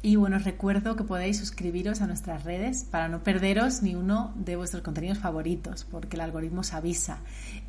Y 0.00 0.14
bueno, 0.14 0.36
os 0.36 0.44
recuerdo 0.44 0.94
que 0.94 1.02
podéis 1.02 1.38
suscribiros 1.38 2.00
a 2.00 2.06
nuestras 2.06 2.44
redes 2.44 2.84
para 2.84 3.08
no 3.08 3.24
perderos 3.24 3.82
ni 3.82 3.96
uno 3.96 4.32
de 4.36 4.54
vuestros 4.54 4.84
contenidos 4.84 5.18
favoritos, 5.18 5.84
porque 5.90 6.14
el 6.14 6.20
algoritmo 6.20 6.60
os 6.60 6.72
avisa. 6.74 7.18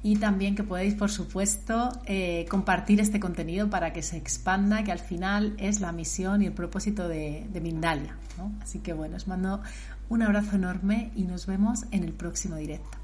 Y 0.03 0.17
también 0.17 0.55
que 0.55 0.61
podéis, 0.61 0.93
por 0.93 1.09
supuesto, 1.09 1.89
eh, 2.05 2.45
compartir 2.47 3.01
este 3.01 3.19
contenido 3.19 3.71
para 3.71 3.91
que 3.91 4.03
se 4.03 4.17
expanda, 4.17 4.83
que 4.83 4.91
al 4.91 4.99
final 4.99 5.55
es 5.57 5.81
la 5.81 5.91
misión 5.91 6.43
y 6.43 6.45
el 6.45 6.53
propósito 6.53 7.07
de, 7.07 7.47
de 7.51 7.59
Mindalia. 7.59 8.15
Así 8.61 8.81
que 8.81 8.93
bueno, 8.93 9.15
os 9.15 9.27
mando 9.27 9.63
un 10.09 10.21
abrazo 10.21 10.57
enorme 10.57 11.09
y 11.15 11.23
nos 11.23 11.47
vemos 11.47 11.85
en 11.89 12.03
el 12.03 12.13
próximo 12.13 12.55
directo. 12.55 12.99